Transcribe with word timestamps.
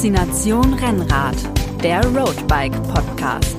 Faszination 0.00 0.72
Rennrad, 0.72 1.36
der 1.82 2.02
Roadbike 2.02 2.72
Podcast. 2.84 3.54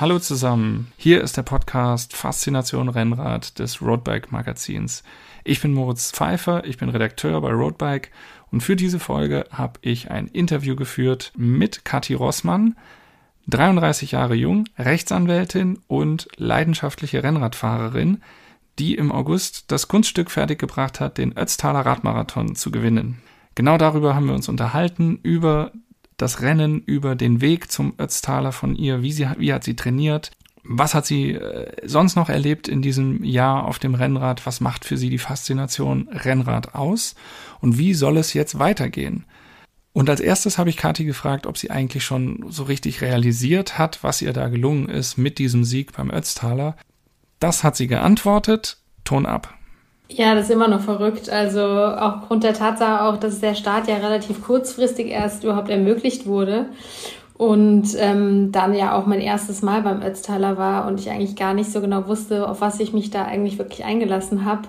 Hallo 0.00 0.18
zusammen, 0.18 0.90
hier 0.96 1.20
ist 1.20 1.36
der 1.36 1.42
Podcast 1.42 2.16
Faszination 2.16 2.88
Rennrad 2.88 3.58
des 3.58 3.82
Roadbike 3.82 4.32
Magazins. 4.32 5.02
Ich 5.44 5.60
bin 5.60 5.74
Moritz 5.74 6.10
Pfeiffer, 6.10 6.64
ich 6.64 6.78
bin 6.78 6.88
Redakteur 6.88 7.38
bei 7.42 7.50
Roadbike 7.50 8.12
und 8.50 8.62
für 8.62 8.76
diese 8.76 8.98
Folge 8.98 9.44
habe 9.50 9.78
ich 9.82 10.10
ein 10.10 10.26
Interview 10.26 10.74
geführt 10.74 11.34
mit 11.36 11.84
Kathi 11.84 12.14
Rossmann, 12.14 12.76
33 13.48 14.12
Jahre 14.12 14.36
jung, 14.36 14.64
Rechtsanwältin 14.78 15.80
und 15.86 16.28
leidenschaftliche 16.38 17.22
Rennradfahrerin, 17.22 18.22
die 18.78 18.94
im 18.94 19.12
August 19.12 19.64
das 19.68 19.88
Kunststück 19.88 20.30
fertiggebracht 20.30 21.00
hat, 21.00 21.18
den 21.18 21.36
Ötztaler 21.36 21.80
Radmarathon 21.80 22.54
zu 22.56 22.70
gewinnen. 22.70 23.18
Genau 23.54 23.78
darüber 23.78 24.14
haben 24.14 24.26
wir 24.26 24.34
uns 24.34 24.48
unterhalten, 24.48 25.18
über 25.22 25.72
das 26.16 26.42
Rennen, 26.42 26.80
über 26.80 27.14
den 27.14 27.40
Weg 27.40 27.70
zum 27.70 27.94
Ötztaler 27.98 28.52
von 28.52 28.74
ihr, 28.74 29.02
wie, 29.02 29.12
sie, 29.12 29.28
wie 29.38 29.52
hat 29.52 29.64
sie 29.64 29.76
trainiert, 29.76 30.30
was 30.62 30.94
hat 30.94 31.06
sie 31.06 31.32
äh, 31.32 31.70
sonst 31.86 32.16
noch 32.16 32.28
erlebt 32.28 32.68
in 32.68 32.82
diesem 32.82 33.22
Jahr 33.22 33.64
auf 33.64 33.78
dem 33.78 33.94
Rennrad, 33.94 34.46
was 34.46 34.60
macht 34.60 34.84
für 34.84 34.96
sie 34.96 35.10
die 35.10 35.18
Faszination 35.18 36.08
Rennrad 36.08 36.74
aus 36.74 37.14
und 37.60 37.78
wie 37.78 37.94
soll 37.94 38.16
es 38.16 38.34
jetzt 38.34 38.58
weitergehen. 38.58 39.24
Und 39.92 40.10
als 40.10 40.20
erstes 40.20 40.58
habe 40.58 40.68
ich 40.68 40.76
Kathi 40.76 41.04
gefragt, 41.04 41.46
ob 41.46 41.56
sie 41.56 41.70
eigentlich 41.70 42.04
schon 42.04 42.44
so 42.50 42.64
richtig 42.64 43.00
realisiert 43.00 43.78
hat, 43.78 44.02
was 44.02 44.20
ihr 44.20 44.34
da 44.34 44.48
gelungen 44.48 44.90
ist 44.90 45.16
mit 45.16 45.38
diesem 45.38 45.64
Sieg 45.64 45.92
beim 45.96 46.10
Ötztaler. 46.10 46.76
Das 47.40 47.64
hat 47.64 47.76
sie 47.76 47.86
geantwortet. 47.86 48.78
Ton 49.04 49.26
ab. 49.26 49.52
Ja, 50.08 50.34
das 50.34 50.44
ist 50.44 50.50
immer 50.50 50.68
noch 50.68 50.80
verrückt. 50.80 51.28
Also 51.28 51.60
aufgrund 51.60 52.44
der 52.44 52.54
Tatsache 52.54 53.04
auch, 53.04 53.16
dass 53.16 53.40
der 53.40 53.54
Start 53.54 53.88
ja 53.88 53.96
relativ 53.96 54.42
kurzfristig 54.42 55.08
erst 55.08 55.44
überhaupt 55.44 55.68
ermöglicht 55.68 56.26
wurde 56.26 56.66
und 57.34 57.88
ähm, 57.98 58.50
dann 58.52 58.72
ja 58.74 58.96
auch 58.96 59.06
mein 59.06 59.20
erstes 59.20 59.62
Mal 59.62 59.82
beim 59.82 60.02
Ötztaler 60.02 60.56
war 60.56 60.86
und 60.86 61.00
ich 61.00 61.10
eigentlich 61.10 61.36
gar 61.36 61.54
nicht 61.54 61.70
so 61.70 61.80
genau 61.80 62.06
wusste, 62.06 62.48
auf 62.48 62.60
was 62.60 62.80
ich 62.80 62.92
mich 62.92 63.10
da 63.10 63.24
eigentlich 63.24 63.58
wirklich 63.58 63.84
eingelassen 63.84 64.44
habe. 64.44 64.62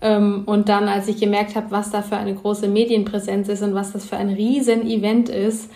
Ähm, 0.00 0.42
und 0.46 0.68
dann, 0.68 0.88
als 0.88 1.08
ich 1.08 1.18
gemerkt 1.18 1.54
habe, 1.54 1.70
was 1.70 1.90
da 1.90 2.02
für 2.02 2.16
eine 2.16 2.34
große 2.34 2.68
Medienpräsenz 2.68 3.48
ist 3.48 3.62
und 3.62 3.74
was 3.74 3.92
das 3.92 4.06
für 4.06 4.16
ein 4.16 4.30
Riesen-Event 4.30 5.28
ist, 5.28 5.70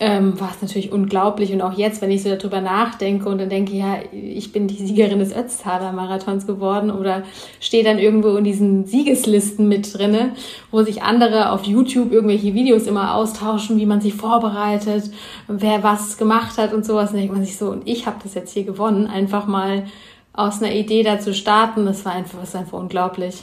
ähm, 0.00 0.38
war 0.38 0.50
es 0.54 0.62
natürlich 0.62 0.92
unglaublich. 0.92 1.52
Und 1.52 1.60
auch 1.60 1.72
jetzt, 1.72 2.00
wenn 2.00 2.10
ich 2.10 2.22
so 2.22 2.34
darüber 2.34 2.60
nachdenke 2.60 3.28
und 3.28 3.38
dann 3.38 3.48
denke, 3.48 3.74
ja, 3.74 3.96
ich 4.12 4.52
bin 4.52 4.68
die 4.68 4.76
Siegerin 4.76 5.18
des 5.18 5.34
Ötztaler 5.34 5.92
Marathons 5.92 6.46
geworden 6.46 6.90
oder 6.90 7.24
stehe 7.60 7.82
dann 7.82 7.98
irgendwo 7.98 8.36
in 8.36 8.44
diesen 8.44 8.86
Siegeslisten 8.86 9.66
mit 9.66 9.96
drinne, 9.96 10.32
wo 10.70 10.82
sich 10.82 11.02
andere 11.02 11.50
auf 11.50 11.64
YouTube 11.64 12.12
irgendwelche 12.12 12.54
Videos 12.54 12.86
immer 12.86 13.14
austauschen, 13.14 13.78
wie 13.78 13.86
man 13.86 14.00
sich 14.00 14.14
vorbereitet, 14.14 15.10
wer 15.48 15.82
was 15.82 16.16
gemacht 16.16 16.58
hat 16.58 16.72
und 16.72 16.84
sowas. 16.84 17.10
dann 17.10 17.18
denkt 17.18 17.34
man 17.34 17.44
sich 17.44 17.56
so, 17.56 17.70
und 17.70 17.86
ich 17.86 18.06
habe 18.06 18.18
das 18.22 18.34
jetzt 18.34 18.52
hier 18.52 18.64
gewonnen, 18.64 19.08
einfach 19.08 19.46
mal 19.46 19.84
aus 20.32 20.62
einer 20.62 20.72
Idee 20.72 21.02
da 21.02 21.18
zu 21.18 21.34
starten, 21.34 21.84
das 21.84 22.04
war 22.04 22.12
einfach, 22.12 22.38
das 22.38 22.50
ist 22.50 22.56
einfach 22.56 22.78
unglaublich. 22.78 23.42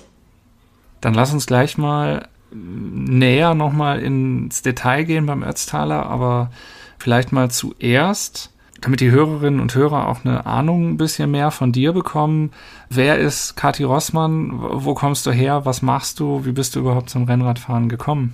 Dann 1.02 1.14
lass 1.14 1.34
uns 1.34 1.46
gleich 1.46 1.78
mal 1.78 2.30
näher 2.56 3.54
nochmal 3.54 4.00
ins 4.00 4.62
Detail 4.62 5.04
gehen 5.04 5.26
beim 5.26 5.44
Ötztaler, 5.44 6.06
aber 6.06 6.52
vielleicht 6.98 7.32
mal 7.32 7.52
zuerst, 7.52 8.52
damit 8.82 9.00
die 9.00 9.12
Hörerinnen 9.12 9.60
und 9.60 9.74
Hörer 9.76 10.08
auch 10.08 10.24
eine 10.24 10.46
Ahnung 10.46 10.92
ein 10.92 10.98
bisschen 10.98 11.32
mehr 11.32 11.52
von 11.52 11.72
dir 11.72 11.92
bekommen. 11.94 12.52
Wer 12.90 13.18
ist 13.18 13.56
Kathi 13.56 13.84
Rossmann? 13.84 14.52
Wo 14.54 14.94
kommst 14.94 15.26
du 15.26 15.32
her? 15.32 15.66
Was 15.66 15.82
machst 15.82 16.20
du? 16.20 16.46
Wie 16.46 16.52
bist 16.52 16.76
du 16.76 16.80
überhaupt 16.80 17.10
zum 17.10 17.24
Rennradfahren 17.24 17.90
gekommen? 17.90 18.34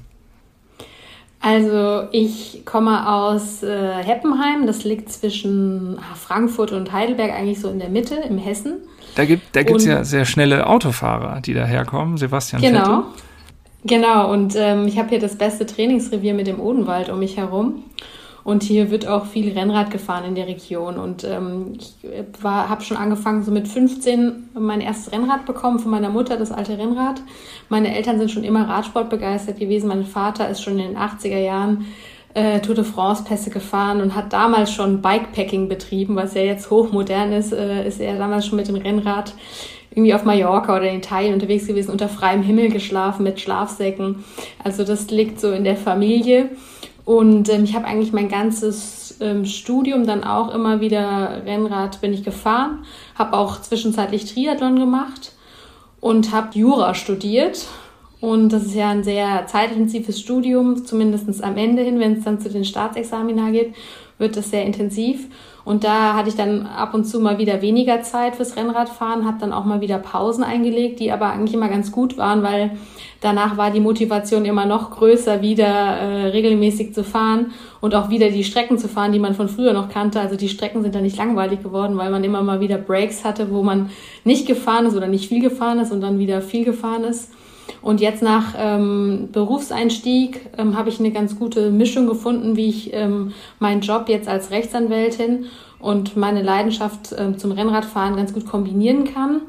Also 1.40 2.04
ich 2.12 2.64
komme 2.66 3.10
aus 3.12 3.64
äh, 3.64 4.04
Heppenheim, 4.04 4.68
das 4.68 4.84
liegt 4.84 5.12
zwischen 5.12 5.98
Frankfurt 6.16 6.72
und 6.72 6.92
Heidelberg, 6.92 7.32
eigentlich 7.32 7.60
so 7.60 7.70
in 7.70 7.80
der 7.80 7.90
Mitte, 7.90 8.16
im 8.16 8.38
Hessen. 8.38 8.76
Da 9.16 9.26
gibt 9.26 9.56
es 9.56 9.86
da 9.86 9.92
ja 9.92 10.04
sehr 10.04 10.26
schnelle 10.26 10.68
Autofahrer, 10.68 11.42
die 11.42 11.56
daherkommen. 11.56 12.18
Sebastian 12.18 12.62
genau. 12.62 12.80
Vettel. 12.80 13.04
Genau, 13.84 14.32
und 14.32 14.56
ähm, 14.56 14.88
ich 14.88 15.00
habe 15.00 15.10
hier 15.10 15.20
das 15.20 15.38
beste 15.38 15.66
Trainingsrevier 15.66 16.34
mit 16.34 16.48
dem 16.48 16.60
Odenwald 16.60 17.10
um 17.10 17.20
mich 17.20 17.38
herum. 17.38 17.84
Und 18.44 18.64
hier 18.64 18.90
wird 18.90 19.08
auch 19.08 19.26
viel 19.26 19.54
Rennrad 19.54 19.92
gefahren 19.92 20.26
in 20.26 20.36
der 20.36 20.48
Region. 20.48 20.98
Und 20.98 21.24
ähm, 21.24 21.74
ich 21.78 21.94
habe 22.44 22.84
schon 22.84 22.98
angefangen, 22.98 23.44
so 23.44 23.52
mit 23.52 23.68
15 23.68 24.50
mein 24.54 24.82
erstes 24.82 25.12
Rennrad 25.12 25.46
bekommen 25.46 25.78
von 25.78 25.92
meiner 25.92 26.10
Mutter, 26.10 26.38
das 26.38 26.52
alte 26.52 26.78
Rennrad. 26.78 27.22
Meine 27.70 27.96
Eltern 27.96 28.18
sind 28.18 28.32
schon 28.32 28.44
immer 28.44 28.68
Radsport 28.68 29.12
begeistert 29.12 29.60
gewesen. 29.60 29.88
Mein 29.88 30.06
Vater 30.06 30.50
ist 30.50 30.64
schon 30.64 30.80
in 30.80 30.94
den 30.94 30.98
80er 30.98 31.38
Jahren 31.38 31.86
äh, 32.34 32.62
Tour 32.62 32.76
de 32.76 32.84
France-Pässe 32.84 33.52
gefahren 33.52 34.02
und 34.02 34.16
hat 34.16 34.34
damals 34.34 34.74
schon 34.74 35.02
Bikepacking 35.02 35.68
betrieben, 35.68 36.16
was 36.16 36.34
ja 36.34 36.42
jetzt 36.42 36.72
hochmodern 36.72 37.34
ist, 37.34 37.52
äh, 37.52 37.88
ist 37.88 38.00
er 38.00 38.18
damals 38.18 38.48
schon 38.48 38.56
mit 38.56 38.68
dem 38.68 38.76
Rennrad 38.76 39.34
irgendwie 39.92 40.14
auf 40.14 40.24
Mallorca 40.24 40.76
oder 40.76 40.90
in 40.90 40.98
Italien 40.98 41.34
unterwegs 41.34 41.68
gewesen, 41.68 41.92
unter 41.92 42.08
freiem 42.08 42.42
Himmel 42.42 42.70
geschlafen 42.70 43.24
mit 43.24 43.40
Schlafsäcken. 43.40 44.24
Also 44.64 44.84
das 44.84 45.12
liegt 45.12 45.40
so 45.40 45.52
in 45.52 45.66
der 45.66 45.76
Familie. 45.76 46.50
Und 47.04 47.50
ähm, 47.50 47.66
ich 47.66 47.76
habe 47.76 47.86
eigentlich 47.86 48.14
mein 48.14 48.30
ganzes 48.30 49.18
ähm, 49.20 49.46
Studium 49.46 50.06
dann 50.06 50.24
auch 50.24 50.54
immer 50.54 50.80
wieder 50.80 51.42
Rennrad 51.46 52.00
bin 52.00 52.14
ich 52.14 52.24
gefahren, 52.24 52.86
habe 53.16 53.36
auch 53.36 53.62
zwischenzeitlich 53.62 54.32
Triathlon 54.34 54.80
gemacht 54.80 55.34
und 56.00 56.32
habe 56.32 56.58
Jura 56.58 56.94
studiert. 56.94 57.68
Und 58.22 58.50
das 58.50 58.66
ist 58.66 58.76
ja 58.76 58.90
ein 58.90 59.04
sehr 59.04 59.48
zeitintensives 59.48 60.20
Studium, 60.20 60.86
zumindest 60.86 61.44
am 61.44 61.58
Ende 61.58 61.82
hin, 61.82 62.00
wenn 62.00 62.14
es 62.14 62.24
dann 62.24 62.40
zu 62.40 62.50
den 62.50 62.64
Staatsexamina 62.64 63.50
geht, 63.50 63.74
wird 64.20 64.38
das 64.38 64.52
sehr 64.52 64.64
intensiv. 64.64 65.28
Und 65.64 65.84
da 65.84 66.16
hatte 66.16 66.30
ich 66.30 66.36
dann 66.36 66.66
ab 66.66 66.94
und 66.94 67.06
zu 67.06 67.20
mal 67.20 67.38
wieder 67.38 67.62
weniger 67.62 68.02
Zeit 68.02 68.36
fürs 68.36 68.56
Rennradfahren, 68.56 69.26
habe 69.26 69.38
dann 69.40 69.54
auch 69.54 69.66
mal 69.66 69.82
wieder 69.82 70.00
Pausen 70.00 70.44
eingelegt, 70.44 71.00
die 71.00 71.12
aber 71.12 71.28
eigentlich 71.28 71.54
immer 71.54 71.70
ganz 71.70 71.92
gut 71.92 72.18
waren, 72.18 72.42
weil 72.42 72.72
danach 73.20 73.58
war 73.58 73.70
die 73.70 73.80
Motivation 73.80 74.46
immer 74.46 74.66
noch 74.66 74.92
größer, 74.92 75.42
wieder 75.42 75.66
äh, 75.66 76.28
regelmäßig 76.28 76.94
zu 76.94 77.04
fahren 77.04 77.54
und 77.80 77.94
auch 77.94 78.10
wieder 78.10 78.30
die 78.30 78.44
Strecken 78.44 78.80
zu 78.80 78.88
fahren, 78.88 79.12
die 79.12 79.20
man 79.20 79.36
von 79.36 79.50
früher 79.50 79.74
noch 79.74 79.90
kannte. 79.90 80.20
Also 80.20 80.36
die 80.36 80.50
Strecken 80.50 80.82
sind 80.82 80.96
dann 80.96 81.04
nicht 81.04 81.18
langweilig 81.18 81.62
geworden, 81.62 81.98
weil 81.98 82.10
man 82.10 82.24
immer 82.24 82.42
mal 82.42 82.60
wieder 82.60 82.78
Breaks 82.78 83.24
hatte, 83.24 83.52
wo 83.52 83.62
man 83.62 83.92
nicht 84.24 84.48
gefahren 84.48 84.88
ist 84.88 84.96
oder 84.96 85.08
nicht 85.08 85.28
viel 85.28 85.42
gefahren 85.42 85.80
ist 85.80 85.92
und 85.92 86.02
dann 86.02 86.18
wieder 86.18 86.42
viel 86.42 86.66
gefahren 86.66 87.04
ist. 87.04 87.32
Und 87.82 88.02
jetzt 88.02 88.22
nach 88.22 88.54
ähm, 88.58 89.30
Berufseinstieg 89.32 90.50
ähm, 90.58 90.78
habe 90.78 90.90
ich 90.90 91.00
eine 91.00 91.12
ganz 91.12 91.38
gute 91.38 91.72
Mischung 91.72 92.08
gefunden, 92.08 92.56
wie 92.56 92.70
ich 92.70 92.94
ähm, 92.94 93.34
meinen 93.60 93.82
Job 93.82 94.08
jetzt 94.08 94.28
als 94.28 94.52
Rechtsanwältin 94.52 95.46
und 95.80 96.16
meine 96.16 96.42
Leidenschaft 96.44 97.14
ähm, 97.18 97.38
zum 97.38 97.52
Rennradfahren 97.52 98.16
ganz 98.16 98.34
gut 98.34 98.46
kombinieren 98.46 99.06
kann. 99.06 99.42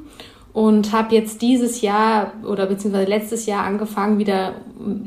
Und 0.53 0.93
habe 0.93 1.15
jetzt 1.15 1.41
dieses 1.41 1.81
Jahr 1.81 2.33
oder 2.47 2.67
beziehungsweise 2.67 3.09
letztes 3.09 3.47
Jahr 3.47 3.65
angefangen, 3.65 4.19
wieder 4.19 4.53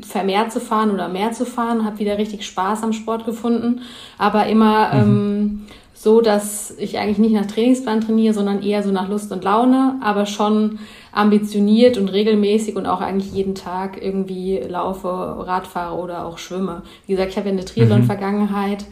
vermehrt 0.04 0.50
zu 0.50 0.58
fahren 0.58 0.90
oder 0.90 1.08
mehr 1.08 1.30
zu 1.30 1.46
fahren, 1.46 1.84
habe 1.84 2.00
wieder 2.00 2.18
richtig 2.18 2.44
Spaß 2.44 2.82
am 2.82 2.92
Sport 2.92 3.26
gefunden, 3.26 3.82
aber 4.18 4.46
immer 4.46 4.92
mhm. 4.92 5.00
ähm, 5.00 5.66
so, 6.06 6.20
dass 6.20 6.72
ich 6.78 6.98
eigentlich 6.98 7.18
nicht 7.18 7.34
nach 7.34 7.46
Trainingsplan 7.46 8.00
trainiere, 8.00 8.32
sondern 8.32 8.62
eher 8.62 8.84
so 8.84 8.92
nach 8.92 9.08
Lust 9.08 9.32
und 9.32 9.42
Laune, 9.42 9.96
aber 10.00 10.24
schon 10.24 10.78
ambitioniert 11.10 11.98
und 11.98 12.12
regelmäßig 12.12 12.76
und 12.76 12.86
auch 12.86 13.00
eigentlich 13.00 13.32
jeden 13.32 13.56
Tag 13.56 14.00
irgendwie 14.00 14.58
laufe, 14.58 15.08
Radfahre 15.08 15.96
oder 15.96 16.24
auch 16.24 16.38
schwimme. 16.38 16.82
Wie 17.08 17.14
gesagt, 17.14 17.32
ich 17.32 17.36
habe 17.36 17.48
ja 17.48 17.54
eine 17.54 17.64
Triathlon-Vergangenheit, 17.64 18.84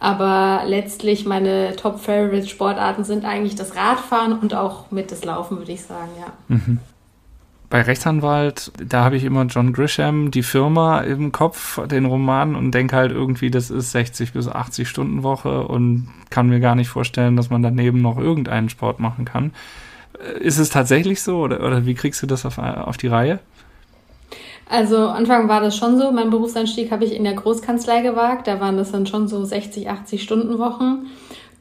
aber 0.00 0.62
letztlich 0.66 1.26
meine 1.26 1.76
Top-Favorite-Sportarten 1.76 3.04
sind 3.04 3.26
eigentlich 3.26 3.54
das 3.54 3.76
Radfahren 3.76 4.32
und 4.38 4.54
auch 4.54 4.90
mit 4.90 5.12
das 5.12 5.26
Laufen, 5.26 5.58
würde 5.58 5.72
ich 5.72 5.82
sagen, 5.82 6.12
ja. 6.18 6.32
Mhm 6.48 6.78
bei 7.72 7.80
Rechtsanwalt, 7.80 8.70
da 8.86 9.02
habe 9.02 9.16
ich 9.16 9.24
immer 9.24 9.46
John 9.46 9.72
Grisham, 9.72 10.30
die 10.30 10.42
Firma 10.42 11.00
im 11.00 11.32
Kopf, 11.32 11.80
den 11.88 12.04
Roman 12.04 12.54
und 12.54 12.72
denke 12.72 12.94
halt 12.94 13.12
irgendwie, 13.12 13.50
das 13.50 13.70
ist 13.70 13.92
60 13.92 14.34
bis 14.34 14.46
80 14.46 14.86
Stunden 14.86 15.22
Woche 15.22 15.66
und 15.66 16.06
kann 16.28 16.50
mir 16.50 16.60
gar 16.60 16.74
nicht 16.74 16.90
vorstellen, 16.90 17.34
dass 17.34 17.48
man 17.48 17.62
daneben 17.62 18.02
noch 18.02 18.18
irgendeinen 18.18 18.68
Sport 18.68 19.00
machen 19.00 19.24
kann. 19.24 19.54
Äh, 20.22 20.40
ist 20.40 20.58
es 20.58 20.68
tatsächlich 20.68 21.22
so 21.22 21.38
oder, 21.38 21.64
oder 21.64 21.86
wie 21.86 21.94
kriegst 21.94 22.22
du 22.22 22.26
das 22.26 22.44
auf, 22.44 22.58
auf 22.58 22.98
die 22.98 23.06
Reihe? 23.06 23.38
Also 24.68 25.08
Anfang 25.08 25.48
war 25.48 25.62
das 25.62 25.74
schon 25.74 25.98
so. 25.98 26.12
Mein 26.12 26.28
Berufseinstieg 26.28 26.92
habe 26.92 27.06
ich 27.06 27.16
in 27.16 27.24
der 27.24 27.34
Großkanzlei 27.34 28.02
gewagt. 28.02 28.48
Da 28.48 28.60
waren 28.60 28.76
das 28.76 28.92
dann 28.92 29.06
schon 29.06 29.28
so 29.28 29.46
60, 29.46 29.88
80 29.88 30.22
Stunden 30.22 30.58
Wochen. 30.58 31.06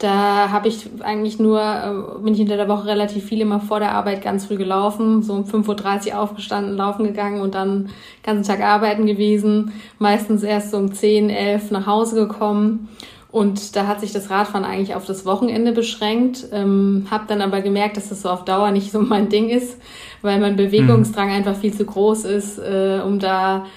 Da 0.01 0.49
habe 0.49 0.67
ich 0.67 0.89
eigentlich 1.01 1.37
nur, 1.37 1.61
äh, 1.61 2.23
bin 2.23 2.33
ich 2.33 2.39
hinter 2.39 2.57
der 2.57 2.67
Woche 2.67 2.87
relativ 2.87 3.23
viel 3.23 3.39
immer 3.39 3.59
vor 3.59 3.79
der 3.79 3.91
Arbeit 3.91 4.23
ganz 4.23 4.47
früh 4.47 4.55
gelaufen, 4.55 5.21
so 5.21 5.33
um 5.33 5.43
5.30 5.43 6.13
Uhr 6.13 6.19
aufgestanden, 6.19 6.75
laufen 6.75 7.05
gegangen 7.05 7.39
und 7.39 7.53
dann 7.53 7.85
den 7.85 7.89
ganzen 8.23 8.51
Tag 8.51 8.63
arbeiten 8.63 9.05
gewesen. 9.05 9.73
Meistens 9.99 10.41
erst 10.41 10.71
so 10.71 10.77
um 10.77 10.91
10, 10.91 11.29
11 11.29 11.69
nach 11.69 11.85
Hause 11.85 12.15
gekommen. 12.15 12.89
Und 13.29 13.75
da 13.75 13.85
hat 13.85 14.01
sich 14.01 14.11
das 14.11 14.31
Radfahren 14.31 14.65
eigentlich 14.65 14.95
auf 14.95 15.05
das 15.05 15.23
Wochenende 15.23 15.71
beschränkt. 15.71 16.47
Ähm, 16.51 17.05
habe 17.11 17.25
dann 17.27 17.41
aber 17.41 17.61
gemerkt, 17.61 17.95
dass 17.95 18.09
das 18.09 18.23
so 18.23 18.29
auf 18.29 18.43
Dauer 18.43 18.71
nicht 18.71 18.91
so 18.91 19.01
mein 19.01 19.29
Ding 19.29 19.49
ist, 19.49 19.79
weil 20.23 20.39
mein 20.39 20.55
Bewegungsdrang 20.55 21.27
mhm. 21.27 21.35
einfach 21.35 21.55
viel 21.55 21.75
zu 21.75 21.85
groß 21.85 22.25
ist, 22.25 22.57
äh, 22.57 23.01
um 23.05 23.19
da 23.19 23.67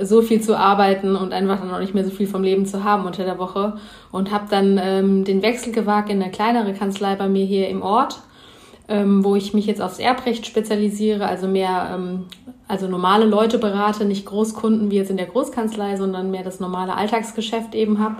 so 0.00 0.22
viel 0.22 0.40
zu 0.40 0.58
arbeiten 0.58 1.16
und 1.16 1.32
einfach 1.32 1.60
dann 1.60 1.72
auch 1.72 1.78
nicht 1.78 1.94
mehr 1.94 2.04
so 2.04 2.10
viel 2.10 2.26
vom 2.26 2.42
Leben 2.42 2.66
zu 2.66 2.84
haben 2.84 3.06
unter 3.06 3.24
der 3.24 3.38
Woche. 3.38 3.74
Und 4.10 4.32
habe 4.32 4.46
dann 4.50 4.80
ähm, 4.82 5.24
den 5.24 5.42
Wechsel 5.42 5.72
gewagt 5.72 6.10
in 6.10 6.22
eine 6.22 6.30
kleinere 6.30 6.72
Kanzlei 6.72 7.14
bei 7.14 7.28
mir 7.28 7.44
hier 7.44 7.68
im 7.68 7.82
Ort, 7.82 8.20
ähm, 8.88 9.24
wo 9.24 9.36
ich 9.36 9.54
mich 9.54 9.66
jetzt 9.66 9.80
aufs 9.80 9.98
Erbrecht 9.98 10.46
spezialisiere, 10.46 11.26
also 11.26 11.46
mehr, 11.46 11.90
ähm, 11.94 12.24
also 12.66 12.88
normale 12.88 13.24
Leute 13.24 13.58
berate, 13.58 14.04
nicht 14.04 14.26
Großkunden 14.26 14.90
wie 14.90 14.96
jetzt 14.96 15.10
in 15.10 15.16
der 15.16 15.26
Großkanzlei, 15.26 15.96
sondern 15.96 16.30
mehr 16.30 16.42
das 16.42 16.60
normale 16.60 16.96
Alltagsgeschäft 16.96 17.74
eben 17.74 17.98
habe. 17.98 18.16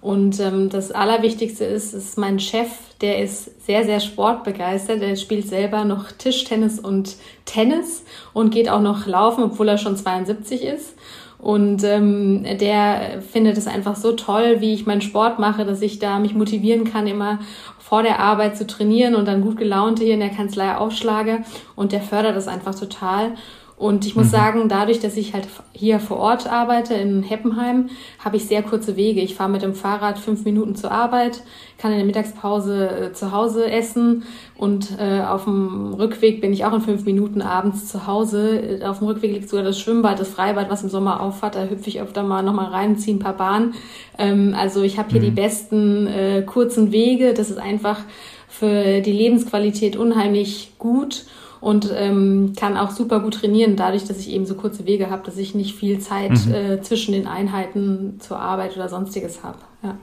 Und 0.00 0.40
ähm, 0.40 0.70
das 0.70 0.92
Allerwichtigste 0.92 1.64
ist, 1.64 1.92
ist 1.92 2.16
mein 2.16 2.40
Chef, 2.40 2.68
der 3.02 3.22
ist 3.22 3.66
sehr, 3.66 3.84
sehr 3.84 4.00
sportbegeistert. 4.00 5.02
Der 5.02 5.16
spielt 5.16 5.46
selber 5.46 5.84
noch 5.84 6.10
Tischtennis 6.12 6.78
und 6.78 7.16
Tennis 7.44 8.04
und 8.32 8.50
geht 8.50 8.70
auch 8.70 8.80
noch 8.80 9.06
laufen, 9.06 9.44
obwohl 9.44 9.68
er 9.68 9.78
schon 9.78 9.96
72 9.96 10.64
ist. 10.64 10.94
Und 11.38 11.84
ähm, 11.84 12.44
der 12.58 13.22
findet 13.22 13.56
es 13.56 13.66
einfach 13.66 13.96
so 13.96 14.12
toll, 14.12 14.56
wie 14.60 14.74
ich 14.74 14.86
meinen 14.86 15.00
Sport 15.00 15.38
mache, 15.38 15.64
dass 15.64 15.80
ich 15.80 15.98
da 15.98 16.18
mich 16.18 16.34
motivieren 16.34 16.84
kann, 16.84 17.06
immer 17.06 17.38
vor 17.78 18.02
der 18.02 18.20
Arbeit 18.20 18.56
zu 18.56 18.66
trainieren 18.66 19.14
und 19.14 19.26
dann 19.26 19.40
gut 19.40 19.56
gelaunte 19.56 20.04
hier 20.04 20.14
in 20.14 20.20
der 20.20 20.28
Kanzlei 20.30 20.76
aufschlage. 20.76 21.42
Und 21.76 21.92
der 21.92 22.02
fördert 22.02 22.36
das 22.36 22.46
einfach 22.46 22.74
total. 22.74 23.32
Und 23.80 24.04
ich 24.04 24.14
muss 24.14 24.26
mhm. 24.26 24.30
sagen, 24.30 24.68
dadurch, 24.68 25.00
dass 25.00 25.16
ich 25.16 25.32
halt 25.32 25.48
hier 25.72 26.00
vor 26.00 26.18
Ort 26.18 26.46
arbeite 26.46 26.92
in 26.92 27.22
Heppenheim, 27.22 27.88
habe 28.22 28.36
ich 28.36 28.44
sehr 28.44 28.62
kurze 28.62 28.94
Wege. 28.94 29.22
Ich 29.22 29.36
fahre 29.36 29.48
mit 29.48 29.62
dem 29.62 29.72
Fahrrad 29.72 30.18
fünf 30.18 30.44
Minuten 30.44 30.74
zur 30.74 30.92
Arbeit, 30.92 31.42
kann 31.78 31.90
in 31.90 31.96
der 31.96 32.06
Mittagspause 32.06 32.90
äh, 32.90 33.12
zu 33.14 33.32
Hause 33.32 33.70
essen 33.70 34.24
und 34.54 34.98
äh, 34.98 35.22
auf 35.22 35.44
dem 35.44 35.94
Rückweg 35.94 36.42
bin 36.42 36.52
ich 36.52 36.66
auch 36.66 36.74
in 36.74 36.82
fünf 36.82 37.06
Minuten 37.06 37.40
abends 37.40 37.88
zu 37.88 38.06
Hause. 38.06 38.80
Auf 38.84 38.98
dem 38.98 39.06
Rückweg 39.06 39.32
liegt 39.32 39.48
sogar 39.48 39.64
das 39.64 39.80
Schwimmbad, 39.80 40.20
das 40.20 40.28
Freibad, 40.28 40.68
was 40.68 40.82
im 40.82 40.90
Sommer 40.90 41.22
auffahrt. 41.22 41.54
Da 41.54 41.64
hüpfe 41.64 41.88
ich 41.88 42.02
öfter 42.02 42.22
mal 42.22 42.42
nochmal 42.42 42.66
rein, 42.66 42.98
ziehe 42.98 43.16
ein 43.16 43.20
paar 43.20 43.38
Bahnen. 43.38 43.72
Ähm, 44.18 44.54
also 44.54 44.82
ich 44.82 44.98
habe 44.98 45.08
hier 45.08 45.22
mhm. 45.22 45.24
die 45.24 45.30
besten 45.30 46.06
äh, 46.06 46.42
kurzen 46.42 46.92
Wege. 46.92 47.32
Das 47.32 47.48
ist 47.48 47.58
einfach 47.58 48.00
für 48.46 49.00
die 49.00 49.12
Lebensqualität 49.12 49.96
unheimlich 49.96 50.74
gut 50.76 51.24
und 51.60 51.90
ähm, 51.94 52.54
kann 52.56 52.76
auch 52.76 52.90
super 52.90 53.20
gut 53.20 53.34
trainieren, 53.34 53.76
dadurch, 53.76 54.04
dass 54.04 54.18
ich 54.18 54.30
eben 54.30 54.46
so 54.46 54.54
kurze 54.54 54.86
Wege 54.86 55.10
habe, 55.10 55.22
dass 55.24 55.36
ich 55.36 55.54
nicht 55.54 55.76
viel 55.76 55.98
Zeit 55.98 56.46
mhm. 56.46 56.54
äh, 56.54 56.82
zwischen 56.82 57.12
den 57.12 57.26
Einheiten 57.26 58.18
zur 58.20 58.38
Arbeit 58.40 58.76
oder 58.76 58.88
sonstiges 58.88 59.42
habe. 59.42 59.58
Ja. 59.82 59.96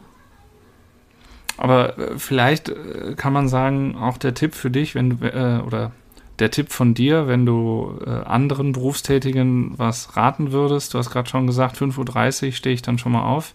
Aber 1.58 1.98
äh, 1.98 2.18
vielleicht 2.18 2.70
äh, 2.70 3.16
kann 3.16 3.34
man 3.34 3.48
sagen, 3.48 3.96
auch 3.96 4.18
der 4.18 4.34
Tipp 4.34 4.54
für 4.54 4.70
dich, 4.70 4.94
wenn 4.96 5.10
du 5.10 5.26
äh, 5.26 5.62
oder 5.66 5.92
der 6.40 6.52
Tipp 6.52 6.72
von 6.72 6.94
dir, 6.94 7.28
wenn 7.28 7.46
du 7.48 8.00
äh, 8.06 8.10
anderen 8.10 8.74
Berufstätigen 8.74 9.74
was 9.78 10.16
raten 10.16 10.52
würdest, 10.52 10.94
du 10.94 11.00
hast 11.00 11.10
gerade 11.10 11.28
schon 11.28 11.48
gesagt, 11.48 11.78
5.30 11.78 12.46
Uhr 12.46 12.52
stehe 12.52 12.76
ich 12.76 12.84
dann 12.84 13.00
schon 13.00 13.12
mal 13.12 13.24
auf. 13.24 13.54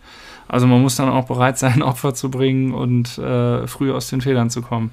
Also 0.52 0.66
man 0.66 0.82
muss 0.82 0.96
dann 0.96 1.08
auch 1.08 1.24
bereit 1.24 1.58
sein, 1.58 1.82
Opfer 1.82 2.12
zu 2.12 2.30
bringen 2.30 2.74
und 2.74 3.16
äh, 3.16 3.66
früh 3.66 3.90
aus 3.90 4.08
den 4.08 4.20
Federn 4.20 4.50
zu 4.50 4.60
kommen. 4.60 4.90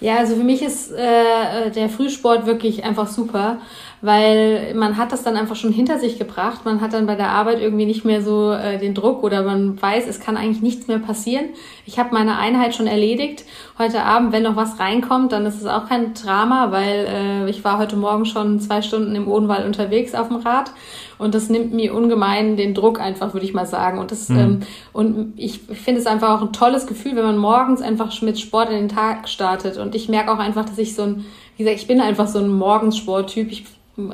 Ja, 0.00 0.18
also 0.18 0.36
für 0.36 0.44
mich 0.44 0.62
ist 0.62 0.92
äh, 0.92 1.70
der 1.74 1.88
Frühsport 1.88 2.46
wirklich 2.46 2.84
einfach 2.84 3.08
super 3.08 3.58
weil 4.02 4.74
man 4.74 4.96
hat 4.96 5.12
das 5.12 5.22
dann 5.22 5.36
einfach 5.36 5.56
schon 5.56 5.72
hinter 5.72 5.98
sich 5.98 6.18
gebracht. 6.18 6.64
Man 6.64 6.80
hat 6.80 6.92
dann 6.92 7.06
bei 7.06 7.16
der 7.16 7.30
Arbeit 7.30 7.60
irgendwie 7.60 7.84
nicht 7.84 8.04
mehr 8.04 8.22
so 8.22 8.52
äh, 8.52 8.78
den 8.78 8.94
Druck 8.94 9.22
oder 9.22 9.42
man 9.42 9.80
weiß, 9.80 10.06
es 10.06 10.20
kann 10.20 10.36
eigentlich 10.36 10.62
nichts 10.62 10.88
mehr 10.88 10.98
passieren. 10.98 11.46
Ich 11.84 11.98
habe 11.98 12.14
meine 12.14 12.38
Einheit 12.38 12.74
schon 12.74 12.86
erledigt. 12.86 13.44
Heute 13.78 14.02
Abend, 14.02 14.32
wenn 14.32 14.42
noch 14.42 14.56
was 14.56 14.78
reinkommt, 14.80 15.32
dann 15.32 15.44
ist 15.44 15.60
es 15.60 15.66
auch 15.66 15.86
kein 15.86 16.14
Drama, 16.14 16.72
weil 16.72 17.06
äh, 17.08 17.50
ich 17.50 17.62
war 17.62 17.78
heute 17.78 17.96
Morgen 17.96 18.24
schon 18.24 18.60
zwei 18.60 18.80
Stunden 18.80 19.14
im 19.14 19.28
Odenwald 19.28 19.66
unterwegs 19.66 20.14
auf 20.14 20.28
dem 20.28 20.38
Rad 20.38 20.72
und 21.20 21.34
das 21.34 21.50
nimmt 21.50 21.74
mir 21.74 21.94
ungemein 21.94 22.56
den 22.56 22.72
Druck 22.72 22.98
einfach, 22.98 23.34
würde 23.34 23.44
ich 23.44 23.52
mal 23.52 23.66
sagen. 23.66 23.98
Und 23.98 24.10
das 24.10 24.30
mhm. 24.30 24.38
ähm, 24.38 24.60
und 24.94 25.34
ich 25.36 25.60
finde 25.60 26.00
es 26.00 26.06
einfach 26.06 26.30
auch 26.30 26.40
ein 26.40 26.54
tolles 26.54 26.86
Gefühl, 26.86 27.14
wenn 27.16 27.24
man 27.24 27.36
morgens 27.36 27.82
einfach 27.82 28.22
mit 28.22 28.40
Sport 28.40 28.70
in 28.70 28.76
den 28.76 28.88
Tag 28.88 29.28
startet. 29.28 29.76
Und 29.76 29.94
ich 29.94 30.08
merke 30.08 30.32
auch 30.32 30.38
einfach, 30.38 30.64
dass 30.64 30.78
ich 30.78 30.94
so 30.94 31.02
ein, 31.02 31.26
wie 31.58 31.64
gesagt, 31.64 31.82
ich 31.82 31.86
bin 31.86 32.00
einfach 32.00 32.26
so 32.26 32.38
ein 32.38 32.48
Morgensporttyp. 32.48 33.52
Ich 33.52 33.64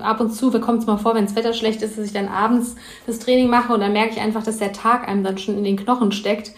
ab 0.03 0.21
und 0.21 0.33
zu 0.33 0.51
kommt 0.61 0.81
es 0.81 0.87
mal 0.87 0.97
vor, 0.97 1.15
wenn 1.15 1.27
das 1.27 1.37
Wetter 1.37 1.53
schlecht 1.53 1.83
ist, 1.83 1.99
dass 1.99 2.05
ich 2.05 2.13
dann 2.13 2.29
abends 2.29 2.77
das 3.07 3.19
Training 3.19 3.49
mache 3.49 3.73
und 3.73 3.81
dann 3.81 3.93
merke 3.93 4.13
ich 4.13 4.21
einfach, 4.21 4.43
dass 4.43 4.59
der 4.59 4.73
Tag 4.73 5.09
einem 5.09 5.25
dann 5.25 5.39
schon 5.39 5.57
in 5.57 5.65
den 5.65 5.77
Knochen 5.77 6.13
steckt 6.13 6.53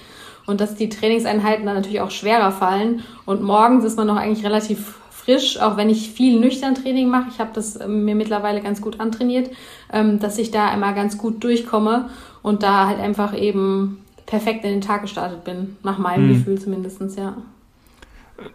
und 0.47 0.61
dass 0.61 0.75
die 0.75 0.89
Trainingseinheiten 0.89 1.67
dann 1.67 1.75
natürlich 1.75 2.01
auch 2.01 2.11
schwerer 2.11 2.53
fallen. 2.53 3.03
Und 3.27 3.43
morgens 3.43 3.85
ist 3.85 3.97
man 3.97 4.07
noch 4.07 4.17
eigentlich 4.17 4.45
relativ 4.45 4.99
frisch, 5.11 5.61
auch 5.61 5.77
wenn 5.77 5.91
ich 5.91 6.11
viel 6.11 6.41
nüchtern 6.41 6.75
Training 6.75 7.09
mache. 7.09 7.29
Ich 7.31 7.39
habe 7.39 7.51
das 7.53 7.79
ähm, 7.79 8.07
mir 8.07 8.15
mittlerweile 8.15 8.63
ganz 8.63 8.81
gut 8.81 8.99
antrainiert, 8.99 9.51
ähm, 9.93 10.19
dass 10.19 10.39
ich 10.39 10.51
da 10.51 10.73
immer 10.73 10.95
ganz 10.95 11.19
gut 11.19 11.45
durchkomme 11.45 12.09
und 12.43 12.63
da 12.63 12.87
halt 12.87 12.99
einfach 12.99 13.37
eben 13.37 14.03
perfekt 14.25 14.65
in 14.65 14.71
den 14.71 14.81
Tag 14.81 15.03
gestartet 15.03 15.45
bin, 15.45 15.77
nach 15.83 15.99
meinem 15.99 16.29
hm. 16.31 16.39
Gefühl 16.39 16.59
zumindestens 16.59 17.17
ja. 17.17 17.37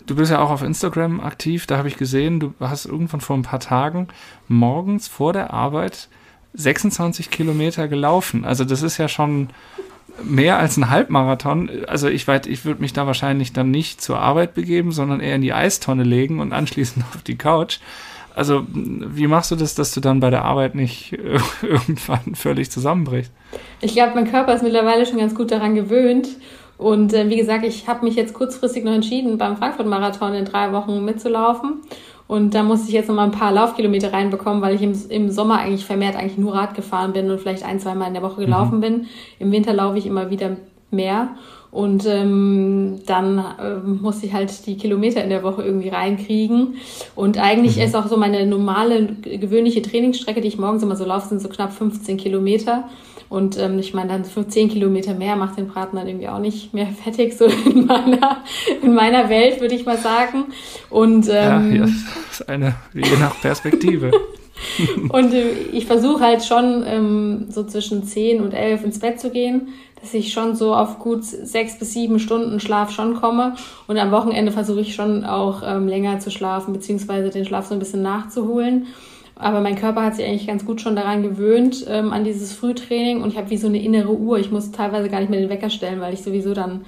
Du 0.05 0.15
bist 0.15 0.31
ja 0.31 0.39
auch 0.39 0.49
auf 0.49 0.63
Instagram 0.63 1.19
aktiv, 1.19 1.67
da 1.67 1.77
habe 1.77 1.89
ich 1.89 1.97
gesehen, 1.97 2.39
du 2.39 2.53
hast 2.59 2.85
irgendwann 2.85 3.21
vor 3.21 3.35
ein 3.35 3.41
paar 3.41 3.59
Tagen 3.59 4.07
morgens 4.47 5.07
vor 5.07 5.33
der 5.33 5.53
Arbeit 5.53 6.07
26 6.53 7.29
Kilometer 7.29 7.87
gelaufen. 7.87 8.45
Also 8.45 8.63
das 8.63 8.81
ist 8.81 8.97
ja 8.97 9.07
schon 9.07 9.49
mehr 10.23 10.57
als 10.57 10.77
ein 10.77 10.89
Halbmarathon. 10.89 11.69
Also 11.87 12.07
ich 12.07 12.27
weiß, 12.27 12.45
ich 12.45 12.65
würde 12.65 12.81
mich 12.81 12.93
da 12.93 13.07
wahrscheinlich 13.07 13.53
dann 13.53 13.71
nicht 13.71 14.01
zur 14.01 14.19
Arbeit 14.19 14.53
begeben, 14.53 14.91
sondern 14.91 15.19
eher 15.19 15.35
in 15.35 15.41
die 15.41 15.53
Eistonne 15.53 16.03
legen 16.03 16.39
und 16.39 16.53
anschließend 16.53 17.05
auf 17.15 17.23
die 17.23 17.37
Couch. 17.37 17.79
Also 18.35 18.65
wie 18.69 19.27
machst 19.27 19.51
du 19.51 19.55
das, 19.55 19.75
dass 19.75 19.93
du 19.93 19.99
dann 19.99 20.19
bei 20.19 20.31
der 20.31 20.43
Arbeit 20.43 20.75
nicht 20.75 21.13
irgendwann 21.61 22.35
völlig 22.35 22.71
zusammenbrichst? 22.71 23.31
Ich 23.81 23.93
glaube, 23.93 24.15
mein 24.15 24.29
Körper 24.29 24.55
ist 24.55 24.63
mittlerweile 24.63 25.05
schon 25.05 25.17
ganz 25.17 25.35
gut 25.35 25.51
daran 25.51 25.75
gewöhnt 25.75 26.29
und 26.83 27.13
äh, 27.13 27.29
wie 27.29 27.37
gesagt, 27.37 27.63
ich 27.65 27.87
habe 27.87 28.03
mich 28.03 28.15
jetzt 28.15 28.33
kurzfristig 28.33 28.83
noch 28.83 28.91
entschieden, 28.91 29.37
beim 29.37 29.55
Frankfurt-Marathon 29.55 30.33
in 30.33 30.43
drei 30.43 30.73
Wochen 30.73 31.05
mitzulaufen. 31.05 31.75
Und 32.27 32.53
da 32.53 32.61
musste 32.61 32.89
ich 32.89 32.93
jetzt 32.93 33.07
noch 33.07 33.15
mal 33.15 33.23
ein 33.23 33.31
paar 33.31 33.53
Laufkilometer 33.53 34.11
reinbekommen, 34.11 34.61
weil 34.61 34.75
ich 34.75 34.81
im, 34.81 34.93
im 35.07 35.31
Sommer 35.31 35.59
eigentlich 35.59 35.85
vermehrt 35.85 36.17
eigentlich 36.17 36.37
nur 36.37 36.53
Rad 36.53 36.75
gefahren 36.75 37.13
bin 37.13 37.31
und 37.31 37.39
vielleicht 37.39 37.63
ein, 37.63 37.79
zwei 37.79 37.95
Mal 37.95 38.07
in 38.07 38.13
der 38.15 38.21
Woche 38.21 38.41
gelaufen 38.41 38.77
mhm. 38.77 38.81
bin. 38.81 39.05
Im 39.39 39.53
Winter 39.53 39.71
laufe 39.71 39.97
ich 39.97 40.05
immer 40.05 40.29
wieder 40.29 40.57
mehr. 40.91 41.29
Und 41.71 42.05
ähm, 42.05 42.99
dann 43.05 43.37
äh, 43.37 43.75
musste 43.85 44.25
ich 44.25 44.33
halt 44.33 44.67
die 44.67 44.75
Kilometer 44.75 45.23
in 45.23 45.29
der 45.29 45.41
Woche 45.41 45.63
irgendwie 45.63 45.87
reinkriegen. 45.87 46.75
Und 47.15 47.37
eigentlich 47.37 47.77
mhm. 47.77 47.83
ist 47.83 47.95
auch 47.95 48.07
so 48.07 48.17
meine 48.17 48.45
normale, 48.45 49.05
gewöhnliche 49.05 49.81
Trainingsstrecke, 49.81 50.41
die 50.41 50.49
ich 50.49 50.57
morgens 50.57 50.83
immer 50.83 50.97
so 50.97 51.05
laufe, 51.05 51.29
sind 51.29 51.41
so 51.41 51.47
knapp 51.47 51.71
15 51.71 52.17
Kilometer. 52.17 52.89
Und 53.33 53.57
ähm, 53.57 53.79
ich 53.79 53.95
meine, 53.95 54.09
dann 54.09 54.25
für 54.25 54.47
10 54.47 54.69
Kilometer 54.69 55.15
mehr 55.15 55.35
macht 55.35 55.57
den 55.57 55.67
Braten 55.67 55.95
dann 55.95 56.07
irgendwie 56.07 56.27
auch 56.27 56.37
nicht 56.37 56.71
mehr 56.71 56.85
fettig, 57.03 57.35
so 57.35 57.45
in 57.45 57.87
meiner, 57.87 58.43
in 58.83 58.93
meiner 58.93 59.27
Welt, 59.27 59.59
würde 59.59 59.73
ich 59.73 59.87
mal 59.87 59.97
sagen. 59.97 60.53
Und, 60.91 61.27
ähm, 61.31 61.75
ja, 61.75 61.81
das 61.81 62.39
ist 62.41 62.47
eine, 62.47 62.75
je 62.93 63.17
nach 63.19 63.41
Perspektive. 63.41 64.11
und 65.09 65.33
äh, 65.33 65.49
ich 65.71 65.87
versuche 65.87 66.23
halt 66.23 66.43
schon 66.43 66.83
ähm, 66.85 67.45
so 67.49 67.63
zwischen 67.63 68.03
10 68.03 68.39
und 68.39 68.53
11 68.53 68.83
ins 68.83 68.99
Bett 68.99 69.19
zu 69.19 69.31
gehen, 69.31 69.69
dass 69.99 70.13
ich 70.13 70.31
schon 70.31 70.55
so 70.55 70.75
auf 70.75 70.99
gut 70.99 71.25
sechs 71.25 71.79
bis 71.79 71.91
sieben 71.91 72.19
Stunden 72.19 72.59
Schlaf 72.59 72.91
schon 72.91 73.15
komme. 73.15 73.55
Und 73.87 73.97
am 73.97 74.11
Wochenende 74.11 74.51
versuche 74.51 74.81
ich 74.81 74.93
schon 74.93 75.25
auch 75.25 75.63
ähm, 75.65 75.87
länger 75.87 76.19
zu 76.19 76.29
schlafen, 76.29 76.71
beziehungsweise 76.71 77.31
den 77.31 77.45
Schlaf 77.45 77.65
so 77.65 77.73
ein 77.73 77.79
bisschen 77.79 78.03
nachzuholen. 78.03 78.85
Aber 79.35 79.61
mein 79.61 79.75
Körper 79.75 80.03
hat 80.03 80.15
sich 80.15 80.25
eigentlich 80.25 80.47
ganz 80.47 80.65
gut 80.65 80.81
schon 80.81 80.95
daran 80.95 81.23
gewöhnt, 81.23 81.85
ähm, 81.87 82.13
an 82.13 82.23
dieses 82.23 82.53
Frühtraining. 82.53 83.21
Und 83.21 83.31
ich 83.31 83.37
habe 83.37 83.49
wie 83.49 83.57
so 83.57 83.67
eine 83.67 83.81
innere 83.81 84.15
Uhr. 84.15 84.39
Ich 84.39 84.51
muss 84.51 84.71
teilweise 84.71 85.09
gar 85.09 85.19
nicht 85.19 85.29
mehr 85.29 85.39
den 85.39 85.49
Wecker 85.49 85.69
stellen, 85.69 85.99
weil 86.01 86.13
ich 86.13 86.21
sowieso 86.21 86.53
dann 86.53 86.85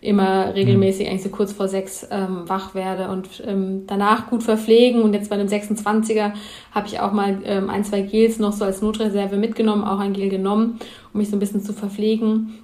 immer 0.00 0.54
regelmäßig 0.54 1.06
mhm. 1.06 1.10
eigentlich 1.10 1.22
so 1.24 1.28
kurz 1.30 1.52
vor 1.52 1.66
sechs 1.66 2.06
ähm, 2.10 2.48
wach 2.48 2.74
werde 2.74 3.08
und 3.08 3.42
ähm, 3.44 3.82
danach 3.86 4.28
gut 4.28 4.44
verpflegen. 4.44 5.02
Und 5.02 5.12
jetzt 5.12 5.28
bei 5.28 5.36
einem 5.36 5.48
26er 5.48 6.32
habe 6.72 6.86
ich 6.86 7.00
auch 7.00 7.12
mal 7.12 7.38
ähm, 7.44 7.68
ein, 7.68 7.84
zwei 7.84 8.02
Gels 8.02 8.38
noch 8.38 8.52
so 8.52 8.64
als 8.64 8.80
Notreserve 8.80 9.36
mitgenommen, 9.36 9.82
auch 9.84 9.98
ein 9.98 10.12
Gel 10.12 10.28
genommen, 10.28 10.78
um 11.12 11.18
mich 11.18 11.30
so 11.30 11.36
ein 11.36 11.40
bisschen 11.40 11.62
zu 11.62 11.72
verpflegen. 11.72 12.58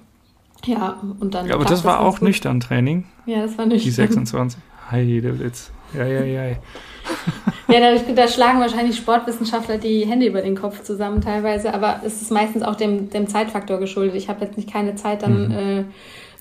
Ja, 0.65 0.97
und 1.19 1.33
dann. 1.35 1.47
Ja, 1.47 1.55
aber 1.55 1.65
das 1.65 1.83
war 1.83 1.99
auch 1.99 2.19
gut. 2.19 2.29
nüchtern 2.29 2.59
Training. 2.59 3.03
Ja, 3.25 3.41
das 3.41 3.57
war 3.57 3.65
nüchtern. 3.65 3.85
Die 3.85 3.91
26. 3.91 4.59
Hi, 4.89 5.21
der 5.21 5.39
Witz. 5.39 5.71
Ja, 5.93 6.05
ja, 6.05 6.23
ja. 6.23 6.55
ja, 7.67 7.79
da, 7.79 8.13
da, 8.13 8.27
schlagen 8.27 8.59
wahrscheinlich 8.59 8.97
Sportwissenschaftler 8.97 9.77
die 9.77 10.05
Hände 10.05 10.25
über 10.25 10.41
den 10.41 10.55
Kopf 10.55 10.83
zusammen 10.83 11.21
teilweise, 11.21 11.73
aber 11.73 12.01
es 12.05 12.21
ist 12.21 12.31
meistens 12.31 12.63
auch 12.63 12.75
dem, 12.75 13.09
dem 13.09 13.27
Zeitfaktor 13.27 13.79
geschuldet. 13.79 14.15
Ich 14.15 14.29
habe 14.29 14.43
jetzt 14.45 14.57
nicht 14.57 14.71
keine 14.71 14.95
Zeit, 14.95 15.23
dann 15.23 15.47
mhm. 15.47 15.51
äh, 15.51 15.83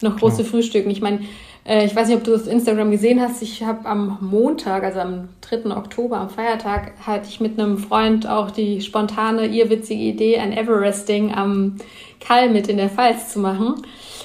noch 0.00 0.16
große 0.16 0.42
Klar. 0.42 0.48
Frühstücken. 0.48 0.90
Ich 0.90 1.00
meine, 1.00 1.20
äh, 1.66 1.84
ich 1.84 1.96
weiß 1.96 2.08
nicht, 2.08 2.16
ob 2.16 2.24
du 2.24 2.32
das 2.32 2.42
auf 2.42 2.52
Instagram 2.52 2.90
gesehen 2.90 3.20
hast. 3.20 3.42
Ich 3.42 3.62
habe 3.62 3.88
am 3.88 4.18
Montag, 4.20 4.84
also 4.84 5.00
am 5.00 5.28
3. 5.40 5.76
Oktober, 5.76 6.18
am 6.18 6.30
Feiertag, 6.30 6.92
hatte 7.04 7.28
ich 7.28 7.40
mit 7.40 7.58
einem 7.58 7.78
Freund 7.78 8.28
auch 8.28 8.50
die 8.50 8.80
spontane, 8.80 9.46
irrwitzige 9.46 10.02
Idee, 10.02 10.38
ein 10.38 10.52
Everesting 10.52 11.34
am 11.34 11.76
Kall 12.20 12.50
mit 12.50 12.68
in 12.68 12.76
der 12.76 12.90
Pfalz 12.90 13.32
zu 13.32 13.40
machen. 13.40 13.82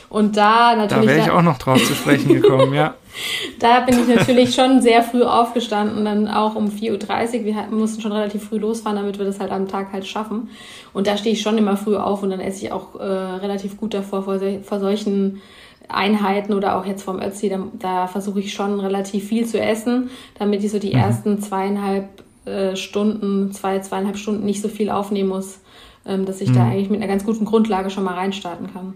Und 0.09 0.37
da 0.37 0.75
natürlich. 0.75 1.05
Da 1.05 1.15
wäre 1.15 1.25
ich 1.27 1.31
auch 1.31 1.41
noch 1.43 1.59
drauf 1.59 1.83
zu 1.83 1.93
sprechen 1.93 2.33
gekommen, 2.33 2.73
ja. 2.73 2.95
da 3.59 3.81
bin 3.81 3.99
ich 3.99 4.07
natürlich 4.07 4.55
schon 4.55 4.81
sehr 4.81 5.03
früh 5.03 5.23
aufgestanden, 5.23 6.05
dann 6.05 6.27
auch 6.27 6.55
um 6.55 6.67
4.30 6.69 7.39
Uhr. 7.39 7.45
Wir 7.45 7.67
mussten 7.71 8.01
schon 8.01 8.11
relativ 8.11 8.49
früh 8.49 8.57
losfahren, 8.57 8.97
damit 8.97 9.19
wir 9.19 9.25
das 9.25 9.39
halt 9.39 9.51
am 9.51 9.67
Tag 9.67 9.91
halt 9.93 10.07
schaffen. 10.07 10.49
Und 10.93 11.07
da 11.07 11.17
stehe 11.17 11.33
ich 11.33 11.41
schon 11.41 11.57
immer 11.57 11.77
früh 11.77 11.95
auf 11.95 12.23
und 12.23 12.31
dann 12.31 12.39
esse 12.39 12.65
ich 12.65 12.71
auch 12.71 12.95
äh, 12.99 13.03
relativ 13.03 13.77
gut 13.77 13.93
davor 13.93 14.23
vor, 14.23 14.39
vor 14.63 14.79
solchen 14.79 15.41
Einheiten 15.89 16.53
oder 16.53 16.77
auch 16.77 16.85
jetzt 16.85 17.03
vom 17.03 17.19
Ötzi, 17.19 17.49
da, 17.49 17.59
da 17.73 18.07
versuche 18.07 18.39
ich 18.39 18.53
schon 18.53 18.79
relativ 18.79 19.27
viel 19.27 19.45
zu 19.45 19.59
essen, 19.59 20.11
damit 20.37 20.63
ich 20.63 20.71
so 20.71 20.79
die 20.79 20.93
mhm. 20.93 20.99
ersten 20.99 21.41
zweieinhalb 21.41 22.23
äh, 22.45 22.75
Stunden, 22.75 23.51
zwei, 23.51 23.79
zweieinhalb 23.79 24.17
Stunden 24.17 24.45
nicht 24.45 24.61
so 24.61 24.69
viel 24.69 24.89
aufnehmen 24.91 25.29
muss, 25.29 25.59
ähm, 26.05 26.25
dass 26.25 26.41
ich 26.41 26.49
mhm. 26.49 26.55
da 26.55 26.67
eigentlich 26.67 26.89
mit 26.91 27.01
einer 27.01 27.11
ganz 27.11 27.25
guten 27.25 27.45
Grundlage 27.45 27.89
schon 27.89 28.03
mal 28.03 28.13
reinstarten 28.13 28.71
kann. 28.71 28.93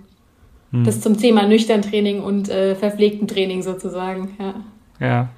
Mhm. 0.74 0.84
Das 0.84 1.02
zum 1.02 1.18
Thema 1.18 1.48
nüchtern 1.48 1.84
Training 1.84 2.22
und 2.22 2.50
äh, 2.50 2.76
verpflegten 2.76 3.28
Training 3.28 3.62
sozusagen, 3.62 4.36
ja. 4.40 4.56
Ja. 5.00 5.30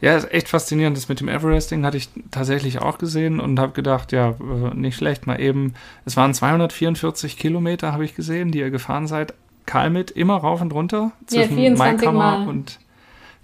Ja, 0.00 0.16
ist 0.16 0.30
echt 0.32 0.48
faszinierend. 0.48 0.96
Das 0.98 1.08
mit 1.08 1.20
dem 1.20 1.28
Everesting 1.28 1.84
hatte 1.86 1.96
ich 1.96 2.10
tatsächlich 2.30 2.80
auch 2.80 2.98
gesehen 2.98 3.40
und 3.40 3.58
habe 3.58 3.72
gedacht, 3.72 4.12
ja, 4.12 4.30
äh, 4.30 4.74
nicht 4.74 4.96
schlecht, 4.96 5.26
mal 5.26 5.40
eben. 5.40 5.72
Es 6.04 6.16
waren 6.16 6.34
244 6.34 7.38
Kilometer, 7.38 7.92
habe 7.92 8.04
ich 8.04 8.14
gesehen, 8.14 8.52
die 8.52 8.58
ihr 8.58 8.70
gefahren 8.70 9.06
seid. 9.06 9.32
Kalmit 9.64 10.10
immer 10.10 10.36
rauf 10.36 10.60
und 10.60 10.74
runter 10.74 11.12
zwischen 11.26 11.58
ja, 11.58 11.74
Maikammer 11.74 12.46
und 12.46 12.80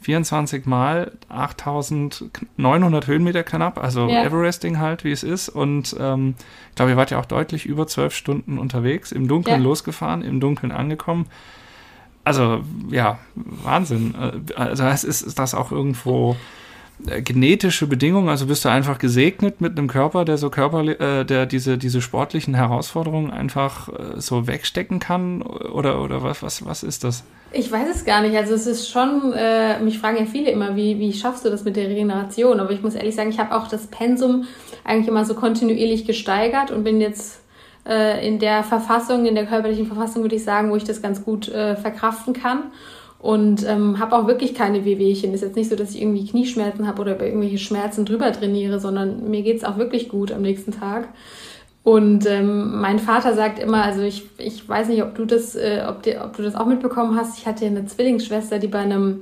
24 0.00 0.66
Mal 0.66 1.12
8900 1.28 3.06
Höhenmeter 3.06 3.42
knapp, 3.42 3.78
also 3.78 4.08
ja. 4.08 4.24
Everesting 4.24 4.78
halt, 4.78 5.04
wie 5.04 5.12
es 5.12 5.22
ist. 5.22 5.48
Und 5.48 5.94
ähm, 5.98 6.34
ich 6.70 6.76
glaube, 6.76 6.92
ihr 6.92 6.96
wart 6.96 7.10
ja 7.10 7.18
auch 7.20 7.26
deutlich 7.26 7.66
über 7.66 7.86
zwölf 7.86 8.14
Stunden 8.14 8.58
unterwegs, 8.58 9.12
im 9.12 9.28
Dunkeln 9.28 9.60
ja. 9.60 9.62
losgefahren, 9.62 10.22
im 10.22 10.40
Dunkeln 10.40 10.72
angekommen. 10.72 11.26
Also, 12.24 12.60
ja, 12.90 13.18
Wahnsinn. 13.34 14.14
Äh, 14.14 14.54
also, 14.54 14.86
ist, 14.86 15.04
ist 15.04 15.38
das 15.38 15.54
auch 15.54 15.70
irgendwo 15.70 16.36
genetische 17.24 17.86
Bedingungen, 17.86 18.28
also 18.28 18.46
bist 18.46 18.64
du 18.64 18.68
einfach 18.68 18.98
gesegnet 18.98 19.60
mit 19.60 19.76
einem 19.76 19.88
Körper, 19.88 20.24
der 20.24 20.38
so 20.38 20.50
körperlich, 20.50 21.00
äh, 21.00 21.24
der 21.24 21.46
diese, 21.46 21.78
diese 21.78 22.00
sportlichen 22.00 22.54
Herausforderungen 22.54 23.30
einfach 23.30 23.88
äh, 23.88 24.20
so 24.20 24.46
wegstecken 24.46 24.98
kann? 24.98 25.42
Oder, 25.42 26.02
oder 26.02 26.22
was, 26.22 26.42
was, 26.42 26.64
was 26.64 26.82
ist 26.82 27.04
das? 27.04 27.24
Ich 27.52 27.70
weiß 27.70 27.88
es 27.92 28.04
gar 28.04 28.22
nicht. 28.22 28.36
Also 28.36 28.54
es 28.54 28.66
ist 28.66 28.90
schon, 28.90 29.32
äh, 29.32 29.80
mich 29.80 29.98
fragen 29.98 30.18
ja 30.18 30.24
viele 30.24 30.50
immer, 30.50 30.76
wie, 30.76 30.98
wie 30.98 31.12
schaffst 31.12 31.44
du 31.44 31.50
das 31.50 31.64
mit 31.64 31.76
der 31.76 31.88
Regeneration? 31.88 32.60
Aber 32.60 32.70
ich 32.70 32.82
muss 32.82 32.94
ehrlich 32.94 33.14
sagen, 33.14 33.30
ich 33.30 33.38
habe 33.38 33.56
auch 33.56 33.66
das 33.66 33.86
Pensum 33.88 34.44
eigentlich 34.84 35.08
immer 35.08 35.24
so 35.24 35.34
kontinuierlich 35.34 36.06
gesteigert 36.06 36.70
und 36.70 36.84
bin 36.84 37.00
jetzt 37.00 37.40
äh, 37.88 38.26
in 38.26 38.38
der 38.38 38.62
Verfassung, 38.62 39.26
in 39.26 39.34
der 39.34 39.46
körperlichen 39.46 39.86
Verfassung, 39.86 40.22
würde 40.22 40.36
ich 40.36 40.44
sagen, 40.44 40.70
wo 40.70 40.76
ich 40.76 40.84
das 40.84 41.02
ganz 41.02 41.24
gut 41.24 41.48
äh, 41.48 41.76
verkraften 41.76 42.34
kann 42.34 42.64
und 43.20 43.66
ähm, 43.68 43.98
habe 43.98 44.16
auch 44.16 44.26
wirklich 44.26 44.54
keine 44.54 44.84
Wehwehchen. 44.84 45.34
Ist 45.34 45.42
jetzt 45.42 45.56
nicht 45.56 45.68
so, 45.68 45.76
dass 45.76 45.94
ich 45.94 46.00
irgendwie 46.00 46.26
Knieschmerzen 46.26 46.86
habe 46.86 47.02
oder 47.02 47.16
über 47.16 47.26
irgendwelche 47.26 47.58
Schmerzen 47.58 48.04
drüber 48.04 48.32
trainiere, 48.32 48.80
sondern 48.80 49.28
mir 49.30 49.42
geht's 49.42 49.64
auch 49.64 49.76
wirklich 49.76 50.08
gut 50.08 50.32
am 50.32 50.42
nächsten 50.42 50.72
Tag. 50.72 51.08
Und 51.82 52.26
ähm, 52.26 52.80
mein 52.80 52.98
Vater 52.98 53.34
sagt 53.34 53.58
immer, 53.58 53.82
also 53.82 54.02
ich, 54.02 54.24
ich 54.38 54.66
weiß 54.68 54.88
nicht, 54.88 55.02
ob 55.02 55.14
du 55.14 55.24
das, 55.24 55.54
äh, 55.54 55.82
ob, 55.88 56.02
dir, 56.02 56.22
ob 56.24 56.36
du 56.36 56.42
das 56.42 56.54
auch 56.54 56.66
mitbekommen 56.66 57.16
hast. 57.16 57.38
Ich 57.38 57.46
hatte 57.46 57.66
eine 57.66 57.86
Zwillingsschwester, 57.86 58.58
die 58.58 58.68
bei 58.68 58.80
einem 58.80 59.20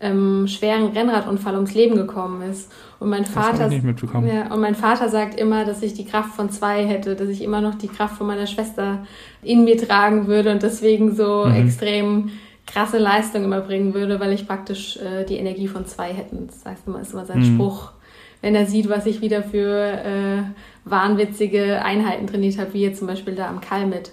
ähm, 0.00 0.46
schweren 0.48 0.88
Rennradunfall 0.88 1.54
ums 1.54 1.74
Leben 1.74 1.96
gekommen 1.96 2.42
ist. 2.50 2.70
Und 2.98 3.10
mein 3.10 3.24
Vater, 3.24 3.70
ja, 3.70 4.52
und 4.52 4.60
mein 4.60 4.74
Vater 4.74 5.08
sagt 5.08 5.38
immer, 5.38 5.64
dass 5.64 5.82
ich 5.82 5.94
die 5.94 6.04
Kraft 6.04 6.34
von 6.34 6.50
zwei 6.50 6.86
hätte, 6.86 7.14
dass 7.14 7.28
ich 7.28 7.42
immer 7.42 7.60
noch 7.60 7.74
die 7.74 7.88
Kraft 7.88 8.16
von 8.16 8.26
meiner 8.26 8.46
Schwester 8.46 9.06
in 9.42 9.64
mir 9.64 9.76
tragen 9.76 10.26
würde 10.26 10.52
und 10.52 10.62
deswegen 10.62 11.14
so 11.14 11.44
mhm. 11.46 11.54
extrem 11.54 12.30
krasse 12.66 12.98
Leistung 12.98 13.44
immer 13.44 13.60
bringen 13.60 13.94
würde, 13.94 14.20
weil 14.20 14.32
ich 14.32 14.46
praktisch 14.46 14.96
äh, 14.96 15.24
die 15.24 15.36
Energie 15.36 15.68
von 15.68 15.86
zwei 15.86 16.12
hätten. 16.12 16.46
Das 16.46 16.64
heißt 16.64 16.86
immer, 16.86 17.00
ist 17.00 17.12
immer 17.12 17.26
sein 17.26 17.40
mhm. 17.40 17.54
Spruch, 17.54 17.92
wenn 18.40 18.54
er 18.54 18.66
sieht, 18.66 18.88
was 18.88 19.06
ich 19.06 19.20
wieder 19.20 19.42
für 19.42 20.04
äh, 20.04 20.42
wahnwitzige 20.84 21.84
Einheiten 21.84 22.26
trainiert 22.26 22.58
habe, 22.58 22.74
wie 22.74 22.82
jetzt 22.82 22.98
zum 22.98 23.08
Beispiel 23.08 23.34
da 23.34 23.48
am 23.48 23.60
Kalmit. 23.60 24.12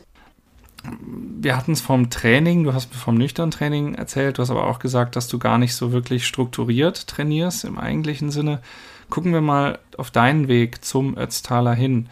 Wir 0.83 1.55
hatten 1.55 1.73
es 1.73 1.81
vom 1.81 2.09
Training, 2.09 2.63
du 2.63 2.73
hast 2.73 2.93
vom 2.93 3.15
nüchtern 3.15 3.51
Training 3.51 3.93
erzählt, 3.95 4.37
du 4.37 4.41
hast 4.41 4.49
aber 4.49 4.67
auch 4.67 4.79
gesagt, 4.79 5.15
dass 5.15 5.27
du 5.27 5.37
gar 5.37 5.57
nicht 5.57 5.75
so 5.75 5.91
wirklich 5.91 6.25
strukturiert 6.25 7.07
trainierst 7.07 7.65
im 7.65 7.77
eigentlichen 7.77 8.31
Sinne. 8.31 8.61
Gucken 9.09 9.33
wir 9.33 9.41
mal 9.41 9.79
auf 9.97 10.09
deinen 10.11 10.47
Weg 10.47 10.83
zum 10.83 11.17
Ötztaler 11.17 11.73
hin. 11.73 12.07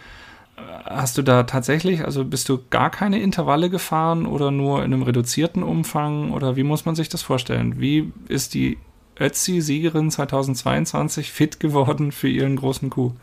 Hast 0.85 1.17
du 1.17 1.21
da 1.21 1.43
tatsächlich, 1.43 2.05
also 2.05 2.23
bist 2.25 2.47
du 2.49 2.59
gar 2.69 2.89
keine 2.89 3.19
Intervalle 3.21 3.69
gefahren 3.69 4.25
oder 4.25 4.51
nur 4.51 4.79
in 4.83 4.93
einem 4.93 5.03
reduzierten 5.03 5.63
Umfang 5.63 6.31
oder 6.31 6.55
wie 6.55 6.63
muss 6.63 6.85
man 6.85 6.95
sich 6.95 7.09
das 7.09 7.21
vorstellen? 7.21 7.79
Wie 7.79 8.11
ist 8.27 8.53
die 8.53 8.77
Ötzi-Siegerin 9.19 10.11
2022 10.11 11.31
fit 11.31 11.59
geworden 11.59 12.11
für 12.11 12.29
ihren 12.29 12.55
großen 12.55 12.89
Coup? 12.89 13.13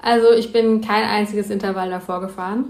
Also 0.00 0.32
ich 0.32 0.52
bin 0.52 0.80
kein 0.80 1.04
einziges 1.04 1.50
Intervall 1.50 1.90
davor 1.90 2.20
gefahren. 2.20 2.66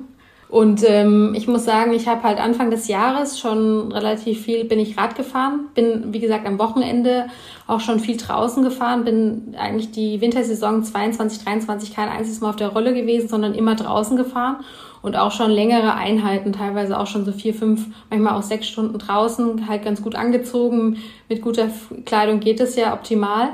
Und 0.50 0.82
ähm, 0.84 1.32
ich 1.36 1.46
muss 1.46 1.64
sagen, 1.64 1.92
ich 1.92 2.08
habe 2.08 2.24
halt 2.24 2.40
Anfang 2.40 2.72
des 2.72 2.88
Jahres 2.88 3.38
schon 3.38 3.92
relativ 3.92 4.42
viel, 4.42 4.64
bin 4.64 4.80
ich 4.80 4.98
Rad 4.98 5.14
gefahren, 5.14 5.68
bin 5.74 6.12
wie 6.12 6.18
gesagt 6.18 6.44
am 6.44 6.58
Wochenende 6.58 7.26
auch 7.68 7.78
schon 7.78 8.00
viel 8.00 8.16
draußen 8.16 8.64
gefahren, 8.64 9.04
bin 9.04 9.54
eigentlich 9.56 9.92
die 9.92 10.20
Wintersaison 10.20 10.82
22, 10.82 11.44
23 11.44 11.94
kein 11.94 12.08
einziges 12.08 12.40
Mal 12.40 12.50
auf 12.50 12.56
der 12.56 12.70
Rolle 12.70 12.94
gewesen, 12.94 13.28
sondern 13.28 13.54
immer 13.54 13.76
draußen 13.76 14.16
gefahren. 14.16 14.56
Und 15.02 15.16
auch 15.16 15.30
schon 15.30 15.52
längere 15.52 15.94
Einheiten, 15.94 16.52
teilweise 16.52 16.98
auch 16.98 17.06
schon 17.06 17.24
so 17.24 17.30
vier, 17.30 17.54
fünf, 17.54 17.86
manchmal 18.10 18.36
auch 18.36 18.42
sechs 18.42 18.66
Stunden 18.66 18.98
draußen, 18.98 19.68
halt 19.68 19.84
ganz 19.84 20.02
gut 20.02 20.16
angezogen. 20.16 20.96
Mit 21.28 21.42
guter 21.42 21.68
Kleidung 22.04 22.40
geht 22.40 22.60
es 22.60 22.74
ja 22.74 22.92
optimal. 22.92 23.50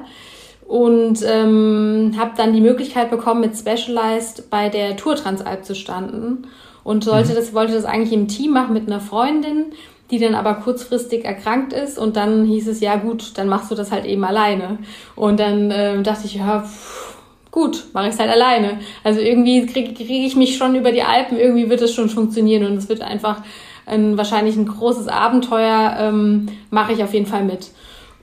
Und 0.66 1.20
ähm, 1.24 2.14
habe 2.18 2.32
dann 2.36 2.54
die 2.54 2.60
Möglichkeit 2.62 3.10
bekommen, 3.10 3.42
mit 3.42 3.54
Specialized 3.54 4.48
bei 4.50 4.70
der 4.70 4.96
Tour 4.96 5.14
Transalp 5.14 5.64
zu 5.64 5.74
standen 5.74 6.48
und 6.86 7.02
sollte 7.02 7.32
mhm. 7.32 7.34
das, 7.34 7.52
wollte 7.52 7.72
das 7.72 7.84
eigentlich 7.84 8.12
im 8.12 8.28
Team 8.28 8.52
machen 8.52 8.72
mit 8.72 8.86
einer 8.86 9.00
Freundin, 9.00 9.72
die 10.12 10.20
dann 10.20 10.36
aber 10.36 10.54
kurzfristig 10.54 11.24
erkrankt 11.24 11.72
ist 11.72 11.98
und 11.98 12.14
dann 12.14 12.44
hieß 12.44 12.68
es, 12.68 12.78
ja 12.78 12.94
gut, 12.94 13.32
dann 13.34 13.48
machst 13.48 13.72
du 13.72 13.74
das 13.74 13.90
halt 13.90 14.04
eben 14.04 14.22
alleine. 14.22 14.78
Und 15.16 15.40
dann 15.40 15.72
äh, 15.72 16.00
dachte 16.04 16.26
ich, 16.26 16.36
ja, 16.36 16.60
pff, 16.60 17.16
gut, 17.50 17.86
mache 17.92 18.06
ich 18.06 18.14
es 18.14 18.20
halt 18.20 18.30
alleine. 18.30 18.78
Also 19.02 19.18
irgendwie 19.18 19.66
kriege 19.66 19.94
krieg 19.94 20.08
ich 20.08 20.36
mich 20.36 20.56
schon 20.56 20.76
über 20.76 20.92
die 20.92 21.02
Alpen, 21.02 21.36
irgendwie 21.36 21.68
wird 21.68 21.82
es 21.82 21.92
schon 21.92 22.08
funktionieren 22.08 22.64
und 22.64 22.76
es 22.76 22.88
wird 22.88 23.02
einfach 23.02 23.42
ein, 23.84 24.16
wahrscheinlich 24.16 24.54
ein 24.54 24.66
großes 24.66 25.08
Abenteuer, 25.08 25.96
ähm, 25.98 26.46
mache 26.70 26.92
ich 26.92 27.02
auf 27.02 27.12
jeden 27.12 27.26
Fall 27.26 27.42
mit. 27.42 27.70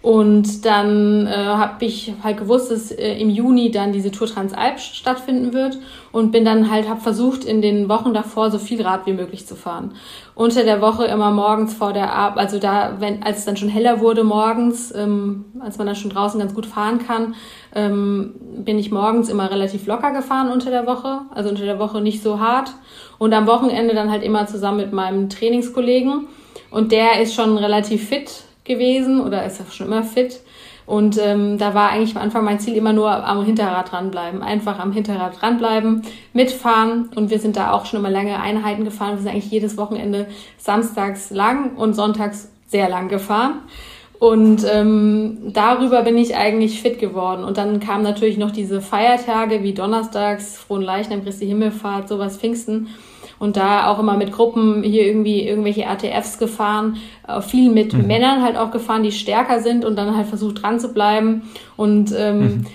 Und 0.04 0.66
dann 0.66 1.28
äh, 1.28 1.32
habe 1.32 1.86
ich 1.86 2.12
halt 2.22 2.36
gewusst, 2.36 2.70
dass 2.70 2.92
äh, 2.92 3.14
im 3.20 3.30
Juni 3.30 3.72
dann 3.72 3.94
diese 3.94 4.12
Tour 4.12 4.28
Transalp 4.28 4.78
stattfinden 4.82 5.54
wird 5.54 5.78
und 6.12 6.34
bin 6.34 6.44
dann 6.44 6.70
halt, 6.70 6.90
habe 6.90 7.00
versucht, 7.00 7.46
in 7.46 7.62
den 7.62 7.88
Wochen 7.88 8.14
davor 8.14 8.52
so 8.52 8.60
viel 8.60 8.82
Rad 8.82 9.06
wie 9.06 9.14
möglich 9.14 9.48
zu 9.48 9.56
fahren. 9.56 9.94
Unter 10.36 10.66
der 10.66 10.82
Woche 10.82 11.06
immer 11.06 11.32
morgens 11.32 11.74
vor 11.74 11.94
der 11.94 12.12
Arbeit, 12.12 12.38
also 12.44 12.60
da, 12.60 12.98
wenn, 13.00 13.24
als 13.24 13.38
es 13.40 13.46
dann 13.46 13.56
schon 13.56 13.70
heller 13.70 14.02
wurde 14.02 14.26
morgens, 14.26 14.94
ähm, 14.94 15.46
als 15.62 15.78
man 15.78 15.88
dann 15.88 15.96
schon 15.96 16.12
draußen 16.12 16.38
ganz 16.38 16.54
gut 16.54 16.66
fahren 16.66 17.00
kann, 17.00 17.36
ähm, 17.74 18.34
bin 18.58 18.78
ich 18.78 18.92
morgens 18.92 19.30
immer 19.30 19.50
relativ 19.50 19.88
locker 19.88 20.12
gefahren 20.12 20.52
unter 20.52 20.70
der 20.70 20.86
Woche, 20.86 21.22
also 21.34 21.50
unter 21.50 21.64
der 21.64 21.80
Woche 21.80 22.02
nicht 22.02 22.22
so 22.22 22.42
hart. 22.42 22.72
Und 23.20 23.32
am 23.32 23.48
Wochenende 23.48 23.96
dann 23.96 24.12
halt 24.12 24.24
immer 24.24 24.48
zusammen 24.48 24.80
mit 24.80 24.92
meinem 24.92 25.30
Trainingskollegen. 25.30 26.28
Und 26.72 26.92
der 26.92 27.22
ist 27.22 27.36
schon 27.36 27.58
relativ 27.58 28.10
fit 28.10 28.44
gewesen 28.64 29.22
oder 29.22 29.46
ist 29.46 29.62
auch 29.62 29.72
schon 29.72 29.88
immer 29.88 30.04
fit. 30.04 30.42
Und 30.86 31.18
ähm, 31.18 31.58
da 31.58 31.74
war 31.74 31.92
eigentlich 31.92 32.16
am 32.16 32.22
Anfang 32.22 32.44
mein 32.44 32.60
Ziel 32.60 32.76
immer 32.76 32.92
nur 32.92 33.10
am 33.10 33.46
Hinterrad 33.46 33.92
dranbleiben. 33.92 34.42
Einfach 34.42 34.80
am 34.80 34.92
Hinterrad 34.92 35.42
dranbleiben, 35.42 36.02
mitfahren. 36.34 37.10
Und 37.16 37.30
wir 37.30 37.40
sind 37.40 37.56
da 37.56 37.72
auch 37.72 37.86
schon 37.86 38.00
immer 38.00 38.10
lange 38.10 38.40
Einheiten 38.40 38.84
gefahren. 38.84 39.12
Wir 39.16 39.22
sind 39.24 39.32
eigentlich 39.32 39.52
jedes 39.52 39.78
Wochenende 39.78 40.28
samstags 40.58 41.30
lang 41.30 41.76
und 41.78 41.94
sonntags 41.94 42.52
sehr 42.68 42.90
lang 42.90 43.08
gefahren. 43.08 43.62
Und 44.20 44.66
ähm, 44.72 45.52
darüber 45.54 46.02
bin 46.04 46.18
ich 46.18 46.36
eigentlich 46.36 46.82
fit 46.82 47.00
geworden. 47.00 47.44
Und 47.44 47.58
dann 47.58 47.80
kamen 47.80 48.04
natürlich 48.04 48.38
noch 48.38 48.52
diese 48.52 48.82
Feiertage 48.82 49.64
wie 49.64 49.74
Donnerstags, 49.74 50.58
Frohen 50.58 50.82
Leichnam, 50.82 51.24
Christi 51.24 51.46
Himmelfahrt, 51.46 52.10
sowas, 52.10 52.38
Pfingsten 52.38 52.88
und 53.44 53.58
da 53.58 53.88
auch 53.88 54.00
immer 54.00 54.16
mit 54.16 54.32
Gruppen 54.32 54.84
hier 54.84 55.06
irgendwie 55.06 55.46
irgendwelche 55.46 55.84
RTFs 55.84 56.40
gefahren, 56.40 56.96
äh, 57.28 57.42
viel 57.42 57.70
mit 57.70 57.94
mhm. 57.94 58.08
Männern 58.08 58.42
halt 58.42 58.56
auch 58.56 58.72
gefahren, 58.72 59.04
die 59.04 59.12
stärker 59.12 59.60
sind 59.60 59.84
und 59.84 59.98
dann 59.98 60.16
halt 60.16 60.28
versucht 60.28 60.64
dran 60.64 60.80
zu 60.80 60.94
bleiben 60.94 61.42
und 61.76 62.14
ähm, 62.18 62.40
mhm. 62.40 62.66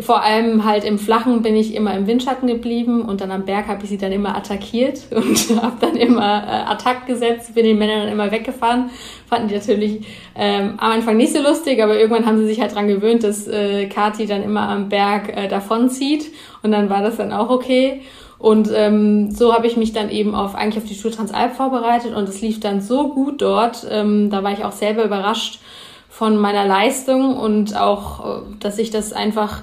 Vor 0.00 0.24
allem 0.24 0.64
halt 0.64 0.82
im 0.82 0.98
Flachen 0.98 1.42
bin 1.42 1.54
ich 1.54 1.72
immer 1.72 1.94
im 1.94 2.08
Windschatten 2.08 2.48
geblieben 2.48 3.02
und 3.02 3.20
dann 3.20 3.30
am 3.30 3.44
Berg 3.44 3.68
habe 3.68 3.84
ich 3.84 3.90
sie 3.90 3.96
dann 3.96 4.10
immer 4.10 4.36
attackiert 4.36 5.06
und 5.14 5.62
habe 5.62 5.76
dann 5.80 5.94
immer 5.94 6.42
äh, 6.42 6.72
Attack 6.72 7.06
gesetzt, 7.06 7.54
bin 7.54 7.64
den 7.64 7.78
Männern 7.78 8.00
dann 8.00 8.08
immer 8.08 8.32
weggefahren. 8.32 8.90
Fanden 9.28 9.46
die 9.46 9.54
natürlich 9.54 10.04
ähm, 10.34 10.74
am 10.78 10.90
Anfang 10.90 11.16
nicht 11.16 11.32
so 11.32 11.40
lustig, 11.40 11.80
aber 11.80 11.96
irgendwann 11.96 12.26
haben 12.26 12.38
sie 12.38 12.46
sich 12.46 12.60
halt 12.60 12.74
dran 12.74 12.88
gewöhnt, 12.88 13.22
dass 13.22 13.46
äh, 13.46 13.86
Kati 13.86 14.26
dann 14.26 14.42
immer 14.42 14.68
am 14.68 14.88
Berg 14.88 15.28
äh, 15.28 15.46
davonzieht 15.46 16.32
und 16.64 16.72
dann 16.72 16.90
war 16.90 17.02
das 17.02 17.18
dann 17.18 17.32
auch 17.32 17.50
okay. 17.50 18.02
Und 18.38 18.70
ähm, 18.74 19.30
so 19.30 19.54
habe 19.54 19.66
ich 19.66 19.76
mich 19.76 19.92
dann 19.92 20.10
eben 20.10 20.34
auf 20.34 20.54
eigentlich 20.54 20.82
auf 20.82 20.88
die 20.88 20.98
Tour 20.98 21.12
Transalp 21.12 21.54
vorbereitet 21.54 22.14
und 22.14 22.28
es 22.28 22.40
lief 22.42 22.60
dann 22.60 22.80
so 22.80 23.08
gut 23.08 23.40
dort. 23.40 23.86
Ähm, 23.90 24.30
da 24.30 24.42
war 24.42 24.52
ich 24.52 24.64
auch 24.64 24.72
selber 24.72 25.04
überrascht 25.04 25.60
von 26.08 26.36
meiner 26.36 26.66
Leistung 26.66 27.36
und 27.36 27.76
auch, 27.76 28.24
äh, 28.24 28.42
dass 28.60 28.78
ich 28.78 28.90
das 28.90 29.12
einfach 29.12 29.62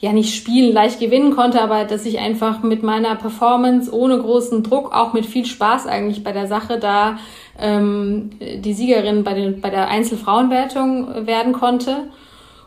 ja 0.00 0.12
nicht 0.12 0.34
spielen 0.34 0.72
leicht 0.72 1.00
gewinnen 1.00 1.34
konnte, 1.34 1.60
aber 1.60 1.84
dass 1.84 2.06
ich 2.06 2.18
einfach 2.18 2.62
mit 2.62 2.82
meiner 2.82 3.16
Performance 3.16 3.92
ohne 3.92 4.18
großen 4.18 4.62
Druck, 4.62 4.94
auch 4.94 5.12
mit 5.12 5.26
viel 5.26 5.44
Spaß 5.44 5.86
eigentlich 5.86 6.22
bei 6.22 6.32
der 6.32 6.46
Sache 6.46 6.78
da 6.78 7.18
ähm, 7.58 8.30
die 8.40 8.74
Siegerin 8.74 9.24
bei, 9.24 9.34
den, 9.34 9.60
bei 9.60 9.70
der 9.70 9.88
Einzelfrauenwertung 9.88 11.26
werden 11.26 11.52
konnte. 11.52 12.08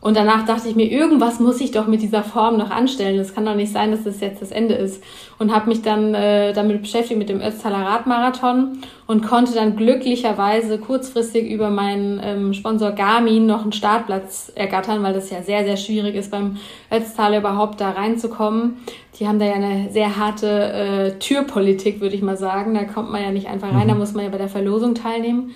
Und 0.01 0.17
danach 0.17 0.47
dachte 0.47 0.67
ich 0.67 0.75
mir, 0.75 0.91
irgendwas 0.91 1.39
muss 1.39 1.61
ich 1.61 1.69
doch 1.69 1.85
mit 1.85 2.01
dieser 2.01 2.23
Form 2.23 2.57
noch 2.57 2.71
anstellen. 2.71 3.19
Es 3.19 3.35
kann 3.35 3.45
doch 3.45 3.53
nicht 3.53 3.71
sein, 3.71 3.91
dass 3.91 4.03
das 4.03 4.19
jetzt 4.19 4.41
das 4.41 4.49
Ende 4.49 4.73
ist. 4.73 5.03
Und 5.37 5.53
habe 5.53 5.69
mich 5.69 5.83
dann 5.83 6.15
äh, 6.15 6.53
damit 6.53 6.81
beschäftigt 6.81 7.19
mit 7.19 7.29
dem 7.29 7.39
Ötztaler 7.39 7.85
Radmarathon 7.85 8.79
und 9.05 9.21
konnte 9.21 9.53
dann 9.53 9.75
glücklicherweise 9.75 10.79
kurzfristig 10.79 11.47
über 11.51 11.69
meinen 11.69 12.19
ähm, 12.23 12.53
Sponsor 12.55 12.93
Garmin 12.93 13.45
noch 13.45 13.61
einen 13.61 13.73
Startplatz 13.73 14.51
ergattern, 14.55 15.03
weil 15.03 15.13
das 15.13 15.29
ja 15.29 15.43
sehr, 15.43 15.63
sehr 15.65 15.77
schwierig 15.77 16.15
ist, 16.15 16.31
beim 16.31 16.57
Ötztaler 16.91 17.37
überhaupt 17.37 17.79
da 17.79 17.91
reinzukommen. 17.91 18.77
Die 19.19 19.27
haben 19.27 19.37
da 19.37 19.45
ja 19.45 19.53
eine 19.53 19.91
sehr 19.91 20.17
harte 20.17 20.47
äh, 20.47 21.19
Türpolitik, 21.19 22.01
würde 22.01 22.15
ich 22.15 22.23
mal 22.23 22.37
sagen. 22.37 22.73
Da 22.73 22.85
kommt 22.85 23.11
man 23.11 23.21
ja 23.21 23.31
nicht 23.31 23.47
einfach 23.47 23.71
rein, 23.71 23.85
mhm. 23.85 23.89
da 23.89 23.95
muss 23.95 24.13
man 24.13 24.25
ja 24.25 24.31
bei 24.31 24.39
der 24.39 24.49
Verlosung 24.49 24.95
teilnehmen 24.95 25.51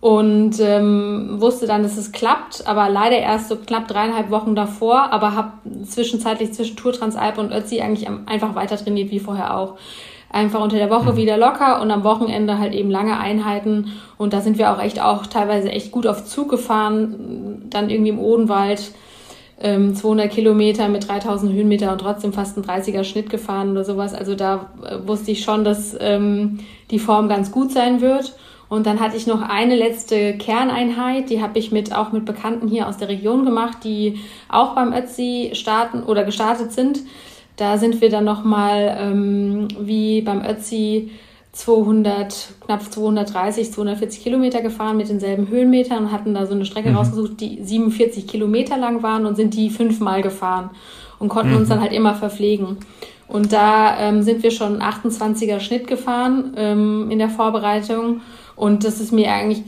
und 0.00 0.58
ähm, 0.60 1.36
wusste 1.40 1.66
dann, 1.66 1.82
dass 1.82 1.98
es 1.98 2.12
klappt, 2.12 2.66
aber 2.66 2.88
leider 2.88 3.18
erst 3.18 3.48
so 3.48 3.56
knapp 3.56 3.86
dreieinhalb 3.86 4.30
Wochen 4.30 4.54
davor, 4.54 5.12
aber 5.12 5.34
habe 5.34 5.52
zwischenzeitlich 5.84 6.54
zwischen 6.54 6.76
Tour 6.76 6.92
Transalp 6.92 7.36
und 7.36 7.52
Ötzi 7.52 7.80
eigentlich 7.80 8.08
einfach 8.26 8.54
weiter 8.54 8.78
trainiert 8.78 9.10
wie 9.10 9.20
vorher 9.20 9.56
auch. 9.56 9.76
Einfach 10.32 10.62
unter 10.62 10.76
der 10.76 10.90
Woche 10.90 11.12
mhm. 11.12 11.16
wieder 11.16 11.36
locker 11.36 11.82
und 11.82 11.90
am 11.90 12.04
Wochenende 12.04 12.58
halt 12.58 12.72
eben 12.72 12.90
lange 12.90 13.18
Einheiten 13.18 13.92
und 14.16 14.32
da 14.32 14.40
sind 14.40 14.58
wir 14.58 14.72
auch 14.72 14.80
echt 14.80 15.02
auch 15.02 15.26
teilweise 15.26 15.70
echt 15.70 15.92
gut 15.92 16.06
auf 16.06 16.24
Zug 16.24 16.48
gefahren, 16.48 17.66
dann 17.68 17.90
irgendwie 17.90 18.10
im 18.10 18.20
Odenwald 18.20 18.92
ähm, 19.60 19.94
200 19.94 20.30
Kilometer 20.30 20.88
mit 20.88 21.06
3000 21.06 21.52
Höhenmeter 21.52 21.92
und 21.92 22.00
trotzdem 22.00 22.32
fast 22.32 22.56
ein 22.56 22.64
30er 22.64 23.04
Schnitt 23.04 23.28
gefahren 23.28 23.72
oder 23.72 23.84
sowas. 23.84 24.14
Also 24.14 24.34
da 24.34 24.70
äh, 24.82 25.06
wusste 25.06 25.32
ich 25.32 25.44
schon, 25.44 25.64
dass 25.64 25.94
ähm, 26.00 26.60
die 26.90 26.98
Form 26.98 27.28
ganz 27.28 27.52
gut 27.52 27.70
sein 27.70 28.00
wird. 28.00 28.32
Und 28.70 28.86
dann 28.86 29.00
hatte 29.00 29.16
ich 29.16 29.26
noch 29.26 29.42
eine 29.42 29.74
letzte 29.74 30.38
Kerneinheit, 30.38 31.28
die 31.28 31.42
habe 31.42 31.58
ich 31.58 31.72
mit 31.72 31.92
auch 31.92 32.12
mit 32.12 32.24
Bekannten 32.24 32.68
hier 32.68 32.86
aus 32.86 32.98
der 32.98 33.08
Region 33.08 33.44
gemacht, 33.44 33.78
die 33.82 34.20
auch 34.48 34.76
beim 34.76 34.92
Ötzi 34.92 35.50
starten 35.54 36.04
oder 36.04 36.22
gestartet 36.22 36.70
sind. 36.70 37.00
Da 37.56 37.78
sind 37.78 38.00
wir 38.00 38.10
dann 38.10 38.24
nochmal 38.24 38.96
ähm, 38.96 39.66
wie 39.80 40.22
beim 40.22 40.44
Ötzi 40.44 41.10
200, 41.50 42.54
knapp 42.64 42.82
230, 42.92 43.72
240 43.72 44.22
Kilometer 44.22 44.62
gefahren 44.62 44.96
mit 44.96 45.08
denselben 45.08 45.48
Höhenmetern 45.48 46.04
und 46.04 46.12
hatten 46.12 46.32
da 46.32 46.46
so 46.46 46.54
eine 46.54 46.64
Strecke 46.64 46.90
mhm. 46.90 46.96
rausgesucht, 46.96 47.40
die 47.40 47.60
47 47.60 48.28
Kilometer 48.28 48.76
lang 48.76 49.02
waren 49.02 49.26
und 49.26 49.34
sind 49.34 49.54
die 49.54 49.70
fünfmal 49.70 50.22
gefahren 50.22 50.70
und 51.18 51.28
konnten 51.28 51.50
mhm. 51.50 51.56
uns 51.56 51.68
dann 51.68 51.80
halt 51.80 51.92
immer 51.92 52.14
verpflegen. 52.14 52.78
Und 53.26 53.52
da 53.52 53.98
ähm, 53.98 54.22
sind 54.22 54.44
wir 54.44 54.52
schon 54.52 54.80
28er 54.80 55.58
Schnitt 55.58 55.88
gefahren 55.88 56.54
ähm, 56.56 57.10
in 57.10 57.18
der 57.18 57.28
Vorbereitung 57.30 58.20
und 58.60 58.84
das 58.84 59.00
ist 59.00 59.10
mir 59.10 59.32
eigentlich 59.32 59.62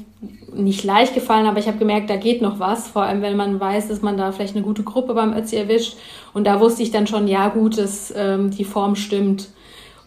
nicht 0.53 0.85
leicht 0.85 1.15
gefallen, 1.15 1.47
aber 1.47 1.59
ich 1.59 1.67
habe 1.67 1.79
gemerkt, 1.79 2.11
da 2.11 2.17
geht 2.17 2.43
noch 2.43 2.61
was, 2.61 2.89
vor 2.89 3.01
allem 3.01 3.23
wenn 3.23 3.39
man 3.39 3.59
weiß, 3.59 3.89
dass 3.89 4.03
man 4.03 4.19
da 4.19 4.33
vielleicht 4.33 4.55
eine 4.55 4.67
gute 4.67 4.83
Gruppe 4.83 5.15
beim 5.15 5.35
Ötzi 5.35 5.57
erwischt. 5.57 5.97
Und 6.35 6.47
da 6.47 6.61
wusste 6.61 6.83
ich 6.83 6.91
dann 6.91 7.07
schon, 7.07 7.27
ja 7.27 7.49
gut, 7.49 7.79
dass 7.79 8.13
ähm, 8.15 8.51
die 8.51 8.67
Form 8.67 8.95
stimmt. 8.95 9.49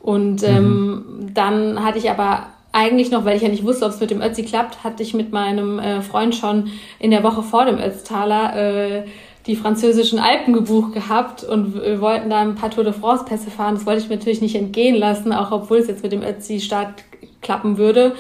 Und 0.04 0.44
ähm, 0.44 0.92
mhm. 0.92 1.34
dann 1.34 1.84
hatte 1.84 1.98
ich 1.98 2.12
aber 2.12 2.46
eigentlich 2.74 3.10
noch, 3.10 3.26
weil 3.26 3.38
ich 3.38 3.42
ja 3.42 3.50
nicht 3.50 3.66
wusste, 3.66 3.86
ob 3.86 3.92
es 3.92 4.00
mit 4.00 4.12
dem 4.12 4.22
Ötzi 4.22 4.44
klappt, 4.44 4.84
hatte 4.84 5.02
ich 5.02 5.16
mit 5.16 5.32
meinem 5.32 5.80
äh, 5.80 6.04
Freund 6.04 6.36
schon 6.36 6.70
in 7.00 7.10
der 7.10 7.24
Woche 7.24 7.42
vor 7.42 7.66
dem 7.66 7.80
Ötztaler 7.80 8.56
äh, 8.56 9.06
die 9.48 9.56
französischen 9.56 10.20
Alpen 10.20 10.54
gebucht 10.54 10.94
gehabt 10.94 11.44
und 11.44 11.74
wir 11.74 12.02
wollten 12.02 12.30
da 12.30 12.42
ein 12.42 12.54
paar 12.54 12.70
Tour 12.70 12.84
de 12.84 12.94
France 12.94 13.26
Pässe 13.26 13.50
fahren. 13.50 13.74
Das 13.74 13.88
wollte 13.88 14.04
ich 14.04 14.10
mir 14.10 14.18
natürlich 14.18 14.42
nicht 14.42 14.56
entgehen 14.56 14.96
lassen, 14.96 15.34
auch 15.34 15.52
obwohl 15.52 15.80
es 15.80 15.88
jetzt 15.88 16.04
mit 16.04 16.12
dem 16.12 16.22
Ötzi-Start 16.22 17.04
klappen 17.42 17.80
würde 17.80 18.14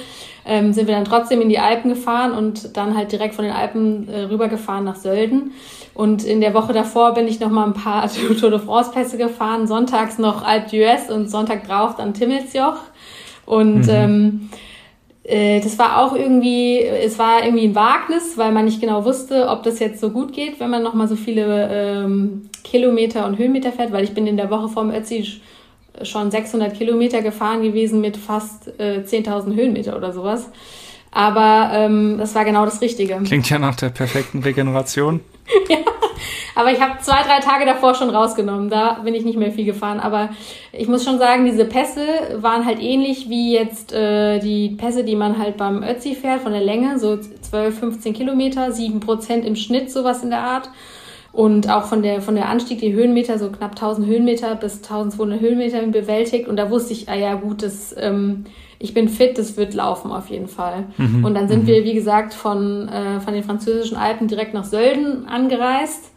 ähm, 0.46 0.74
sind 0.74 0.88
wir 0.88 0.96
dann 0.96 1.06
trotzdem 1.06 1.42
in 1.42 1.50
die 1.50 1.60
Alpen 1.60 1.90
gefahren 1.90 2.32
und 2.32 2.78
dann 2.78 2.96
halt 2.96 3.12
direkt 3.12 3.36
von 3.36 3.46
den 3.46 3.54
Alpen 3.54 4.08
äh, 4.08 4.22
rübergefahren 4.22 4.86
nach 4.86 4.96
Sölden. 4.96 5.52
Und 5.94 6.24
in 6.24 6.42
der 6.42 6.54
Woche 6.54 6.74
davor 6.74 7.14
bin 7.14 7.28
ich 7.28 7.40
noch 7.40 7.50
mal 7.50 7.66
ein 7.66 7.74
paar 7.74 8.10
Tour 8.40 8.52
de 8.52 8.60
France 8.60 8.92
Pässe 8.92 9.18
gefahren, 9.18 9.68
sonntags 9.68 10.20
noch 10.20 10.44
Alpe 10.44 10.70
d'Huez 10.70 11.12
und 11.12 11.30
Sonntag 11.30 11.68
drauf 11.68 11.96
dann 11.96 12.14
Timmelsjoch. 12.14 12.78
Und 13.46 13.88
mhm. 13.88 13.90
ähm, 13.90 14.50
äh, 15.24 15.60
das 15.62 15.80
war 15.80 16.02
auch 16.02 16.16
irgendwie, 16.16 16.80
es 16.80 17.18
war 17.18 17.44
irgendwie 17.44 17.66
ein 17.66 17.76
Wagnis, 17.76 18.38
weil 18.38 18.52
man 18.52 18.66
nicht 18.66 18.82
genau 18.82 19.04
wusste, 19.06 19.50
ob 19.50 19.64
das 19.64 19.80
jetzt 19.80 20.00
so 20.00 20.12
gut 20.12 20.34
geht, 20.34 20.60
wenn 20.60 20.70
man 20.70 20.84
noch 20.84 20.94
mal 20.94 21.08
so 21.08 21.16
viele 21.16 21.70
ähm, 21.72 22.50
Kilometer 22.64 23.26
und 23.26 23.40
Höhenmeter 23.40 23.72
fährt, 23.72 23.92
weil 23.92 24.04
ich 24.04 24.14
bin 24.14 24.28
in 24.28 24.38
der 24.38 24.52
Woche 24.52 24.70
vorm 24.70 24.92
Ötzi 24.92 25.26
schon 26.04 26.32
600 26.32 26.74
Kilometer 26.76 27.22
gefahren 27.22 27.62
gewesen 27.62 28.02
mit 28.02 28.18
fast 28.18 28.68
äh, 28.80 29.04
10.000 29.06 29.56
Höhenmeter 29.56 29.96
oder 29.96 30.14
sowas. 30.14 30.50
Aber 31.12 31.70
ähm, 31.72 32.18
das 32.18 32.36
war 32.36 32.44
genau 32.44 32.66
das 32.66 32.82
Richtige. 32.82 33.16
Klingt 33.24 33.50
ja 33.50 33.58
nach 33.58 33.76
der 33.76 33.90
perfekten 33.90 34.44
Regeneration. 34.44 35.22
ja, 35.70 35.78
aber 36.56 36.72
ich 36.72 36.82
habe 36.82 37.00
zwei, 37.02 37.22
drei 37.24 37.40
Tage 37.40 37.66
davor 37.66 37.96
schon 37.96 38.10
rausgenommen. 38.10 38.70
Da 38.70 39.00
bin 39.04 39.14
ich 39.14 39.24
nicht 39.24 39.38
mehr 39.38 39.52
viel 39.52 39.66
gefahren. 39.66 40.00
Aber 40.02 40.30
ich 40.74 40.88
muss 40.88 41.06
schon 41.06 41.18
sagen, 41.18 41.46
diese 41.46 41.66
Pässe 41.66 42.06
waren 42.38 42.66
halt 42.66 42.82
ähnlich 42.82 43.30
wie 43.30 43.54
jetzt 43.54 43.94
äh, 43.94 44.40
die 44.40 44.70
Pässe, 44.70 45.06
die 45.06 45.16
man 45.16 45.38
halt 45.38 45.56
beim 45.56 45.84
Ötzi 45.84 46.16
fährt, 46.16 46.42
von 46.42 46.52
der 46.52 46.62
Länge, 46.62 47.00
so 47.00 47.18
12, 47.18 47.80
15 47.80 48.14
Kilometer, 48.14 48.72
7 48.72 49.00
Prozent 49.00 49.46
im 49.46 49.56
Schnitt, 49.56 49.92
sowas 49.92 50.24
in 50.24 50.32
der 50.32 50.42
Art. 50.42 50.70
Und 51.36 51.70
auch 51.70 51.84
von 51.84 52.02
der, 52.02 52.22
von 52.22 52.36
der 52.36 52.48
Anstieg, 52.48 52.80
die 52.80 52.94
Höhenmeter, 52.94 53.38
so 53.38 53.50
knapp 53.50 53.72
1000 53.72 54.08
Höhenmeter 54.08 54.56
bis 54.56 54.78
1200 54.78 55.42
Höhenmeter 55.42 55.82
bewältigt. 55.88 56.48
Und 56.48 56.56
da 56.56 56.70
wusste 56.70 56.94
ich, 56.94 57.10
ah 57.10 57.16
ja, 57.16 57.36
gut, 57.36 57.62
das, 57.62 57.94
ähm, 58.00 58.46
ich 58.80 58.94
bin 58.94 59.10
fit, 59.10 59.38
das 59.38 59.58
wird 59.58 59.74
laufen 59.74 60.14
auf 60.14 60.30
jeden 60.30 60.48
Fall. 60.48 60.86
Mhm. 60.96 61.26
Und 61.26 61.36
dann 61.36 61.50
sind 61.50 61.64
mhm. 61.64 61.68
wir, 61.68 61.84
wie 61.84 61.94
gesagt, 61.94 62.34
von, 62.34 62.88
äh, 62.88 63.20
von 63.20 63.34
den 63.34 63.44
französischen 63.44 63.98
Alpen 63.98 64.30
direkt 64.30 64.54
nach 64.54 64.64
Sölden 64.64 65.28
angereist 65.28 66.10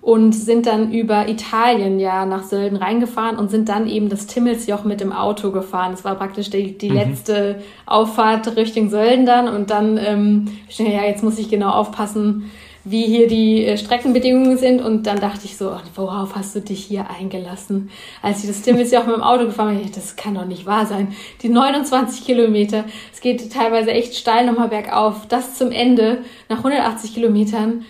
und 0.00 0.32
sind 0.32 0.66
dann 0.66 0.90
über 0.90 1.28
Italien 1.28 2.00
ja 2.00 2.26
nach 2.26 2.42
Sölden 2.42 2.78
reingefahren 2.78 3.38
und 3.38 3.52
sind 3.52 3.68
dann 3.68 3.88
eben 3.88 4.08
das 4.08 4.26
Timmelsjoch 4.26 4.82
mit 4.82 5.00
dem 5.00 5.12
Auto 5.12 5.52
gefahren. 5.52 5.92
Das 5.92 6.04
war 6.04 6.16
praktisch 6.16 6.50
die, 6.50 6.76
die 6.76 6.90
mhm. 6.90 6.96
letzte 6.96 7.60
Auffahrt 7.86 8.56
Richtung 8.56 8.90
Sölden 8.90 9.24
dann 9.24 9.48
und 9.48 9.70
dann, 9.70 9.98
ähm, 9.98 10.48
ja, 10.68 11.04
jetzt 11.04 11.22
muss 11.22 11.38
ich 11.38 11.48
genau 11.48 11.70
aufpassen, 11.70 12.50
wie 12.90 13.04
hier 13.04 13.28
die 13.28 13.64
äh, 13.64 13.76
Streckenbedingungen 13.76 14.56
sind. 14.58 14.80
Und 14.80 15.06
dann 15.06 15.20
dachte 15.20 15.44
ich 15.44 15.56
so, 15.56 15.72
worauf 15.94 16.34
hast 16.34 16.54
du 16.54 16.60
dich 16.60 16.84
hier 16.84 17.06
eingelassen? 17.10 17.90
Als 18.22 18.42
ich 18.42 18.48
das 18.48 18.62
Tim 18.62 18.76
ist 18.78 18.92
ja 18.92 19.00
auch 19.00 19.06
mit 19.06 19.16
dem 19.16 19.22
Auto 19.22 19.46
gefahren 19.46 19.78
bin, 19.78 19.90
das 19.92 20.16
kann 20.16 20.34
doch 20.34 20.46
nicht 20.46 20.66
wahr 20.66 20.86
sein. 20.86 21.14
Die 21.42 21.48
29 21.48 22.24
Kilometer, 22.24 22.84
es 23.12 23.20
geht 23.20 23.52
teilweise 23.52 23.90
echt 23.90 24.14
steil 24.14 24.46
nochmal 24.46 24.68
bergauf. 24.68 25.26
Das 25.28 25.54
zum 25.54 25.70
Ende, 25.70 26.18
nach 26.48 26.58
180 26.58 27.14
Kilometern, 27.14 27.84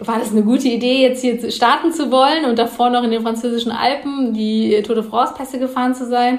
war 0.00 0.18
das 0.18 0.32
eine 0.32 0.42
gute 0.42 0.68
Idee, 0.68 1.02
jetzt 1.02 1.20
hier 1.20 1.50
starten 1.50 1.92
zu 1.92 2.10
wollen 2.10 2.44
und 2.46 2.58
davor 2.58 2.90
noch 2.90 3.04
in 3.04 3.10
den 3.10 3.22
französischen 3.22 3.70
Alpen 3.70 4.34
die 4.34 4.82
Tour 4.82 4.94
de 4.94 5.04
France-Pässe 5.04 5.58
gefahren 5.58 5.94
zu 5.94 6.06
sein. 6.06 6.38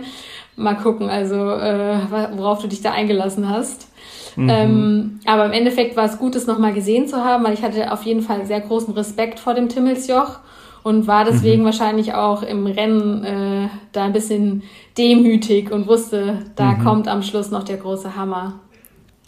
Mal 0.55 0.75
gucken, 0.75 1.09
also 1.09 1.35
äh, 1.35 1.97
worauf 2.35 2.61
du 2.61 2.67
dich 2.67 2.81
da 2.81 2.91
eingelassen 2.91 3.49
hast. 3.49 3.87
Mhm. 4.35 4.49
Ähm, 4.49 5.19
aber 5.25 5.45
im 5.45 5.51
Endeffekt 5.51 5.95
war 5.95 6.05
es 6.05 6.17
gut, 6.17 6.35
es 6.35 6.47
nochmal 6.47 6.73
gesehen 6.73 7.07
zu 7.07 7.23
haben, 7.23 7.43
weil 7.43 7.53
ich 7.53 7.63
hatte 7.63 7.91
auf 7.91 8.03
jeden 8.03 8.21
Fall 8.21 8.45
sehr 8.45 8.61
großen 8.61 8.93
Respekt 8.93 9.39
vor 9.39 9.53
dem 9.53 9.69
Timmelsjoch 9.69 10.39
und 10.83 11.07
war 11.07 11.25
deswegen 11.25 11.61
mhm. 11.61 11.65
wahrscheinlich 11.65 12.13
auch 12.13 12.43
im 12.43 12.67
Rennen 12.67 13.23
äh, 13.23 13.69
da 13.93 14.03
ein 14.03 14.13
bisschen 14.13 14.63
demütig 14.97 15.71
und 15.71 15.87
wusste, 15.87 16.45
da 16.55 16.71
mhm. 16.71 16.83
kommt 16.83 17.07
am 17.07 17.23
Schluss 17.23 17.51
noch 17.51 17.63
der 17.63 17.77
große 17.77 18.15
Hammer. 18.15 18.59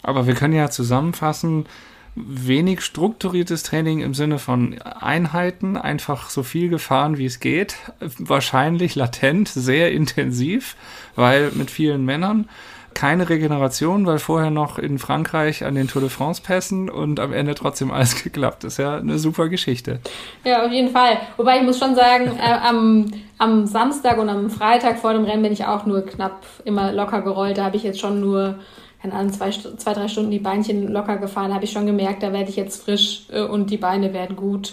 Aber 0.02 0.26
wir 0.26 0.34
können 0.34 0.54
ja 0.54 0.70
zusammenfassen, 0.70 1.66
wenig 2.14 2.80
strukturiertes 2.80 3.62
Training 3.62 4.00
im 4.00 4.14
Sinne 4.14 4.38
von 4.38 4.78
Einheiten, 4.80 5.76
einfach 5.76 6.30
so 6.30 6.42
viel 6.42 6.70
gefahren, 6.70 7.18
wie 7.18 7.26
es 7.26 7.40
geht, 7.40 7.76
wahrscheinlich 8.18 8.94
latent, 8.94 9.48
sehr 9.48 9.92
intensiv, 9.92 10.76
weil 11.14 11.50
mit 11.52 11.70
vielen 11.70 12.04
Männern 12.04 12.48
keine 12.96 13.28
Regeneration, 13.28 14.06
weil 14.06 14.18
vorher 14.18 14.50
noch 14.50 14.78
in 14.78 14.98
Frankreich 14.98 15.64
an 15.64 15.74
den 15.74 15.86
Tour 15.86 16.00
de 16.00 16.08
France 16.08 16.40
Pässen 16.42 16.88
und 16.88 17.20
am 17.20 17.34
Ende 17.34 17.54
trotzdem 17.54 17.90
alles 17.90 18.22
geklappt. 18.24 18.64
Das 18.64 18.72
ist 18.72 18.78
ja 18.78 18.96
eine 18.96 19.18
super 19.18 19.50
Geschichte. 19.50 20.00
Ja, 20.44 20.64
auf 20.64 20.72
jeden 20.72 20.88
Fall. 20.88 21.18
Wobei 21.36 21.58
ich 21.58 21.62
muss 21.62 21.78
schon 21.78 21.94
sagen, 21.94 22.38
äh, 22.38 22.52
am, 22.66 23.12
am 23.36 23.66
Samstag 23.66 24.16
und 24.16 24.30
am 24.30 24.48
Freitag 24.48 24.98
vor 24.98 25.12
dem 25.12 25.24
Rennen 25.24 25.42
bin 25.42 25.52
ich 25.52 25.66
auch 25.66 25.84
nur 25.84 26.06
knapp 26.06 26.46
immer 26.64 26.90
locker 26.90 27.20
gerollt. 27.20 27.58
Da 27.58 27.64
habe 27.64 27.76
ich 27.76 27.82
jetzt 27.82 28.00
schon 28.00 28.18
nur 28.20 28.56
keine 29.02 29.12
Ahnung, 29.12 29.32
zwei, 29.34 29.50
zwei, 29.50 29.92
drei 29.92 30.08
Stunden 30.08 30.30
die 30.30 30.38
Beinchen 30.38 30.90
locker 30.90 31.18
gefahren, 31.18 31.52
habe 31.52 31.64
ich 31.64 31.70
schon 31.70 31.84
gemerkt, 31.84 32.22
da 32.22 32.32
werde 32.32 32.48
ich 32.48 32.56
jetzt 32.56 32.82
frisch 32.82 33.26
äh, 33.30 33.42
und 33.42 33.70
die 33.70 33.76
Beine 33.76 34.14
werden 34.14 34.36
gut. 34.36 34.72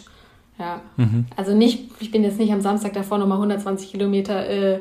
Ja. 0.58 0.82
Mhm. 0.96 1.26
Also 1.36 1.54
nicht, 1.54 1.92
ich 2.00 2.10
bin 2.10 2.24
jetzt 2.24 2.40
nicht 2.40 2.54
am 2.54 2.62
Samstag 2.62 2.94
davor 2.94 3.18
nochmal 3.18 3.38
120 3.38 3.92
Kilometer 3.92 4.48
äh, 4.48 4.80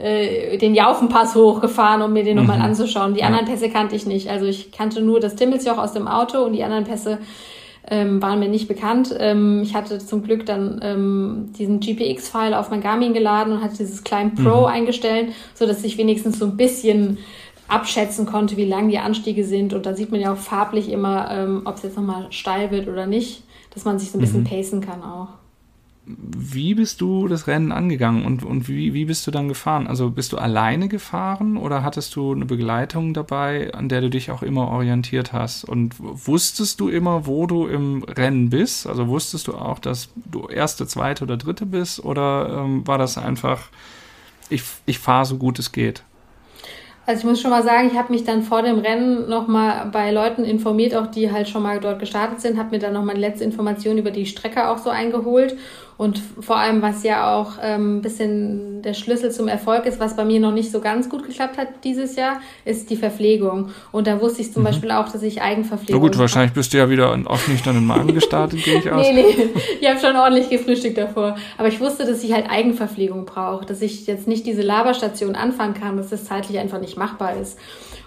äh, 0.00 0.56
den 0.56 0.74
Jaufenpass 0.74 1.34
hochgefahren, 1.34 2.02
um 2.02 2.12
mir 2.12 2.24
den 2.24 2.36
mhm. 2.36 2.46
nochmal 2.46 2.60
anzuschauen. 2.60 3.14
Die 3.14 3.20
ja. 3.20 3.26
anderen 3.26 3.46
Pässe 3.46 3.68
kannte 3.68 3.96
ich 3.96 4.06
nicht. 4.06 4.28
Also 4.30 4.46
ich 4.46 4.72
kannte 4.72 5.02
nur 5.02 5.20
das 5.20 5.36
Timmelsjoch 5.36 5.78
aus 5.78 5.92
dem 5.92 6.08
Auto 6.08 6.38
und 6.42 6.52
die 6.54 6.64
anderen 6.64 6.84
Pässe 6.84 7.18
ähm, 7.88 8.22
waren 8.22 8.38
mir 8.38 8.48
nicht 8.48 8.68
bekannt. 8.68 9.14
Ähm, 9.18 9.62
ich 9.62 9.74
hatte 9.74 9.98
zum 9.98 10.22
Glück 10.22 10.46
dann 10.46 10.80
ähm, 10.82 11.52
diesen 11.58 11.80
GPX-File 11.80 12.54
auf 12.54 12.70
mein 12.70 12.80
Garmin 12.80 13.12
geladen 13.12 13.52
und 13.52 13.62
hatte 13.62 13.78
dieses 13.78 14.04
Climb 14.04 14.42
Pro 14.42 14.60
mhm. 14.60 14.66
eingestellt, 14.66 15.32
so 15.54 15.66
dass 15.66 15.84
ich 15.84 15.98
wenigstens 15.98 16.38
so 16.38 16.46
ein 16.46 16.56
bisschen 16.56 17.18
abschätzen 17.68 18.26
konnte, 18.26 18.56
wie 18.56 18.64
lang 18.64 18.88
die 18.88 18.98
Anstiege 18.98 19.44
sind. 19.44 19.74
Und 19.74 19.86
da 19.86 19.94
sieht 19.94 20.10
man 20.10 20.20
ja 20.20 20.32
auch 20.32 20.38
farblich 20.38 20.90
immer, 20.90 21.30
ähm, 21.30 21.62
ob 21.64 21.76
es 21.76 21.82
jetzt 21.82 21.96
nochmal 21.96 22.26
steil 22.30 22.70
wird 22.70 22.88
oder 22.88 23.06
nicht, 23.06 23.42
dass 23.74 23.84
man 23.84 23.98
sich 23.98 24.10
so 24.10 24.18
ein 24.18 24.20
bisschen 24.20 24.40
mhm. 24.40 24.48
pacen 24.48 24.80
kann 24.80 25.02
auch. 25.02 25.39
Wie 26.18 26.74
bist 26.74 27.00
du 27.00 27.28
das 27.28 27.46
Rennen 27.46 27.72
angegangen 27.72 28.24
und, 28.24 28.44
und 28.44 28.68
wie, 28.68 28.94
wie 28.94 29.04
bist 29.04 29.26
du 29.26 29.30
dann 29.30 29.48
gefahren? 29.48 29.86
Also 29.86 30.10
bist 30.10 30.32
du 30.32 30.38
alleine 30.38 30.88
gefahren 30.88 31.56
oder 31.56 31.82
hattest 31.82 32.14
du 32.16 32.32
eine 32.32 32.46
Begleitung 32.46 33.14
dabei, 33.14 33.72
an 33.74 33.88
der 33.88 34.00
du 34.00 34.10
dich 34.10 34.30
auch 34.30 34.42
immer 34.42 34.68
orientiert 34.68 35.32
hast? 35.32 35.64
Und 35.64 35.94
wusstest 35.98 36.80
du 36.80 36.88
immer, 36.88 37.26
wo 37.26 37.46
du 37.46 37.66
im 37.66 38.02
Rennen 38.04 38.50
bist? 38.50 38.86
Also 38.86 39.08
wusstest 39.08 39.48
du 39.48 39.54
auch, 39.54 39.78
dass 39.78 40.08
du 40.30 40.48
erste, 40.48 40.86
zweite 40.86 41.24
oder 41.24 41.36
dritte 41.36 41.66
bist? 41.66 42.04
Oder 42.04 42.62
ähm, 42.64 42.86
war 42.86 42.98
das 42.98 43.18
einfach, 43.18 43.68
ich, 44.48 44.62
ich 44.86 44.98
fahre 44.98 45.26
so 45.26 45.36
gut 45.36 45.58
es 45.58 45.72
geht? 45.72 46.02
Also 47.06 47.20
ich 47.20 47.26
muss 47.26 47.40
schon 47.40 47.50
mal 47.50 47.64
sagen, 47.64 47.88
ich 47.90 47.98
habe 47.98 48.12
mich 48.12 48.22
dann 48.22 48.42
vor 48.42 48.62
dem 48.62 48.78
Rennen 48.78 49.28
nochmal 49.28 49.86
bei 49.90 50.12
Leuten 50.12 50.44
informiert, 50.44 50.94
auch 50.94 51.08
die 51.08 51.32
halt 51.32 51.48
schon 51.48 51.62
mal 51.62 51.80
dort 51.80 51.98
gestartet 51.98 52.40
sind, 52.40 52.56
habe 52.56 52.70
mir 52.70 52.78
dann 52.78 52.92
nochmal 52.92 53.16
letzte 53.16 53.42
Informationen 53.42 53.98
über 53.98 54.12
die 54.12 54.26
Strecke 54.26 54.68
auch 54.68 54.78
so 54.78 54.90
eingeholt 54.90 55.56
und 56.00 56.22
vor 56.40 56.56
allem, 56.56 56.80
was 56.80 57.02
ja 57.02 57.36
auch 57.36 57.58
ähm, 57.62 57.98
ein 57.98 58.00
bisschen 58.00 58.80
der 58.80 58.94
Schlüssel 58.94 59.30
zum 59.30 59.48
Erfolg 59.48 59.84
ist, 59.84 60.00
was 60.00 60.16
bei 60.16 60.24
mir 60.24 60.40
noch 60.40 60.50
nicht 60.50 60.72
so 60.72 60.80
ganz 60.80 61.10
gut 61.10 61.26
geklappt 61.26 61.58
hat 61.58 61.68
dieses 61.84 62.16
Jahr, 62.16 62.40
ist 62.64 62.88
die 62.88 62.96
Verpflegung. 62.96 63.68
Und 63.92 64.06
da 64.06 64.18
wusste 64.18 64.40
ich 64.40 64.50
zum 64.50 64.62
mhm. 64.62 64.68
Beispiel 64.68 64.90
auch, 64.92 65.10
dass 65.10 65.22
ich 65.22 65.42
Eigenverpflegung. 65.42 66.00
Na 66.00 66.08
gut, 66.08 66.16
wahrscheinlich 66.16 66.54
bist 66.54 66.72
du 66.72 66.78
ja 66.78 66.88
wieder 66.88 67.14
auf 67.26 67.46
nüchternen 67.48 67.86
Magen 67.86 68.14
gestartet, 68.14 68.64
gehe 68.64 68.78
ich 68.78 68.90
aus. 68.90 69.06
nee, 69.06 69.12
nee, 69.12 69.50
ich 69.78 69.86
habe 69.86 70.00
schon 70.00 70.16
ordentlich 70.16 70.48
gefrühstückt 70.48 70.96
davor. 70.96 71.36
Aber 71.58 71.68
ich 71.68 71.78
wusste, 71.80 72.06
dass 72.06 72.24
ich 72.24 72.32
halt 72.32 72.48
Eigenverpflegung 72.48 73.26
brauche, 73.26 73.66
dass 73.66 73.82
ich 73.82 74.06
jetzt 74.06 74.26
nicht 74.26 74.46
diese 74.46 74.62
Laberstation 74.62 75.34
anfangen 75.34 75.74
kann, 75.74 75.98
dass 75.98 76.08
das 76.08 76.24
zeitlich 76.24 76.58
einfach 76.58 76.80
nicht 76.80 76.96
machbar 76.96 77.36
ist. 77.36 77.58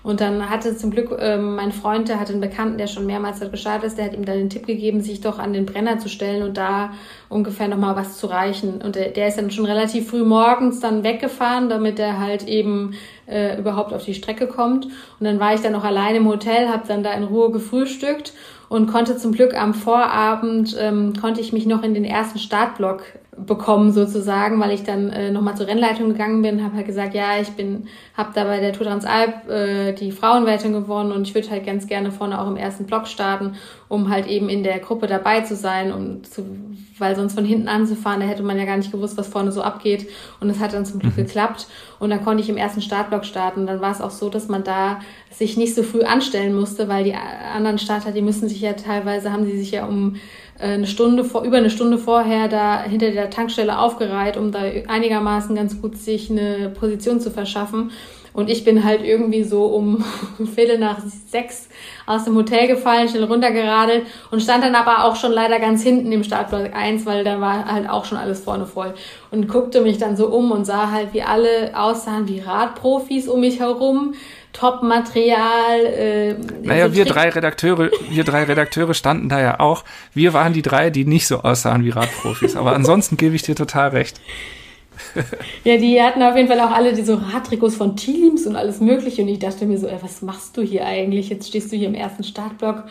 Und 0.04 0.20
dann 0.20 0.50
hatte 0.50 0.76
zum 0.76 0.92
Glück 0.92 1.18
ähm, 1.18 1.56
mein 1.56 1.72
Freund, 1.72 2.10
der 2.10 2.20
hatte 2.20 2.34
einen 2.34 2.42
Bekannten, 2.42 2.78
der 2.78 2.88
schon 2.88 3.06
mehrmals 3.06 3.40
dort 3.40 3.52
gestartet 3.52 3.86
ist, 3.86 3.98
der 3.98 4.06
hat 4.06 4.14
ihm 4.14 4.26
dann 4.26 4.38
den 4.38 4.50
Tipp 4.50 4.68
gegeben, 4.68 5.02
sich 5.02 5.22
doch 5.22 5.40
an 5.40 5.54
den 5.54 5.66
Brenner 5.66 5.98
zu 5.98 6.10
stellen 6.10 6.44
und 6.44 6.58
da 6.58 6.92
ungefähr 7.30 7.70
nochmal 7.70 7.96
was 7.96 8.18
zu 8.18 8.28
reichen. 8.28 8.82
Und 8.82 8.96
der, 8.96 9.10
der 9.10 9.30
ist 9.30 9.38
dann 9.38 9.50
schon 9.50 9.66
relativ 9.66 10.10
früh 10.10 10.26
morgens 10.26 10.82
dann 10.82 11.06
weggefahren, 11.06 11.70
damit 11.70 12.00
er 12.00 12.20
halt 12.20 12.46
eben 12.48 12.96
äh, 13.28 13.58
überhaupt 13.58 13.94
auf 13.94 14.04
die 14.04 14.14
Strecke 14.14 14.48
kommt. 14.48 14.86
Und 14.86 14.94
dann 15.22 15.40
war 15.40 15.54
ich 15.54 15.62
dann 15.62 15.72
noch 15.72 15.86
allein 15.86 16.16
im 16.16 16.28
Hotel, 16.28 16.68
habe 16.68 16.86
dann 16.86 17.04
da 17.04 17.14
in 17.14 17.24
Ruhe 17.24 17.52
gefrühstückt 17.52 18.34
und 18.68 18.92
konnte 18.92 19.16
zum 19.16 19.32
Glück 19.32 19.56
am 19.56 19.74
Vorabend, 19.74 20.76
ähm, 20.78 21.14
konnte 21.20 21.40
ich 21.40 21.54
mich 21.54 21.66
noch 21.66 21.82
in 21.82 21.94
den 21.94 22.06
ersten 22.06 22.40
Startblock 22.40 23.04
bekommen 23.38 23.92
sozusagen, 23.92 24.60
weil 24.60 24.72
ich 24.72 24.84
dann 24.84 25.10
äh, 25.10 25.32
nochmal 25.32 25.56
zur 25.56 25.68
Rennleitung 25.68 26.10
gegangen 26.10 26.42
bin, 26.42 26.64
habe 26.64 26.76
halt 26.76 26.86
gesagt, 26.86 27.14
ja, 27.14 27.40
ich 27.42 27.50
bin, 27.50 27.88
habe 28.16 28.32
da 28.34 28.44
bei 28.44 28.60
der 28.60 28.74
Tour 28.74 28.86
Transalp 28.86 29.50
äh, 29.50 29.94
die 29.94 30.12
Frauenwertung 30.12 30.74
gewonnen 30.74 31.12
und 31.12 31.28
ich 31.28 31.34
würde 31.34 31.50
halt 31.50 31.66
ganz 31.66 31.88
gerne 31.88 32.12
vorne 32.12 32.40
auch 32.40 32.48
im 32.48 32.58
ersten 32.58 32.86
Block 32.86 33.08
starten, 33.08 33.56
um 33.88 34.10
halt 34.10 34.28
eben 34.28 34.50
in 34.50 34.64
der 34.64 34.80
Gruppe 34.80 35.08
dabei 35.08 35.42
zu 35.42 35.56
sein 35.56 35.92
und 35.92 36.28
zu, 36.28 36.46
weil 37.00 37.16
sonst 37.16 37.34
von 37.34 37.46
hinten 37.46 37.68
anzufahren, 37.68 38.20
da 38.20 38.28
hätte 38.28 38.44
man 38.44 38.58
ja 38.58 38.66
gar 38.66 38.78
nicht 38.78 38.92
gewusst, 38.92 39.18
was 39.18 39.28
vorne 39.28 39.52
so 39.52 39.62
abgeht 39.62 40.08
und 40.40 40.50
es 40.50 40.60
hat 40.60 40.74
dann 40.74 40.86
zum 40.86 41.00
Glück 41.00 41.18
mhm. 41.18 41.26
geklappt 41.26 41.68
und 42.00 42.10
dann 42.10 42.24
konnte 42.24 42.44
ich 42.44 42.50
im 42.50 42.58
ersten 42.58 42.82
Startblock 42.82 43.26
starten. 43.26 43.66
Dann 43.66 43.82
war 43.82 43.92
es 43.92 44.02
auch 44.02 44.12
so, 44.12 44.30
dass 44.30 44.48
man 44.48 44.64
da 44.64 45.00
sich 45.32 45.58
nicht 45.58 45.74
so 45.74 45.84
früh 45.84 46.02
anstellen 46.04 46.54
musste, 46.54 46.88
weil 46.88 47.04
die 47.04 47.16
anderen 47.16 47.80
Starter, 47.80 48.12
die 48.12 48.22
müssen 48.22 48.50
sich 48.50 48.62
ja 48.62 48.74
teilweise, 48.74 49.32
haben 49.32 49.46
sie 49.46 49.58
sich 49.58 49.72
ja 49.72 49.86
um 49.86 50.18
eine 50.66 50.88
Stunde 50.88 51.24
vor, 51.24 51.44
über 51.44 51.58
eine 51.58 51.70
Stunde 51.70 51.98
vorher 51.98 52.48
da 52.48 52.84
hinter 52.84 53.12
der 53.12 53.30
Tankstelle 53.30 53.80
aufgereiht, 53.80 54.38
um 54.38 54.52
da 54.52 54.60
einigermaßen 54.88 55.56
ganz 55.56 55.82
gut 55.82 55.98
sich 55.98 56.30
eine 56.30 56.70
Position 56.70 57.20
zu 57.20 57.32
verschaffen. 57.32 57.92
Und 58.34 58.50
ich 58.50 58.64
bin 58.64 58.84
halt 58.84 59.04
irgendwie 59.04 59.44
so 59.44 59.66
um 59.66 60.04
Viertel 60.56 60.80
nach 60.80 61.00
sechs 61.28 61.70
aus 62.06 62.26
dem 62.26 62.36
Hotel 62.36 62.68
gefallen, 62.68 63.08
schnell 63.08 63.24
runtergeradelt 63.24 64.06
und 64.32 64.42
stand 64.42 64.64
dann 64.64 64.76
aber 64.76 65.06
auch 65.06 65.16
schon 65.16 65.32
leider 65.32 65.60
ganz 65.60 65.84
hinten 65.84 66.12
im 66.12 66.24
Startblock 66.24 66.76
1, 66.76 67.06
weil 67.06 67.24
da 67.24 67.40
war 67.40 67.66
halt 67.72 67.88
auch 67.88 68.06
schon 68.06 68.18
alles 68.18 68.44
vorne 68.44 68.66
voll. 68.66 68.96
Und 69.30 69.48
guckte 69.48 69.82
mich 69.82 70.00
dann 70.00 70.18
so 70.18 70.28
um 70.28 70.52
und 70.52 70.66
sah 70.66 70.92
halt, 70.92 71.14
wie 71.14 71.22
alle 71.22 71.72
aussahen 71.76 72.28
wie 72.28 72.40
Radprofis 72.40 73.28
um 73.28 73.40
mich 73.40 73.60
herum 73.60 74.16
Top-Material. 74.54 75.86
Äh, 75.86 76.34
naja, 76.62 76.88
so 76.88 76.96
wir 76.96 77.06
drei 77.06 77.30
Redakteure, 77.30 77.90
wir 78.10 78.24
drei 78.24 78.44
Redakteure 78.44 78.94
standen 78.94 79.30
da 79.30 79.42
ja 79.42 79.60
auch. 79.60 79.84
Wir 80.14 80.34
waren 80.34 80.54
die 80.54 80.62
drei, 80.62 80.90
die 80.90 81.06
nicht 81.06 81.28
so 81.28 81.40
aussahen 81.40 81.84
wie 81.84 81.90
Radprofis. 81.90 82.56
Aber 82.56 82.74
ansonsten 82.74 83.18
gebe 83.18 83.36
ich 83.36 83.42
dir 83.42 83.56
total 83.56 83.90
recht. 83.90 84.22
ja, 85.64 85.78
die 85.78 86.02
hatten 86.02 86.22
auf 86.22 86.36
jeden 86.36 86.48
Fall 86.48 86.60
auch 86.60 86.72
alle 86.72 86.94
diese 86.94 87.20
Radtrikots 87.34 87.76
von 87.76 87.96
Teams 87.96 88.46
und 88.46 88.56
alles 88.56 88.80
Mögliche. 88.80 89.24
Und 89.24 89.28
ich 89.28 89.40
dachte 89.40 89.66
mir 89.66 89.78
so, 89.78 89.88
ey, 89.88 89.98
was 90.02 90.22
machst 90.22 90.56
du 90.56 90.62
hier 90.62 90.86
eigentlich? 90.86 91.30
Jetzt 91.30 91.48
stehst 91.48 91.72
du 91.72 91.76
hier 91.76 91.88
im 91.88 91.96
ersten 91.96 92.24
Startblock 92.24 92.86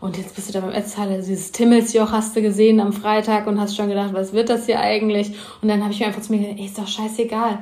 und 0.00 0.16
jetzt 0.16 0.34
bist 0.36 0.48
du 0.48 0.52
da 0.52 0.60
beim 0.60 0.72
Etzhaler. 0.72 1.16
Dieses 1.16 1.50
Timmelsjoch 1.50 2.12
hast 2.12 2.36
du 2.36 2.42
gesehen 2.42 2.80
am 2.80 2.92
Freitag 2.92 3.46
und 3.46 3.60
hast 3.60 3.76
schon 3.76 3.88
gedacht, 3.88 4.10
was 4.12 4.32
wird 4.32 4.48
das 4.48 4.66
hier 4.66 4.80
eigentlich? 4.80 5.32
Und 5.60 5.68
dann 5.68 5.82
habe 5.82 5.92
ich 5.92 6.00
mir 6.00 6.06
einfach 6.06 6.22
zu 6.22 6.32
mir 6.32 6.38
gedacht, 6.38 6.58
ey, 6.58 6.66
ist 6.66 6.78
doch 6.78 6.86
scheißegal. 6.86 7.58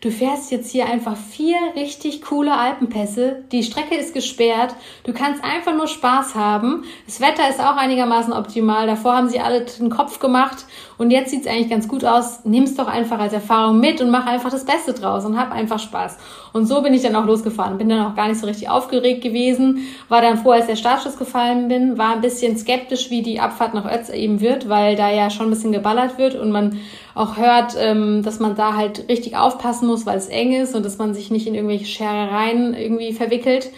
Du 0.00 0.12
fährst 0.12 0.52
jetzt 0.52 0.70
hier 0.70 0.86
einfach 0.86 1.16
vier 1.16 1.56
richtig 1.74 2.22
coole 2.22 2.52
Alpenpässe. 2.52 3.42
Die 3.50 3.64
Strecke 3.64 3.96
ist 3.96 4.14
gesperrt. 4.14 4.76
Du 5.02 5.12
kannst 5.12 5.42
einfach 5.42 5.74
nur 5.74 5.88
Spaß 5.88 6.36
haben. 6.36 6.84
Das 7.06 7.20
Wetter 7.20 7.48
ist 7.50 7.58
auch 7.58 7.76
einigermaßen 7.76 8.32
optimal. 8.32 8.86
Davor 8.86 9.16
haben 9.16 9.28
sie 9.28 9.40
alle 9.40 9.62
den 9.62 9.90
Kopf 9.90 10.20
gemacht. 10.20 10.66
Und 10.98 11.10
jetzt 11.10 11.30
sieht's 11.30 11.48
eigentlich 11.48 11.70
ganz 11.70 11.88
gut 11.88 12.04
aus. 12.04 12.44
Nimm's 12.44 12.76
doch 12.76 12.86
einfach 12.86 13.18
als 13.18 13.32
Erfahrung 13.32 13.80
mit 13.80 14.00
und 14.00 14.10
mach 14.10 14.26
einfach 14.26 14.50
das 14.50 14.64
Beste 14.64 14.92
draus 14.92 15.24
und 15.24 15.36
hab 15.36 15.50
einfach 15.50 15.80
Spaß. 15.80 16.16
Und 16.52 16.66
so 16.66 16.80
bin 16.80 16.94
ich 16.94 17.02
dann 17.02 17.16
auch 17.16 17.26
losgefahren. 17.26 17.76
Bin 17.76 17.88
dann 17.88 18.06
auch 18.06 18.14
gar 18.14 18.28
nicht 18.28 18.38
so 18.38 18.46
richtig 18.46 18.70
aufgeregt 18.70 19.22
gewesen. 19.22 19.80
War 20.08 20.22
dann 20.22 20.38
froh, 20.38 20.52
als 20.52 20.66
der 20.66 20.76
Startschuss 20.76 21.16
gefallen 21.18 21.66
bin. 21.66 21.77
War 21.96 22.14
ein 22.14 22.20
bisschen 22.20 22.56
skeptisch, 22.56 23.10
wie 23.10 23.22
die 23.22 23.40
Abfahrt 23.40 23.74
nach 23.74 23.90
Ötz 23.90 24.08
eben 24.10 24.40
wird, 24.40 24.68
weil 24.68 24.96
da 24.96 25.10
ja 25.10 25.30
schon 25.30 25.46
ein 25.46 25.50
bisschen 25.50 25.72
geballert 25.72 26.18
wird 26.18 26.34
und 26.34 26.50
man 26.50 26.78
auch 27.14 27.36
hört, 27.36 27.76
ähm, 27.78 28.22
dass 28.22 28.40
man 28.40 28.56
da 28.56 28.74
halt 28.76 29.08
richtig 29.08 29.36
aufpassen 29.36 29.86
muss, 29.86 30.06
weil 30.06 30.18
es 30.18 30.28
eng 30.28 30.52
ist 30.52 30.74
und 30.74 30.84
dass 30.84 30.98
man 30.98 31.14
sich 31.14 31.30
nicht 31.30 31.46
in 31.46 31.54
irgendwelche 31.54 31.86
Scherereien 31.86 32.74
irgendwie 32.74 33.12
verwickelt. 33.12 33.70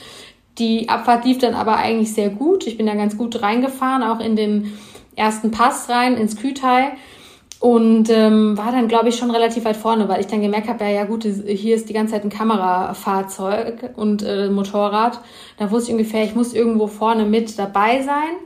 Die 0.58 0.88
Abfahrt 0.88 1.24
lief 1.24 1.38
dann 1.38 1.54
aber 1.54 1.76
eigentlich 1.76 2.12
sehr 2.12 2.30
gut. 2.30 2.66
Ich 2.66 2.76
bin 2.76 2.86
da 2.86 2.94
ganz 2.94 3.16
gut 3.16 3.42
reingefahren, 3.42 4.02
auch 4.02 4.20
in 4.20 4.36
den 4.36 4.72
ersten 5.16 5.50
Pass 5.50 5.88
rein, 5.88 6.16
ins 6.16 6.36
Kütai. 6.36 6.92
Und 7.61 8.09
ähm, 8.09 8.57
war 8.57 8.73
dann, 8.73 8.88
glaube 8.88 9.11
ich, 9.11 9.16
schon 9.16 9.31
relativ 9.31 9.66
weit 9.66 9.77
vorne, 9.77 10.09
weil 10.09 10.20
ich 10.20 10.27
dann 10.27 10.40
gemerkt 10.40 10.68
habe, 10.68 10.83
ja, 10.85 10.90
ja 10.90 11.05
gut, 11.05 11.25
hier 11.25 11.77
ist 11.77 11.90
die 11.90 11.92
ganze 11.92 12.14
Zeit 12.14 12.25
ein 12.25 12.31
Kamerafahrzeug 12.31 13.90
und 13.96 14.23
äh, 14.23 14.49
Motorrad. 14.49 15.20
Da 15.59 15.70
wusste 15.70 15.90
ich 15.90 15.99
ungefähr, 15.99 16.25
ich 16.25 16.35
muss 16.35 16.55
irgendwo 16.55 16.87
vorne 16.87 17.27
mit 17.27 17.59
dabei 17.59 18.01
sein. 18.01 18.37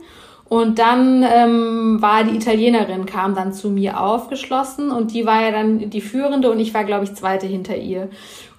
Und 0.49 0.79
dann 0.79 1.23
ähm, 1.23 2.01
war 2.01 2.25
die 2.25 2.35
Italienerin, 2.35 3.05
kam 3.05 3.35
dann 3.35 3.53
zu 3.53 3.69
mir 3.69 3.99
aufgeschlossen 3.99 4.91
und 4.91 5.13
die 5.13 5.25
war 5.25 5.41
ja 5.41 5.51
dann 5.51 5.89
die 5.89 6.01
Führende 6.01 6.51
und 6.51 6.59
ich 6.59 6.73
war, 6.73 6.83
glaube 6.83 7.05
ich, 7.05 7.15
Zweite 7.15 7.47
hinter 7.47 7.77
ihr. 7.77 8.09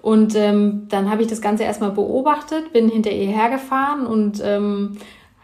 Und 0.01 0.35
ähm, 0.35 0.87
dann 0.89 1.09
habe 1.09 1.21
ich 1.21 1.27
das 1.27 1.39
Ganze 1.39 1.63
erstmal 1.63 1.91
beobachtet, 1.91 2.73
bin 2.73 2.89
hinter 2.89 3.11
ihr 3.11 3.27
hergefahren 3.27 4.07
und 4.07 4.41
ähm, 4.43 4.97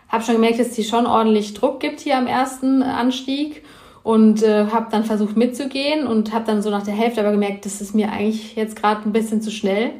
habe 0.09 0.23
schon 0.23 0.35
gemerkt, 0.35 0.59
dass 0.59 0.75
sie 0.75 0.83
schon 0.83 1.05
ordentlich 1.05 1.53
Druck 1.53 1.79
gibt 1.79 1.99
hier 1.99 2.17
am 2.17 2.27
ersten 2.27 2.81
Anstieg 2.81 3.63
und 4.03 4.43
äh, 4.43 4.67
habe 4.67 4.87
dann 4.91 5.05
versucht 5.05 5.37
mitzugehen 5.37 6.05
und 6.05 6.33
habe 6.33 6.45
dann 6.45 6.61
so 6.61 6.69
nach 6.69 6.83
der 6.83 6.93
Hälfte 6.93 7.21
aber 7.21 7.31
gemerkt, 7.31 7.65
das 7.65 7.81
ist 7.81 7.95
mir 7.95 8.11
eigentlich 8.11 8.55
jetzt 8.55 8.75
gerade 8.75 9.07
ein 9.07 9.13
bisschen 9.13 9.41
zu 9.41 9.49
schnell. 9.49 9.91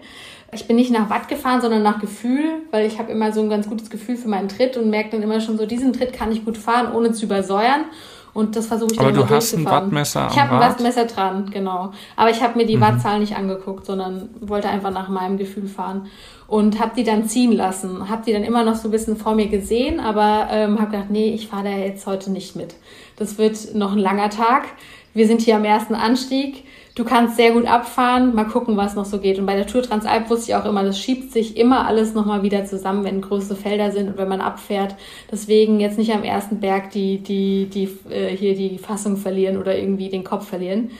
Ich 0.51 0.67
bin 0.67 0.75
nicht 0.75 0.91
nach 0.91 1.09
Watt 1.09 1.29
gefahren, 1.29 1.61
sondern 1.61 1.81
nach 1.81 1.99
Gefühl, 1.99 2.43
weil 2.69 2.85
ich 2.85 2.99
habe 2.99 3.11
immer 3.11 3.31
so 3.31 3.41
ein 3.41 3.49
ganz 3.49 3.67
gutes 3.67 3.89
Gefühl 3.89 4.17
für 4.17 4.27
meinen 4.27 4.49
Tritt 4.49 4.77
und 4.77 4.89
merke 4.89 5.11
dann 5.11 5.23
immer 5.23 5.39
schon 5.39 5.57
so, 5.57 5.65
diesen 5.65 5.93
Tritt 5.93 6.13
kann 6.13 6.31
ich 6.31 6.45
gut 6.45 6.57
fahren, 6.57 6.93
ohne 6.93 7.11
zu 7.13 7.25
übersäuern. 7.25 7.85
Und 8.33 8.55
das 8.55 8.65
versuche 8.65 8.91
ich 8.91 8.97
dann 8.97 9.07
Aber 9.07 9.15
immer 9.15 9.27
du 9.27 9.35
hast 9.35 9.53
ein 9.53 9.65
Wattmesser 9.65 10.27
Ich 10.31 10.39
habe 10.39 10.53
ein 10.53 10.59
Wattmesser 10.59 11.05
dran, 11.05 11.51
genau. 11.51 11.91
Aber 12.15 12.31
ich 12.31 12.41
habe 12.41 12.57
mir 12.57 12.65
die 12.65 12.77
mhm. 12.77 12.81
Wattzahl 12.81 13.19
nicht 13.19 13.35
angeguckt, 13.35 13.85
sondern 13.85 14.29
wollte 14.41 14.69
einfach 14.69 14.91
nach 14.91 15.07
meinem 15.07 15.37
Gefühl 15.37 15.67
fahren. 15.67 16.07
Und 16.47 16.79
habe 16.79 16.91
die 16.95 17.03
dann 17.03 17.25
ziehen 17.27 17.51
lassen. 17.51 18.09
Habe 18.09 18.23
die 18.25 18.33
dann 18.33 18.43
immer 18.43 18.63
noch 18.63 18.75
so 18.75 18.87
ein 18.87 18.91
bisschen 18.91 19.17
vor 19.17 19.35
mir 19.35 19.47
gesehen, 19.47 19.99
aber 19.99 20.47
ähm, 20.49 20.79
habe 20.79 20.91
gedacht, 20.91 21.11
nee, 21.11 21.33
ich 21.33 21.47
fahre 21.47 21.65
da 21.65 21.69
jetzt 21.69 22.07
heute 22.07 22.31
nicht 22.31 22.55
mit. 22.55 22.75
Das 23.23 23.37
wird 23.37 23.73
noch 23.73 23.93
ein 23.93 23.99
langer 23.99 24.29
Tag. 24.29 24.65
Wir 25.13 25.27
sind 25.27 25.41
hier 25.41 25.55
am 25.55 25.65
ersten 25.65 25.95
Anstieg 25.95 26.63
du 26.95 27.03
kannst 27.03 27.37
sehr 27.37 27.51
gut 27.51 27.65
abfahren, 27.65 28.35
mal 28.35 28.45
gucken, 28.45 28.77
was 28.77 28.95
noch 28.95 29.05
so 29.05 29.19
geht. 29.19 29.39
Und 29.39 29.45
bei 29.45 29.55
der 29.55 29.67
Tour 29.67 29.81
Transalp 29.81 30.29
wusste 30.29 30.51
ich 30.51 30.55
auch 30.55 30.65
immer, 30.65 30.83
das 30.83 30.99
schiebt 30.99 31.31
sich 31.31 31.57
immer 31.57 31.87
alles 31.87 32.13
nochmal 32.13 32.43
wieder 32.43 32.65
zusammen, 32.65 33.03
wenn 33.03 33.21
große 33.21 33.55
Felder 33.55 33.91
sind 33.91 34.09
und 34.09 34.17
wenn 34.17 34.27
man 34.27 34.41
abfährt. 34.41 34.95
Deswegen 35.31 35.79
jetzt 35.79 35.97
nicht 35.97 36.13
am 36.13 36.23
ersten 36.23 36.59
Berg 36.59 36.91
die, 36.91 37.17
die, 37.17 37.67
die, 37.67 37.89
äh, 38.09 38.35
hier 38.35 38.55
die 38.55 38.77
Fassung 38.77 39.17
verlieren 39.17 39.57
oder 39.57 39.77
irgendwie 39.77 40.09
den 40.09 40.23
Kopf 40.23 40.47
verlieren. 40.47 40.91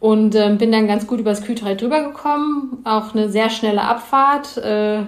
Und 0.00 0.34
ähm, 0.34 0.58
bin 0.58 0.70
dann 0.70 0.86
ganz 0.86 1.06
gut 1.06 1.20
übers 1.20 1.42
Q3 1.42 1.76
drüber 1.76 2.02
gekommen. 2.02 2.78
Auch 2.84 3.14
eine 3.14 3.30
sehr 3.30 3.48
schnelle 3.48 3.82
Abfahrt. 3.82 4.58
Äh, 4.58 5.04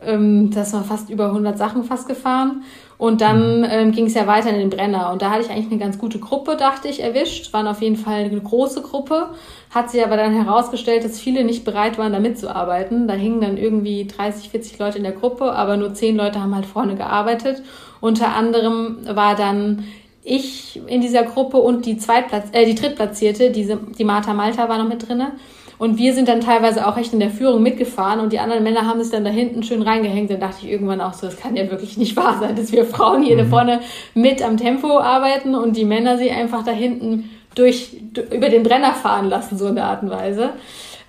ähm, 0.00 0.50
das 0.50 0.72
war 0.72 0.84
fast 0.84 1.10
über 1.10 1.26
100 1.26 1.58
Sachen 1.58 1.84
fast 1.84 2.08
gefahren 2.08 2.62
Und 3.02 3.20
dann 3.20 3.66
ähm, 3.68 3.90
ging 3.90 4.06
es 4.06 4.14
ja 4.14 4.28
weiter 4.28 4.50
in 4.50 4.60
den 4.60 4.70
Brenner. 4.70 5.10
Und 5.10 5.22
da 5.22 5.32
hatte 5.32 5.42
ich 5.42 5.50
eigentlich 5.50 5.72
eine 5.72 5.80
ganz 5.80 5.98
gute 5.98 6.20
Gruppe, 6.20 6.56
dachte 6.56 6.86
ich, 6.86 7.02
erwischt. 7.02 7.52
Waren 7.52 7.66
auf 7.66 7.82
jeden 7.82 7.96
Fall 7.96 8.22
eine 8.22 8.40
große 8.40 8.80
Gruppe. 8.80 9.30
Hat 9.70 9.90
sich 9.90 10.04
aber 10.04 10.16
dann 10.16 10.32
herausgestellt, 10.32 11.02
dass 11.02 11.18
viele 11.18 11.42
nicht 11.42 11.64
bereit 11.64 11.98
waren, 11.98 12.12
da 12.12 12.20
mitzuarbeiten. 12.20 13.08
Da 13.08 13.14
hingen 13.14 13.40
dann 13.40 13.56
irgendwie 13.56 14.06
30, 14.06 14.50
40 14.50 14.78
Leute 14.78 14.98
in 14.98 15.02
der 15.02 15.14
Gruppe, 15.14 15.50
aber 15.50 15.76
nur 15.76 15.92
10 15.92 16.14
Leute 16.14 16.40
haben 16.40 16.54
halt 16.54 16.64
vorne 16.64 16.94
gearbeitet. 16.94 17.64
Unter 18.00 18.36
anderem 18.36 18.98
war 19.04 19.34
dann 19.34 19.82
ich 20.22 20.80
in 20.86 21.00
dieser 21.00 21.24
Gruppe 21.24 21.56
und 21.56 21.86
die 21.86 21.98
Zweitplatz, 21.98 22.50
äh, 22.52 22.66
die 22.66 22.76
Drittplatzierte, 22.76 23.50
diese, 23.50 23.78
die 23.98 24.04
Martha 24.04 24.32
Malta 24.32 24.68
war 24.68 24.78
noch 24.78 24.88
mit 24.88 25.08
drinne. 25.08 25.32
Und 25.82 25.98
wir 25.98 26.14
sind 26.14 26.28
dann 26.28 26.40
teilweise 26.40 26.86
auch 26.86 26.96
echt 26.96 27.12
in 27.12 27.18
der 27.18 27.30
Führung 27.30 27.60
mitgefahren 27.60 28.20
und 28.20 28.32
die 28.32 28.38
anderen 28.38 28.62
Männer 28.62 28.86
haben 28.86 29.02
sich 29.02 29.10
dann 29.10 29.24
da 29.24 29.30
hinten 29.30 29.64
schön 29.64 29.82
reingehängt. 29.82 30.30
Dann 30.30 30.38
dachte 30.38 30.58
ich 30.62 30.70
irgendwann 30.70 31.00
auch 31.00 31.12
so, 31.12 31.26
das 31.26 31.36
kann 31.36 31.56
ja 31.56 31.68
wirklich 31.72 31.96
nicht 31.96 32.14
wahr 32.14 32.38
sein, 32.38 32.54
dass 32.54 32.70
wir 32.70 32.84
Frauen 32.84 33.24
hier 33.24 33.34
mhm. 33.34 33.40
da 33.40 33.44
vorne 33.46 33.80
mit 34.14 34.42
am 34.42 34.58
Tempo 34.58 35.00
arbeiten 35.00 35.56
und 35.56 35.76
die 35.76 35.84
Männer 35.84 36.18
sie 36.18 36.30
einfach 36.30 36.62
da 36.62 36.70
hinten 36.70 37.30
durch, 37.56 37.96
über 38.30 38.48
den 38.48 38.62
Brenner 38.62 38.94
fahren 38.94 39.28
lassen, 39.28 39.58
so 39.58 39.66
in 39.66 39.74
der 39.74 39.86
Art 39.86 40.04
und 40.04 40.10
Weise. 40.10 40.50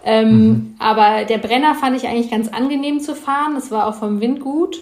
Ähm, 0.04 0.40
mhm. 0.40 0.76
Aber 0.80 1.26
der 1.26 1.38
Brenner 1.38 1.76
fand 1.76 1.96
ich 1.96 2.08
eigentlich 2.08 2.32
ganz 2.32 2.48
angenehm 2.48 3.00
zu 3.00 3.14
fahren. 3.14 3.56
Es 3.56 3.70
war 3.70 3.86
auch 3.86 3.94
vom 3.94 4.22
Wind 4.22 4.40
gut 4.40 4.82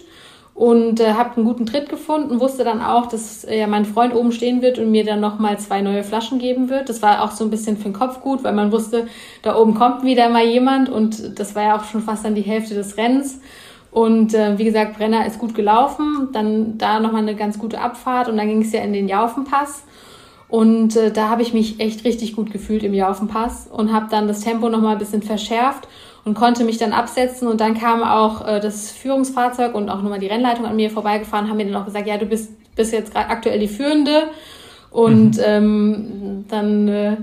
und 0.54 1.00
äh, 1.00 1.14
habe 1.14 1.36
einen 1.36 1.46
guten 1.46 1.64
Tritt 1.64 1.88
gefunden, 1.88 2.38
wusste 2.38 2.62
dann 2.62 2.82
auch, 2.82 3.06
dass 3.06 3.44
äh, 3.44 3.58
ja 3.58 3.66
mein 3.66 3.86
Freund 3.86 4.14
oben 4.14 4.32
stehen 4.32 4.60
wird 4.60 4.78
und 4.78 4.90
mir 4.90 5.04
dann 5.04 5.20
nochmal 5.20 5.58
zwei 5.58 5.80
neue 5.80 6.04
Flaschen 6.04 6.38
geben 6.38 6.68
wird. 6.68 6.88
Das 6.88 7.00
war 7.00 7.22
auch 7.22 7.30
so 7.30 7.44
ein 7.44 7.50
bisschen 7.50 7.78
für 7.78 7.84
den 7.84 7.94
Kopf 7.94 8.20
gut, 8.20 8.44
weil 8.44 8.52
man 8.52 8.70
wusste, 8.70 9.06
da 9.42 9.56
oben 9.56 9.74
kommt 9.74 10.04
wieder 10.04 10.28
mal 10.28 10.44
jemand 10.44 10.90
und 10.90 11.38
das 11.38 11.54
war 11.54 11.62
ja 11.62 11.76
auch 11.76 11.84
schon 11.84 12.02
fast 12.02 12.24
dann 12.24 12.34
die 12.34 12.42
Hälfte 12.42 12.74
des 12.74 12.96
Rennens. 12.96 13.40
Und 13.90 14.34
äh, 14.34 14.58
wie 14.58 14.64
gesagt, 14.64 14.96
Brenner 14.96 15.26
ist 15.26 15.38
gut 15.38 15.54
gelaufen, 15.54 16.28
dann 16.32 16.78
da 16.78 17.00
nochmal 17.00 17.22
eine 17.22 17.34
ganz 17.34 17.58
gute 17.58 17.80
Abfahrt 17.80 18.28
und 18.28 18.36
dann 18.36 18.48
ging 18.48 18.62
es 18.62 18.72
ja 18.72 18.80
in 18.80 18.92
den 18.92 19.08
Jaufenpass. 19.08 19.84
Und 20.48 20.96
äh, 20.96 21.10
da 21.10 21.30
habe 21.30 21.40
ich 21.40 21.54
mich 21.54 21.80
echt 21.80 22.04
richtig 22.04 22.36
gut 22.36 22.52
gefühlt 22.52 22.82
im 22.82 22.92
Jaufenpass 22.92 23.68
und 23.72 23.90
habe 23.90 24.08
dann 24.10 24.28
das 24.28 24.40
Tempo 24.40 24.68
nochmal 24.68 24.92
ein 24.92 24.98
bisschen 24.98 25.22
verschärft 25.22 25.88
und 26.24 26.34
konnte 26.34 26.64
mich 26.64 26.78
dann 26.78 26.92
absetzen. 26.92 27.48
Und 27.48 27.60
dann 27.60 27.74
kam 27.78 28.02
auch 28.02 28.46
äh, 28.46 28.60
das 28.60 28.90
Führungsfahrzeug 28.90 29.74
und 29.74 29.88
auch 29.88 30.02
nochmal 30.02 30.20
die 30.20 30.28
Rennleitung 30.28 30.66
an 30.66 30.76
mir 30.76 30.90
vorbeigefahren, 30.90 31.48
haben 31.48 31.56
mir 31.56 31.66
dann 31.66 31.76
auch 31.76 31.86
gesagt, 31.86 32.06
ja, 32.06 32.16
du 32.16 32.26
bist, 32.26 32.52
bist 32.74 32.92
jetzt 32.92 33.12
gerade 33.12 33.28
aktuell 33.28 33.58
die 33.58 33.68
Führende. 33.68 34.24
Und 34.90 35.36
mhm. 35.36 35.44
ähm, 35.44 36.44
dann 36.48 36.88
äh, 36.88 37.16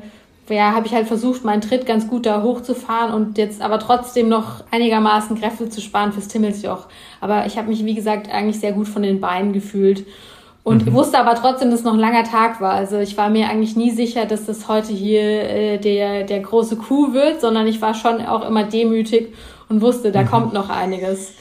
ja, 0.50 0.74
habe 0.74 0.88
ich 0.88 0.94
halt 0.94 1.08
versucht, 1.08 1.44
meinen 1.44 1.62
Tritt 1.62 1.86
ganz 1.86 2.08
gut 2.08 2.26
da 2.26 2.42
hochzufahren 2.42 3.14
und 3.14 3.38
jetzt 3.38 3.62
aber 3.62 3.80
trotzdem 3.80 4.30
noch 4.30 4.64
einigermaßen 4.72 5.40
Kräfte 5.40 5.70
zu 5.70 5.82
sparen 5.82 6.12
fürs 6.12 6.28
Timmelsjoch. 6.28 6.88
Aber 7.22 7.46
ich 7.46 7.58
habe 7.58 7.68
mich, 7.68 7.86
wie 7.86 7.94
gesagt, 7.94 8.32
eigentlich 8.32 8.60
sehr 8.60 8.74
gut 8.74 8.88
von 8.88 9.04
den 9.04 9.22
Beinen 9.22 9.54
gefühlt. 9.54 10.06
Und 10.64 10.86
mhm. 10.86 10.94
wusste 10.94 11.18
aber 11.20 11.36
trotzdem, 11.36 11.72
dass 11.72 11.80
es 11.80 11.86
noch 11.86 11.94
ein 11.94 12.00
langer 12.00 12.26
Tag 12.26 12.62
war. 12.62 12.74
Also 12.74 13.00
ich 13.00 13.18
war 13.18 13.30
mir 13.30 13.50
eigentlich 13.50 13.76
nie 13.76 13.92
sicher, 13.92 14.26
dass 14.26 14.46
das 14.46 14.68
heute 14.68 14.94
hier 14.94 15.22
äh, 15.22 15.78
der, 15.78 16.24
der 16.24 16.42
große 16.42 16.76
Coup 16.76 17.14
wird, 17.14 17.42
sondern 17.42 17.66
ich 17.66 17.82
war 17.82 17.94
schon 17.94 18.26
auch 18.26 18.48
immer 18.48 18.66
demütig 18.66 19.34
und 19.70 19.82
wusste, 19.82 20.12
da 20.12 20.24
mhm. 20.24 20.28
kommt 20.28 20.54
noch 20.54 20.70
einiges. 20.70 21.34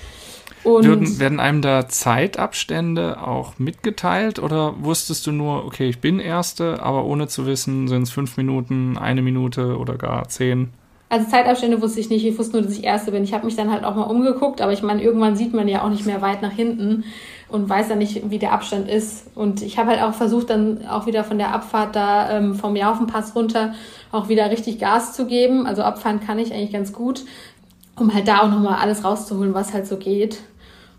Und 0.64 0.87
werden, 0.87 1.18
werden 1.20 1.40
einem 1.40 1.62
da 1.62 1.88
Zeitabstände 1.88 3.22
auch 3.22 3.59
mitgeteilt 3.59 4.38
oder 4.38 4.74
wusstest 4.81 5.26
du 5.26 5.33
nur, 5.33 5.64
okay, 5.64 5.88
ich 5.88 6.00
bin 6.00 6.18
Erste, 6.20 6.83
aber 6.83 7.04
ohne 7.04 7.28
zu 7.28 7.46
wissen, 7.46 7.88
sind 7.88 8.02
es 8.02 8.11
fünf 8.11 8.37
Minuten, 8.37 8.98
eine 8.98 9.22
Minute 9.22 9.78
oder 9.78 9.96
gar 9.96 10.28
zehn? 10.28 10.70
Also 11.11 11.31
Zeitabstände 11.31 11.81
wusste 11.81 12.00
ich 12.00 12.11
nicht, 12.11 12.24
ich 12.26 12.38
wusste 12.38 12.57
nur, 12.57 12.62
dass 12.62 12.76
ich 12.76 12.85
Erste 12.85 13.12
bin. 13.12 13.24
Ich 13.24 13.33
habe 13.33 13.46
mich 13.46 13.57
dann 13.57 13.72
halt 13.72 13.85
auch 13.85 13.94
mal 13.94 14.02
umgeguckt, 14.02 14.61
aber 14.61 14.72
ich 14.72 14.83
meine, 14.83 15.02
irgendwann 15.02 15.37
sieht 15.37 15.54
man 15.54 15.68
ja 15.68 15.83
auch 15.83 15.88
nicht 15.88 16.04
mehr 16.04 16.20
weit 16.20 16.42
nach 16.42 16.52
hinten 16.52 17.04
und 17.48 17.68
weiß 17.68 17.88
dann 17.88 17.98
nicht, 17.98 18.30
wie 18.30 18.38
der 18.38 18.52
Abstand 18.52 18.88
ist. 18.88 19.26
Und 19.34 19.62
ich 19.62 19.78
habe 19.78 19.90
halt 19.90 20.02
auch 20.02 20.12
versucht, 20.12 20.50
dann 20.50 20.87
auch 20.87 21.06
wieder 21.06 21.24
von 21.24 21.38
der 21.38 21.54
Abfahrt 21.54 21.96
da 21.96 22.30
ähm, 22.30 22.54
vom 22.54 22.76
Jaufenpass 22.76 23.34
runter 23.34 23.74
auch 24.12 24.28
wieder 24.28 24.50
richtig 24.50 24.78
Gas 24.78 25.14
zu 25.14 25.26
geben. 25.26 25.66
Also 25.66 25.82
abfahren 25.82 26.20
kann 26.20 26.38
ich 26.38 26.52
eigentlich 26.52 26.72
ganz 26.72 26.92
gut, 26.92 27.24
um 27.96 28.12
halt 28.12 28.28
da 28.28 28.40
auch 28.40 28.50
nochmal 28.50 28.78
alles 28.80 29.04
rauszuholen, 29.04 29.54
was 29.54 29.72
halt 29.72 29.87
so 29.87 29.96
geht. 29.96 30.40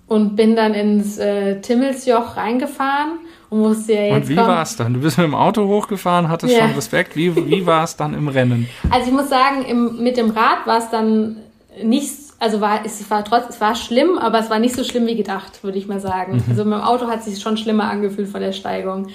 Und 0.08 0.36
bin 0.36 0.56
dann 0.56 0.74
ins 0.74 1.20
äh, 1.20 1.62
Timmelsjoch 1.62 2.36
reingefahren 2.36 3.20
und 3.52 3.60
musste 3.60 3.94
ja 3.94 4.02
jetzt. 4.02 4.16
Und 4.16 4.30
wie 4.30 4.38
war 4.38 4.64
es 4.64 4.76
dann? 4.76 4.96
Du 4.96 5.02
bist 5.02 5.20
mit 5.20 5.26
dem 5.26 5.36
Auto 5.36 5.68
hochgefahren, 5.68 6.30
hattest 6.30 6.56
ja. 6.56 6.62
schon 6.62 6.72
Respekt. 6.72 7.16
Wie, 7.16 7.36
wie 7.36 7.66
war 7.68 7.84
es 7.84 7.96
dann 7.96 8.16
im 8.16 8.28
Rennen? 8.28 8.68
Also 8.90 9.08
ich 9.08 9.14
muss 9.14 9.30
sagen, 9.30 9.64
im, 9.66 10.02
mit 10.02 10.18
dem 10.18 10.32
Rad 10.32 10.66
war 10.66 10.80
es 10.80 10.90
dann 10.90 11.38
nicht 11.84 12.29
also 12.40 12.62
war 12.62 12.86
es 12.86 13.10
war 13.10 13.24
trotz 13.26 13.50
es 13.50 13.62
war 13.62 13.76
schlimm, 13.76 14.18
aber 14.18 14.40
es 14.40 14.50
war 14.50 14.60
nicht 14.60 14.76
so 14.76 14.84
schlimm 14.84 15.06
wie 15.08 15.16
gedacht, 15.16 15.64
würde 15.64 15.78
ich 15.78 15.88
mal 15.88 16.00
sagen. 16.00 16.36
Mhm. 16.36 16.44
Also 16.50 16.64
mit 16.64 16.74
dem 16.74 16.82
Auto 16.82 17.08
hat 17.08 17.20
es 17.20 17.26
sich 17.26 17.42
schon 17.42 17.58
schlimmer 17.58 17.90
angefühlt 17.90 18.30
von 18.30 18.42
der 18.42 18.54
Steigung. 18.54 19.08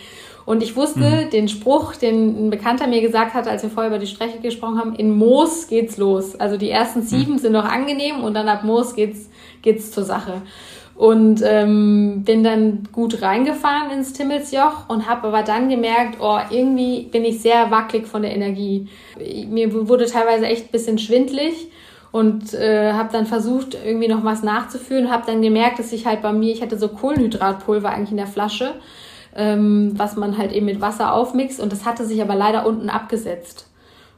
Und 0.46 0.62
ich 0.62 0.76
wusste 0.76 1.00
mhm. 1.00 1.30
den 1.30 1.48
Spruch, 1.48 1.94
den 1.96 2.46
ein 2.46 2.50
Bekannter 2.50 2.86
mir 2.86 3.00
gesagt 3.00 3.32
hat, 3.32 3.48
als 3.48 3.62
wir 3.62 3.70
vorher 3.70 3.90
über 3.90 3.98
die 3.98 4.06
Strecke 4.06 4.40
gesprochen 4.40 4.78
haben, 4.78 4.94
in 4.94 5.16
Moos 5.16 5.68
geht's 5.68 5.96
los. 5.96 6.38
Also 6.38 6.58
die 6.58 6.68
ersten 6.68 7.00
mhm. 7.00 7.04
sieben 7.04 7.32
mhm. 7.32 7.38
sind 7.38 7.52
noch 7.52 7.64
angenehm 7.64 8.22
und 8.22 8.34
dann 8.34 8.48
ab 8.48 8.62
Moos 8.62 8.94
geht's 8.94 9.30
geht's 9.62 9.90
zur 9.90 10.04
Sache. 10.04 10.42
Und 10.94 11.42
ähm, 11.44 12.22
bin 12.24 12.44
dann 12.44 12.88
gut 12.92 13.20
reingefahren 13.20 13.90
ins 13.90 14.12
Timmelsjoch 14.12 14.88
und 14.88 15.08
habe 15.08 15.26
aber 15.26 15.42
dann 15.42 15.68
gemerkt, 15.68 16.18
oh, 16.20 16.38
irgendwie 16.50 17.08
bin 17.10 17.24
ich 17.24 17.40
sehr 17.40 17.72
wackelig 17.72 18.06
von 18.06 18.22
der 18.22 18.32
Energie. 18.32 18.86
Mir 19.48 19.88
wurde 19.88 20.06
teilweise 20.06 20.46
echt 20.46 20.66
ein 20.66 20.70
bisschen 20.70 20.98
schwindlig 20.98 21.68
und 22.14 22.54
äh, 22.54 22.92
habe 22.92 23.08
dann 23.10 23.26
versucht, 23.26 23.74
irgendwie 23.74 24.06
noch 24.06 24.22
was 24.22 24.44
nachzuführen, 24.44 25.10
habe 25.10 25.24
dann 25.26 25.42
gemerkt, 25.42 25.80
dass 25.80 25.90
ich 25.90 26.06
halt 26.06 26.22
bei 26.22 26.32
mir, 26.32 26.52
ich 26.52 26.62
hatte 26.62 26.78
so 26.78 26.86
Kohlenhydratpulver 26.86 27.88
eigentlich 27.88 28.12
in 28.12 28.18
der 28.18 28.28
Flasche, 28.28 28.74
ähm, 29.34 29.94
was 29.96 30.14
man 30.14 30.38
halt 30.38 30.52
eben 30.52 30.66
mit 30.66 30.80
Wasser 30.80 31.12
aufmixt 31.12 31.58
und 31.58 31.72
das 31.72 31.84
hatte 31.84 32.04
sich 32.04 32.22
aber 32.22 32.36
leider 32.36 32.66
unten 32.66 32.88
abgesetzt. 32.88 33.68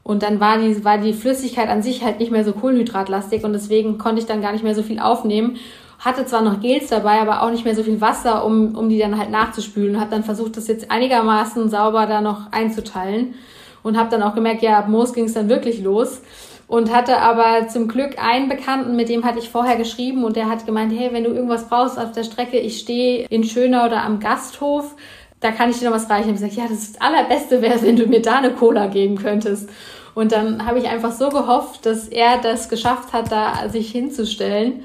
Und 0.02 0.22
dann 0.22 0.40
war 0.40 0.58
die, 0.58 0.84
war 0.84 0.98
die 0.98 1.14
Flüssigkeit 1.14 1.70
an 1.70 1.80
sich 1.80 2.04
halt 2.04 2.20
nicht 2.20 2.30
mehr 2.30 2.44
so 2.44 2.52
kohlenhydratlastig 2.52 3.44
und 3.44 3.54
deswegen 3.54 3.96
konnte 3.96 4.20
ich 4.20 4.26
dann 4.26 4.42
gar 4.42 4.52
nicht 4.52 4.62
mehr 4.62 4.74
so 4.74 4.82
viel 4.82 5.00
aufnehmen. 5.00 5.56
Hatte 5.98 6.26
zwar 6.26 6.42
noch 6.42 6.60
Gels 6.60 6.88
dabei, 6.88 7.22
aber 7.22 7.42
auch 7.42 7.50
nicht 7.50 7.64
mehr 7.64 7.74
so 7.74 7.82
viel 7.82 8.02
Wasser, 8.02 8.44
um, 8.44 8.76
um 8.76 8.90
die 8.90 8.98
dann 8.98 9.18
halt 9.18 9.30
nachzuspülen. 9.30 9.98
Habe 9.98 10.10
dann 10.10 10.22
versucht, 10.22 10.58
das 10.58 10.68
jetzt 10.68 10.90
einigermaßen 10.90 11.70
sauber 11.70 12.04
da 12.04 12.20
noch 12.20 12.52
einzuteilen. 12.52 13.36
Und 13.82 13.96
habe 13.96 14.10
dann 14.10 14.22
auch 14.22 14.34
gemerkt, 14.34 14.62
ja, 14.62 14.80
ab 14.80 14.88
Moos 14.88 15.14
ging 15.14 15.24
es 15.24 15.32
dann 15.32 15.48
wirklich 15.48 15.80
los 15.80 16.20
und 16.68 16.92
hatte 16.92 17.18
aber 17.18 17.68
zum 17.68 17.88
Glück 17.88 18.22
einen 18.22 18.48
Bekannten, 18.48 18.96
mit 18.96 19.08
dem 19.08 19.24
hatte 19.24 19.38
ich 19.38 19.50
vorher 19.50 19.76
geschrieben 19.76 20.24
und 20.24 20.36
der 20.36 20.48
hat 20.48 20.66
gemeint, 20.66 20.92
hey, 20.96 21.10
wenn 21.12 21.24
du 21.24 21.30
irgendwas 21.30 21.68
brauchst 21.68 21.98
auf 21.98 22.12
der 22.12 22.24
Strecke, 22.24 22.58
ich 22.58 22.80
stehe 22.80 23.26
in 23.28 23.44
Schönau 23.44 23.86
oder 23.86 24.02
am 24.02 24.18
Gasthof, 24.18 24.96
da 25.40 25.52
kann 25.52 25.70
ich 25.70 25.78
dir 25.78 25.90
noch 25.90 25.96
was 25.96 26.10
reichen. 26.10 26.34
Ich 26.34 26.40
habe 26.40 26.48
gesagt, 26.48 26.54
ja, 26.54 26.64
das, 26.68 26.92
das 26.92 27.00
allerbeste 27.00 27.62
wäre, 27.62 27.80
wenn 27.82 27.96
du 27.96 28.06
mir 28.06 28.22
da 28.22 28.38
eine 28.38 28.52
Cola 28.52 28.86
geben 28.86 29.16
könntest. 29.16 29.68
Und 30.14 30.32
dann 30.32 30.66
habe 30.66 30.78
ich 30.78 30.88
einfach 30.88 31.12
so 31.12 31.28
gehofft, 31.28 31.84
dass 31.84 32.08
er 32.08 32.38
das 32.38 32.68
geschafft 32.68 33.12
hat, 33.12 33.30
da 33.30 33.68
sich 33.68 33.92
hinzustellen. 33.92 34.82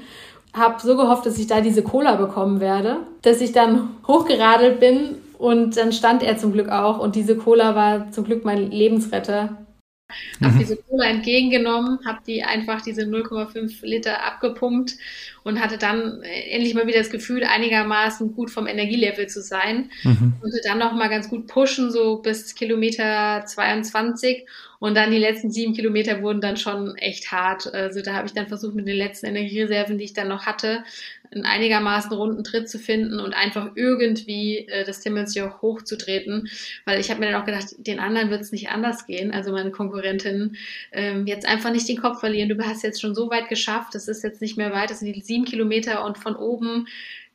Habe 0.52 0.76
so 0.82 0.94
gehofft, 0.94 1.24
dass 1.24 1.38
ich 1.38 1.46
da 1.46 1.62
diese 1.62 1.82
Cola 1.82 2.16
bekommen 2.16 2.60
werde, 2.60 2.98
dass 3.22 3.40
ich 3.40 3.52
dann 3.52 3.96
hochgeradelt 4.06 4.78
bin 4.78 5.16
und 5.38 5.78
dann 5.78 5.92
stand 5.92 6.22
er 6.22 6.36
zum 6.36 6.52
Glück 6.52 6.68
auch 6.68 6.98
und 6.98 7.16
diese 7.16 7.36
Cola 7.36 7.74
war 7.74 8.12
zum 8.12 8.24
Glück 8.24 8.44
mein 8.44 8.70
Lebensretter 8.70 9.56
mhm. 10.40 10.46
habe 10.46 10.58
diese 10.58 10.76
Cola 10.76 11.04
entgegengenommen, 11.06 12.00
habe 12.04 12.20
die 12.26 12.42
einfach 12.42 12.82
diese 12.82 13.02
0,5 13.02 13.84
Liter 13.84 14.24
abgepumpt 14.24 14.94
und 15.44 15.60
hatte 15.60 15.78
dann 15.78 16.22
äh, 16.22 16.50
endlich 16.50 16.74
mal 16.74 16.86
wieder 16.86 16.98
das 16.98 17.10
Gefühl, 17.10 17.44
einigermaßen 17.44 18.34
gut 18.34 18.50
vom 18.50 18.66
Energielevel 18.66 19.26
zu 19.26 19.42
sein. 19.42 19.90
Mhm. 20.04 20.34
Konnte 20.40 20.60
dann 20.64 20.78
noch 20.78 20.92
mal 20.92 21.08
ganz 21.08 21.28
gut 21.28 21.46
pushen, 21.46 21.90
so 21.90 22.18
bis 22.18 22.54
Kilometer 22.54 23.44
22 23.46 24.46
und 24.82 24.96
dann 24.96 25.12
die 25.12 25.18
letzten 25.18 25.52
sieben 25.52 25.74
Kilometer 25.74 26.22
wurden 26.22 26.40
dann 26.40 26.56
schon 26.56 26.96
echt 26.96 27.30
hart. 27.30 27.72
Also 27.72 28.02
da 28.02 28.14
habe 28.14 28.26
ich 28.26 28.32
dann 28.32 28.48
versucht, 28.48 28.74
mit 28.74 28.88
den 28.88 28.96
letzten 28.96 29.26
Energiereserven, 29.26 29.96
die 29.96 30.04
ich 30.04 30.12
dann 30.12 30.26
noch 30.26 30.44
hatte, 30.44 30.82
einen 31.34 31.44
einigermaßen 31.44 32.12
runden 32.12 32.44
Tritt 32.44 32.68
zu 32.68 32.78
finden 32.78 33.20
und 33.20 33.34
einfach 33.34 33.70
irgendwie 33.74 34.66
äh, 34.68 34.84
das 34.84 35.00
Timmelsjoch 35.00 35.62
hochzutreten, 35.62 36.48
weil 36.84 37.00
ich 37.00 37.10
habe 37.10 37.20
mir 37.20 37.30
dann 37.30 37.40
auch 37.40 37.46
gedacht, 37.46 37.74
den 37.78 38.00
anderen 38.00 38.30
wird 38.30 38.42
es 38.42 38.52
nicht 38.52 38.68
anders 38.68 39.06
gehen, 39.06 39.32
also 39.32 39.52
meine 39.52 39.70
Konkurrentinnen, 39.70 40.56
ähm, 40.92 41.26
jetzt 41.26 41.46
einfach 41.46 41.72
nicht 41.72 41.88
den 41.88 42.00
Kopf 42.00 42.20
verlieren. 42.20 42.48
Du 42.48 42.58
hast 42.64 42.82
jetzt 42.82 43.00
schon 43.00 43.14
so 43.14 43.30
weit 43.30 43.48
geschafft, 43.48 43.94
das 43.94 44.08
ist 44.08 44.22
jetzt 44.22 44.40
nicht 44.40 44.56
mehr 44.56 44.72
weit, 44.72 44.90
das 44.90 45.00
sind 45.00 45.14
die 45.14 45.20
sieben 45.20 45.44
Kilometer 45.44 46.04
und 46.04 46.18
von 46.18 46.36
oben 46.36 46.86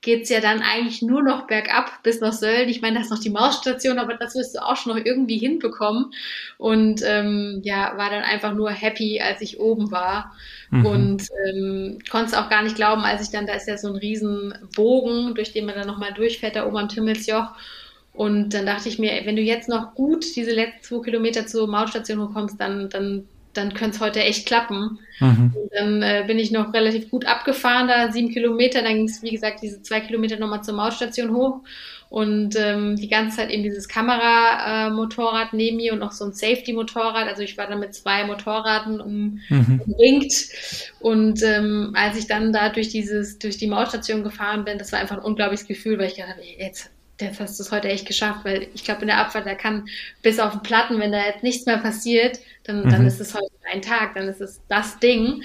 geht's 0.08 0.30
ja 0.30 0.40
dann 0.40 0.62
eigentlich 0.62 1.02
nur 1.02 1.22
noch 1.22 1.48
bergab 1.48 2.02
bis 2.02 2.22
nach 2.22 2.32
Sölden. 2.32 2.70
Ich 2.70 2.82
meine, 2.82 2.96
das 2.96 3.08
ist 3.08 3.12
noch 3.12 3.20
die 3.20 3.30
Mausstation, 3.30 4.00
aber 4.00 4.14
das 4.14 4.36
wirst 4.36 4.56
du 4.56 4.64
auch 4.64 4.78
schon 4.78 4.96
noch 4.96 5.06
irgendwie 5.06 5.38
hinbekommen. 5.38 6.14
Und 6.58 7.02
ähm, 7.06 7.60
ja, 7.66 7.92
war 7.98 8.10
dann 8.10 8.24
einfach 8.24 8.54
nur 8.54 8.72
happy, 8.72 9.20
als 9.20 9.42
ich 9.42 9.60
oben 9.60 9.92
war. 9.92 10.34
Mhm. 10.70 10.86
Und 10.86 11.28
ähm, 11.46 12.00
konnte 12.10 12.28
es 12.28 12.34
auch 12.36 12.50
gar 12.50 12.64
nicht 12.64 12.78
glauben, 12.78 13.02
als 13.02 13.22
ich 13.22 13.32
dann, 13.32 13.48
da 13.48 13.54
ist 13.56 13.68
ja 13.68 13.78
so 13.78 13.90
ein 13.90 13.98
riesen 13.98 14.54
Bogen, 14.78 15.36
durch 15.36 15.52
den 15.52 15.66
man 15.66 15.76
dann 15.76 15.88
nochmal 15.88 16.14
durchfährt, 16.14 16.56
da 16.56 16.66
oben 16.66 16.78
am 16.78 16.88
Timmelsjoch. 16.88 17.50
Und 18.14 18.54
dann 18.54 18.66
dachte 18.66 18.88
ich 18.88 19.00
mir, 19.00 19.12
wenn 19.26 19.36
du 19.36 19.42
jetzt 19.42 19.68
noch 19.68 19.94
gut 19.94 20.24
diese 20.38 20.52
letzten 20.52 20.84
zwei 20.84 21.04
Kilometer 21.04 21.48
zur 21.48 21.68
Mautstation 21.68 22.34
kommst, 22.34 22.62
dann, 22.62 22.90
dann 22.90 23.28
dann 23.58 23.74
könnte 23.74 23.98
es 23.98 24.02
heute 24.02 24.22
echt 24.22 24.46
klappen. 24.46 25.00
Mhm. 25.20 25.54
Dann 25.76 26.02
äh, 26.02 26.24
bin 26.28 26.40
ich 26.40 26.52
noch 26.52 26.74
relativ 26.74 27.10
gut 27.10 27.26
abgefahren, 27.26 27.88
da 27.88 28.12
sieben 28.12 28.30
Kilometer. 28.30 28.82
Dann 28.82 28.96
ging 28.96 29.08
es, 29.08 29.24
wie 29.24 29.32
gesagt, 29.32 29.62
diese 29.62 29.82
zwei 29.82 30.00
Kilometer 30.00 30.38
nochmal 30.38 30.64
zur 30.64 30.76
Mautstation 30.76 31.34
hoch. 31.34 31.62
Und 32.10 32.56
ähm, 32.56 32.96
die 32.96 33.10
ganze 33.10 33.38
Zeit 33.38 33.50
eben 33.50 33.64
dieses 33.64 33.90
Kameramotorrad 33.90 35.52
äh, 35.52 35.56
neben 35.58 35.78
mir 35.78 35.92
und 35.92 36.00
noch 36.00 36.14
so 36.14 36.24
ein 36.24 36.32
Safety-Motorrad. 36.32 37.28
Also 37.28 37.42
ich 37.42 37.58
war 37.58 37.68
dann 37.68 37.82
mit 37.82 37.94
zwei 37.96 38.24
Motorraden 38.26 39.02
um, 39.02 39.42
mhm. 39.50 39.82
umringt. 39.86 40.34
Und 41.00 41.44
ähm, 41.44 41.92
als 41.96 42.18
ich 42.18 42.28
dann 42.28 42.54
da 42.54 42.70
durch 42.70 42.90
dieses, 42.90 43.40
durch 43.40 43.58
die 43.58 43.68
Mautstation 43.68 44.24
gefahren 44.24 44.64
bin, 44.64 44.78
das 44.78 44.94
war 44.94 45.00
einfach 45.00 45.18
ein 45.18 45.24
unglaubliches 45.24 45.68
Gefühl, 45.68 45.98
weil 45.98 46.08
ich 46.08 46.16
gedacht 46.16 46.36
habe, 46.36 46.44
jetzt 46.58 46.92
jetzt 47.20 47.40
hast 47.40 47.60
du 47.60 47.64
es 47.64 47.72
heute 47.72 47.90
echt 47.90 48.08
geschafft, 48.08 48.42
weil 48.44 48.68
ich 48.74 48.84
glaube, 48.84 49.02
in 49.02 49.08
der 49.08 49.20
Abfahrt, 49.20 49.46
da 49.46 49.56
kann 49.56 49.88
bis 50.22 50.40
auf 50.40 50.52
den 50.52 50.62
Platten, 50.62 51.00
wenn 51.00 51.12
da 51.12 51.26
jetzt 51.26 51.44
nichts 51.44 51.66
mehr 51.66 51.78
passiert, 51.78 52.40
dann, 52.64 52.84
mhm. 52.84 52.90
dann 52.90 53.08
ist 53.08 53.20
es 53.20 53.34
heute 53.34 53.48
ein 53.72 53.82
Tag, 53.82 54.14
dann 54.16 54.28
ist 54.28 54.42
es 54.42 54.62
das 54.68 55.00
Ding. 55.00 55.42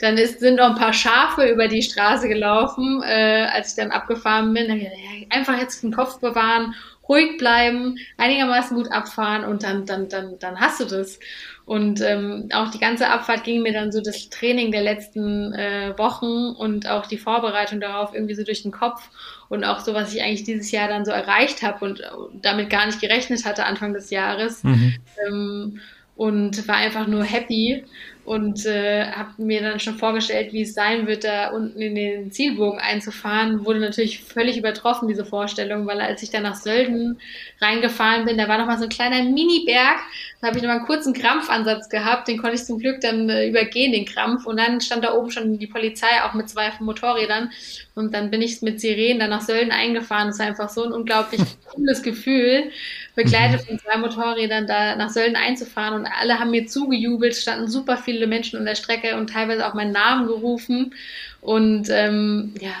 Dann 0.00 0.18
ist, 0.18 0.40
sind 0.40 0.56
noch 0.56 0.70
ein 0.70 0.78
paar 0.78 0.92
Schafe 0.92 1.48
über 1.48 1.68
die 1.68 1.82
Straße 1.82 2.28
gelaufen, 2.28 3.02
äh, 3.02 3.46
als 3.52 3.70
ich 3.70 3.76
dann 3.76 3.90
abgefahren 3.90 4.52
bin. 4.52 4.68
Dann, 4.68 4.80
ja, 4.80 4.90
einfach 5.30 5.58
jetzt 5.58 5.82
den 5.82 5.92
Kopf 5.92 6.20
bewahren, 6.20 6.74
ruhig 7.08 7.38
bleiben, 7.38 7.96
einigermaßen 8.16 8.76
gut 8.76 8.90
abfahren 8.92 9.44
und 9.44 9.62
dann, 9.62 9.86
dann, 9.86 10.08
dann, 10.08 10.38
dann 10.38 10.60
hast 10.60 10.80
du 10.80 10.84
das. 10.84 11.18
Und 11.66 12.00
ähm, 12.00 12.48
auch 12.54 12.70
die 12.70 12.78
ganze 12.78 13.10
Abfahrt 13.10 13.42
ging 13.42 13.62
mir 13.62 13.72
dann 13.72 13.90
so 13.90 14.00
das 14.00 14.30
Training 14.30 14.70
der 14.70 14.82
letzten 14.82 15.52
äh, 15.52 15.98
Wochen 15.98 16.54
und 16.56 16.88
auch 16.88 17.06
die 17.06 17.18
Vorbereitung 17.18 17.80
darauf 17.80 18.14
irgendwie 18.14 18.36
so 18.36 18.44
durch 18.44 18.62
den 18.62 18.70
Kopf 18.70 19.10
und 19.48 19.64
auch 19.64 19.80
so, 19.80 19.92
was 19.92 20.14
ich 20.14 20.22
eigentlich 20.22 20.44
dieses 20.44 20.70
Jahr 20.70 20.86
dann 20.86 21.04
so 21.04 21.10
erreicht 21.10 21.62
habe 21.62 21.84
und 21.84 22.02
damit 22.40 22.70
gar 22.70 22.86
nicht 22.86 23.00
gerechnet 23.00 23.44
hatte 23.44 23.64
Anfang 23.64 23.94
des 23.94 24.10
Jahres. 24.10 24.62
Mhm. 24.62 24.94
Ähm, 25.26 25.80
und 26.16 26.66
war 26.66 26.76
einfach 26.76 27.06
nur 27.06 27.24
happy 27.24 27.84
und 28.24 28.66
äh, 28.66 29.04
habe 29.12 29.30
mir 29.36 29.60
dann 29.60 29.78
schon 29.78 29.94
vorgestellt, 29.94 30.52
wie 30.52 30.62
es 30.62 30.74
sein 30.74 31.06
wird, 31.06 31.24
da 31.24 31.50
unten 31.50 31.80
in 31.80 31.94
den 31.94 32.32
Zielbogen 32.32 32.80
einzufahren. 32.80 33.64
Wurde 33.64 33.78
natürlich 33.78 34.24
völlig 34.24 34.56
übertroffen, 34.56 35.08
diese 35.08 35.24
Vorstellung, 35.24 35.86
weil 35.86 36.00
als 36.00 36.22
ich 36.22 36.30
dann 36.30 36.42
nach 36.42 36.56
Sölden 36.56 37.20
reingefahren 37.60 38.24
bin, 38.24 38.38
da 38.38 38.48
war 38.48 38.58
noch 38.58 38.66
mal 38.66 38.78
so 38.78 38.84
ein 38.84 38.90
kleiner 38.90 39.22
Mini-Berg. 39.22 39.98
Da 40.40 40.48
habe 40.48 40.58
ich 40.58 40.62
noch 40.62 40.68
mal 40.68 40.76
einen 40.76 40.86
kurzen 40.86 41.14
Krampfansatz 41.14 41.88
gehabt, 41.88 42.28
den 42.28 42.38
konnte 42.38 42.56
ich 42.56 42.64
zum 42.64 42.78
Glück 42.78 43.00
dann 43.00 43.28
äh, 43.30 43.48
übergehen, 43.48 43.92
den 43.92 44.04
Krampf. 44.04 44.44
Und 44.46 44.58
dann 44.58 44.80
stand 44.80 45.02
da 45.02 45.14
oben 45.14 45.30
schon 45.30 45.58
die 45.58 45.66
Polizei, 45.66 46.22
auch 46.24 46.34
mit 46.34 46.48
zwei 46.48 46.70
Motorrädern. 46.80 47.50
Und 47.94 48.12
dann 48.12 48.30
bin 48.30 48.42
ich 48.42 48.60
mit 48.60 48.80
Sirenen 48.80 49.18
dann 49.18 49.30
nach 49.30 49.40
Sölden 49.40 49.72
eingefahren. 49.72 50.28
Das 50.28 50.38
war 50.38 50.46
einfach 50.46 50.68
so 50.68 50.84
ein 50.84 50.92
unglaublich 50.92 51.40
cooles 51.66 52.02
Gefühl 52.02 52.70
begleitet 53.16 53.62
von 53.62 53.78
zwei 53.78 53.96
Motorrädern 53.96 54.66
da 54.66 54.94
nach 54.94 55.08
Sölden 55.08 55.36
einzufahren 55.36 55.94
und 55.94 56.06
alle 56.06 56.38
haben 56.38 56.50
mir 56.50 56.66
zugejubelt, 56.66 57.34
standen 57.34 57.66
super 57.66 57.96
viele 57.96 58.26
Menschen 58.26 58.58
an 58.58 58.66
der 58.66 58.74
Strecke 58.74 59.16
und 59.16 59.30
teilweise 59.30 59.66
auch 59.66 59.74
meinen 59.74 59.92
Namen 59.92 60.28
gerufen 60.28 60.94
und 61.40 61.88
ähm, 61.90 62.54
ja, 62.60 62.74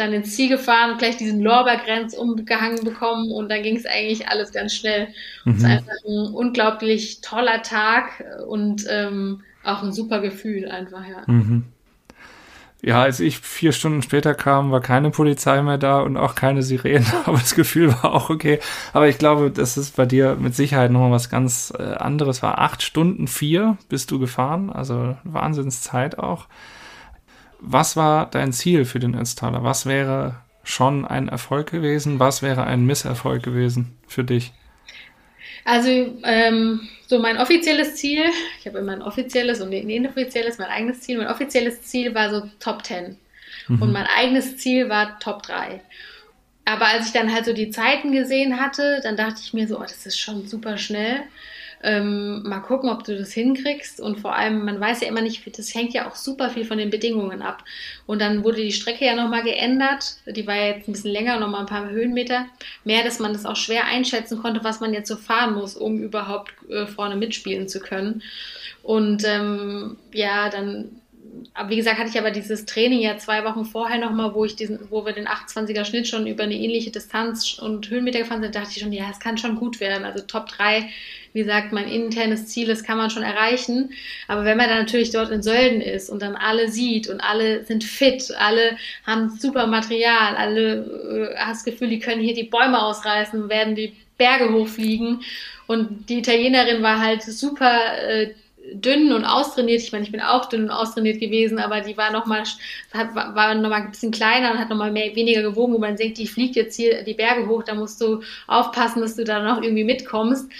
dann 0.00 0.12
ins 0.12 0.34
Ziel 0.34 0.48
gefahren, 0.48 0.98
gleich 0.98 1.16
diesen 1.16 1.40
Lorbeergrenz 1.40 2.14
umgehangen 2.14 2.82
bekommen 2.84 3.30
und 3.30 3.48
dann 3.50 3.62
ging 3.62 3.76
es 3.76 3.86
eigentlich 3.86 4.28
alles 4.28 4.52
ganz 4.52 4.74
schnell. 4.74 5.08
Mhm. 5.44 5.52
Es 5.52 5.58
ist 5.58 5.64
einfach 5.64 5.92
ein 6.08 6.34
unglaublich 6.34 7.20
toller 7.20 7.62
Tag 7.62 8.24
und 8.48 8.84
ähm, 8.88 9.42
auch 9.62 9.82
ein 9.82 9.92
super 9.92 10.20
Gefühl 10.20 10.68
einfach, 10.68 11.06
ja. 11.06 11.22
Mhm. 11.26 11.64
Ja, 12.82 13.02
als 13.02 13.20
ich 13.20 13.38
vier 13.38 13.72
Stunden 13.72 14.00
später 14.00 14.34
kam, 14.34 14.70
war 14.70 14.80
keine 14.80 15.10
Polizei 15.10 15.60
mehr 15.60 15.76
da 15.76 16.00
und 16.00 16.16
auch 16.16 16.34
keine 16.34 16.62
Sirenen, 16.62 17.06
aber 17.26 17.38
das 17.38 17.54
Gefühl 17.54 17.88
war 17.88 18.06
auch 18.14 18.30
okay. 18.30 18.58
Aber 18.92 19.06
ich 19.08 19.18
glaube, 19.18 19.50
das 19.50 19.76
ist 19.76 19.96
bei 19.96 20.06
dir 20.06 20.36
mit 20.36 20.54
Sicherheit 20.54 20.90
nochmal 20.90 21.10
was 21.10 21.28
ganz 21.28 21.72
äh, 21.78 21.82
anderes. 21.82 22.42
War 22.42 22.58
acht 22.58 22.82
Stunden 22.82 23.26
vier 23.26 23.76
bist 23.90 24.10
du 24.10 24.18
gefahren, 24.18 24.70
also 24.70 25.16
Wahnsinnszeit 25.24 26.18
auch. 26.18 26.46
Was 27.60 27.96
war 27.96 28.30
dein 28.30 28.52
Ziel 28.52 28.84
für 28.84 28.98
den 28.98 29.14
Ötztaler? 29.14 29.62
Was 29.62 29.86
wäre 29.86 30.36
schon 30.64 31.04
ein 31.04 31.28
Erfolg 31.28 31.70
gewesen? 31.70 32.18
Was 32.18 32.42
wäre 32.42 32.64
ein 32.64 32.84
Misserfolg 32.84 33.42
gewesen 33.42 33.96
für 34.06 34.24
dich? 34.24 34.52
Also 35.64 35.90
ähm, 36.24 36.88
so 37.06 37.18
mein 37.18 37.38
offizielles 37.38 37.96
Ziel, 37.96 38.24
ich 38.58 38.66
habe 38.66 38.78
immer 38.78 38.92
ein 38.92 39.02
offizielles 39.02 39.60
und 39.60 39.74
ein 39.74 39.90
inoffizielles, 39.90 40.58
mein 40.58 40.68
eigenes 40.68 41.00
Ziel. 41.00 41.18
Mein 41.18 41.28
offizielles 41.28 41.82
Ziel 41.82 42.14
war 42.14 42.30
so 42.30 42.48
Top 42.60 42.84
10 42.84 43.16
mhm. 43.68 43.82
und 43.82 43.92
mein 43.92 44.06
eigenes 44.06 44.56
Ziel 44.56 44.88
war 44.88 45.18
Top 45.18 45.42
3. 45.42 45.80
Aber 46.64 46.86
als 46.86 47.06
ich 47.06 47.12
dann 47.12 47.32
halt 47.32 47.44
so 47.44 47.52
die 47.52 47.70
Zeiten 47.70 48.12
gesehen 48.12 48.60
hatte, 48.60 49.00
dann 49.02 49.16
dachte 49.16 49.40
ich 49.42 49.52
mir 49.52 49.66
so, 49.66 49.78
oh, 49.78 49.82
das 49.82 50.06
ist 50.06 50.18
schon 50.18 50.46
super 50.46 50.78
schnell. 50.78 51.22
Ähm, 51.82 52.42
mal 52.42 52.60
gucken, 52.60 52.90
ob 52.90 53.04
du 53.04 53.16
das 53.16 53.32
hinkriegst. 53.32 54.00
Und 54.00 54.20
vor 54.20 54.34
allem, 54.36 54.64
man 54.64 54.78
weiß 54.78 55.00
ja 55.00 55.08
immer 55.08 55.22
nicht, 55.22 55.42
das 55.58 55.74
hängt 55.74 55.94
ja 55.94 56.08
auch 56.08 56.14
super 56.14 56.50
viel 56.50 56.64
von 56.64 56.78
den 56.78 56.90
Bedingungen 56.90 57.40
ab. 57.42 57.64
Und 58.06 58.20
dann 58.20 58.44
wurde 58.44 58.62
die 58.62 58.72
Strecke 58.72 59.06
ja 59.06 59.14
nochmal 59.14 59.42
geändert. 59.42 60.16
Die 60.26 60.46
war 60.46 60.56
jetzt 60.56 60.88
ein 60.88 60.92
bisschen 60.92 61.12
länger, 61.12 61.38
nochmal 61.38 61.60
ein 61.60 61.66
paar 61.66 61.88
Höhenmeter 61.88 62.46
mehr, 62.84 63.02
dass 63.02 63.18
man 63.18 63.32
das 63.32 63.46
auch 63.46 63.56
schwer 63.56 63.86
einschätzen 63.86 64.42
konnte, 64.42 64.62
was 64.62 64.80
man 64.80 64.92
jetzt 64.92 65.08
so 65.08 65.16
fahren 65.16 65.54
muss, 65.54 65.76
um 65.76 66.02
überhaupt 66.02 66.52
äh, 66.68 66.86
vorne 66.86 67.16
mitspielen 67.16 67.68
zu 67.68 67.80
können. 67.80 68.22
Und 68.82 69.24
ähm, 69.26 69.96
ja, 70.12 70.50
dann 70.50 71.00
wie 71.68 71.76
gesagt, 71.76 71.98
hatte 71.98 72.10
ich 72.10 72.18
aber 72.18 72.30
dieses 72.30 72.64
Training 72.64 73.00
ja 73.00 73.16
zwei 73.18 73.44
Wochen 73.44 73.64
vorher 73.64 73.98
nochmal, 73.98 74.34
wo 74.34 74.44
wo 74.90 75.06
wir 75.06 75.12
den 75.12 75.28
28er 75.28 75.84
Schnitt 75.84 76.08
schon 76.08 76.26
über 76.26 76.44
eine 76.44 76.54
ähnliche 76.54 76.90
Distanz 76.90 77.58
und 77.58 77.88
Höhenmeter 77.90 78.20
gefahren 78.20 78.42
sind, 78.42 78.54
dachte 78.54 78.70
ich 78.74 78.80
schon, 78.80 78.92
ja, 78.92 79.08
es 79.10 79.20
kann 79.20 79.38
schon 79.38 79.56
gut 79.56 79.80
werden. 79.80 80.04
Also 80.04 80.24
Top 80.24 80.48
3 80.48 80.88
wie 81.32 81.40
gesagt, 81.40 81.72
mein 81.72 81.88
internes 81.88 82.46
Ziel, 82.46 82.66
das 82.66 82.82
kann 82.82 82.98
man 82.98 83.10
schon 83.10 83.22
erreichen. 83.22 83.90
Aber 84.28 84.44
wenn 84.44 84.56
man 84.56 84.68
dann 84.68 84.78
natürlich 84.78 85.10
dort 85.10 85.30
in 85.30 85.42
Sölden 85.42 85.80
ist 85.80 86.10
und 86.10 86.22
dann 86.22 86.36
alle 86.36 86.68
sieht 86.68 87.08
und 87.08 87.20
alle 87.20 87.64
sind 87.64 87.84
fit, 87.84 88.32
alle 88.38 88.76
haben 89.06 89.30
super 89.30 89.66
Material, 89.66 90.36
alle 90.36 91.32
äh, 91.32 91.36
hast 91.36 91.66
das 91.66 91.72
Gefühl, 91.72 91.88
die 91.88 92.00
können 92.00 92.20
hier 92.20 92.34
die 92.34 92.44
Bäume 92.44 92.82
ausreißen, 92.82 93.48
werden 93.48 93.74
die 93.74 93.94
Berge 94.18 94.52
hochfliegen. 94.52 95.22
Und 95.66 96.08
die 96.08 96.18
Italienerin 96.18 96.82
war 96.82 97.00
halt 97.00 97.22
super 97.22 97.78
äh, 98.08 98.34
dünn 98.72 99.12
und 99.12 99.24
austrainiert. 99.24 99.80
Ich 99.80 99.92
meine, 99.92 100.04
ich 100.04 100.12
bin 100.12 100.20
auch 100.20 100.46
dünn 100.46 100.64
und 100.64 100.70
austrainiert 100.70 101.20
gewesen, 101.20 101.58
aber 101.58 101.80
die 101.80 101.96
war 101.96 102.12
noch 102.12 102.26
mal, 102.26 102.42
hat, 102.92 103.14
war 103.14 103.54
noch 103.54 103.70
ein 103.70 103.90
bisschen 103.90 104.10
kleiner 104.10 104.52
und 104.52 104.58
hat 104.58 104.68
noch 104.68 104.76
mal 104.76 104.92
mehr, 104.92 105.14
weniger 105.14 105.42
gewogen, 105.42 105.74
wo 105.74 105.78
man 105.78 105.96
denkt, 105.96 106.18
die 106.18 106.26
fliegt 106.26 106.56
jetzt 106.56 106.76
hier 106.76 107.02
die 107.02 107.14
Berge 107.14 107.48
hoch, 107.48 107.62
da 107.62 107.74
musst 107.74 108.00
du 108.00 108.22
aufpassen, 108.46 109.00
dass 109.00 109.16
du 109.16 109.24
da 109.24 109.42
noch 109.42 109.62
irgendwie 109.62 109.84
mitkommst. 109.84 110.50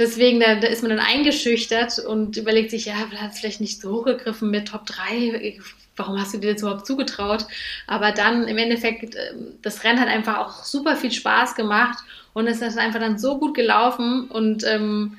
Deswegen, 0.00 0.40
da, 0.40 0.54
da 0.54 0.66
ist 0.66 0.82
man 0.82 0.96
dann 0.96 0.98
eingeschüchtert 0.98 1.98
und 1.98 2.38
überlegt 2.38 2.70
sich, 2.70 2.86
ja, 2.86 2.94
hat 2.94 3.32
es 3.32 3.38
vielleicht 3.38 3.60
nicht 3.60 3.82
so 3.82 3.92
hochgegriffen 3.92 4.50
mit 4.50 4.68
Top 4.68 4.86
3, 4.86 5.58
warum 5.94 6.18
hast 6.18 6.32
du 6.32 6.38
dir 6.38 6.54
das 6.54 6.62
überhaupt 6.62 6.86
zugetraut? 6.86 7.44
Aber 7.86 8.10
dann 8.10 8.48
im 8.48 8.56
Endeffekt, 8.56 9.14
ähm, 9.14 9.58
das 9.60 9.84
Rennen 9.84 10.00
hat 10.00 10.08
einfach 10.08 10.38
auch 10.38 10.64
super 10.64 10.96
viel 10.96 11.12
Spaß 11.12 11.54
gemacht 11.54 11.98
und 12.32 12.46
es 12.46 12.62
ist 12.62 12.78
einfach 12.78 12.98
dann 12.98 13.18
so 13.18 13.38
gut 13.38 13.54
gelaufen 13.54 14.28
und 14.30 14.64
ähm, 14.64 15.18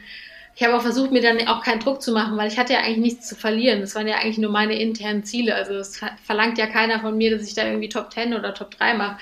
ich 0.56 0.64
habe 0.64 0.76
auch 0.76 0.82
versucht, 0.82 1.12
mir 1.12 1.22
dann 1.22 1.48
auch 1.48 1.64
keinen 1.64 1.80
Druck 1.80 2.02
zu 2.02 2.12
machen, 2.12 2.38
weil 2.38 2.48
ich 2.48 2.58
hatte 2.58 2.74
ja 2.74 2.80
eigentlich 2.80 2.98
nichts 2.98 3.28
zu 3.28 3.36
verlieren. 3.36 3.82
Das 3.82 3.96
waren 3.96 4.08
ja 4.08 4.16
eigentlich 4.16 4.38
nur 4.38 4.52
meine 4.52 4.80
internen 4.80 5.24
Ziele. 5.24 5.56
Also 5.56 5.74
es 5.74 6.02
verlangt 6.24 6.58
ja 6.58 6.68
keiner 6.68 7.00
von 7.00 7.18
mir, 7.18 7.36
dass 7.36 7.48
ich 7.48 7.54
da 7.54 7.66
irgendwie 7.66 7.90
Top 7.90 8.12
10 8.12 8.34
oder 8.34 8.54
Top 8.54 8.72
3 8.72 8.96
mache. 8.96 9.18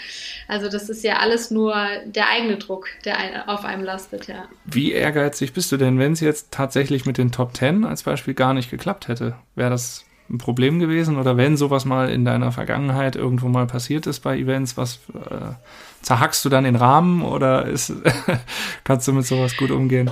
Also 0.47 0.69
das 0.69 0.89
ist 0.89 1.03
ja 1.03 1.17
alles 1.17 1.51
nur 1.51 1.75
der 2.05 2.29
eigene 2.29 2.57
Druck, 2.57 2.87
der 3.05 3.47
auf 3.47 3.63
einem 3.63 3.83
lastet, 3.83 4.27
ja. 4.27 4.45
Wie 4.65 4.91
ehrgeizig 4.91 5.53
bist 5.53 5.71
du 5.71 5.77
denn, 5.77 5.99
wenn 5.99 6.13
es 6.13 6.19
jetzt 6.19 6.51
tatsächlich 6.51 7.05
mit 7.05 7.17
den 7.17 7.31
Top 7.31 7.55
10 7.55 7.85
als 7.85 8.03
Beispiel 8.03 8.33
gar 8.33 8.53
nicht 8.53 8.71
geklappt 8.71 9.07
hätte? 9.07 9.35
Wäre 9.55 9.69
das 9.69 10.05
ein 10.31 10.39
Problem 10.39 10.79
gewesen? 10.79 11.17
Oder 11.17 11.37
wenn 11.37 11.57
sowas 11.57 11.85
mal 11.85 12.09
in 12.09 12.25
deiner 12.25 12.51
Vergangenheit 12.51 13.15
irgendwo 13.15 13.47
mal 13.47 13.67
passiert 13.67 14.07
ist 14.07 14.21
bei 14.21 14.37
Events, 14.37 14.77
was 14.77 14.99
äh, 15.13 15.53
zerhackst 16.01 16.43
du 16.43 16.49
dann 16.49 16.63
den 16.63 16.75
Rahmen 16.75 17.21
oder 17.21 17.65
ist, 17.65 17.93
kannst 18.83 19.07
du 19.07 19.13
mit 19.13 19.25
sowas 19.25 19.55
gut 19.57 19.69
umgehen? 19.69 20.09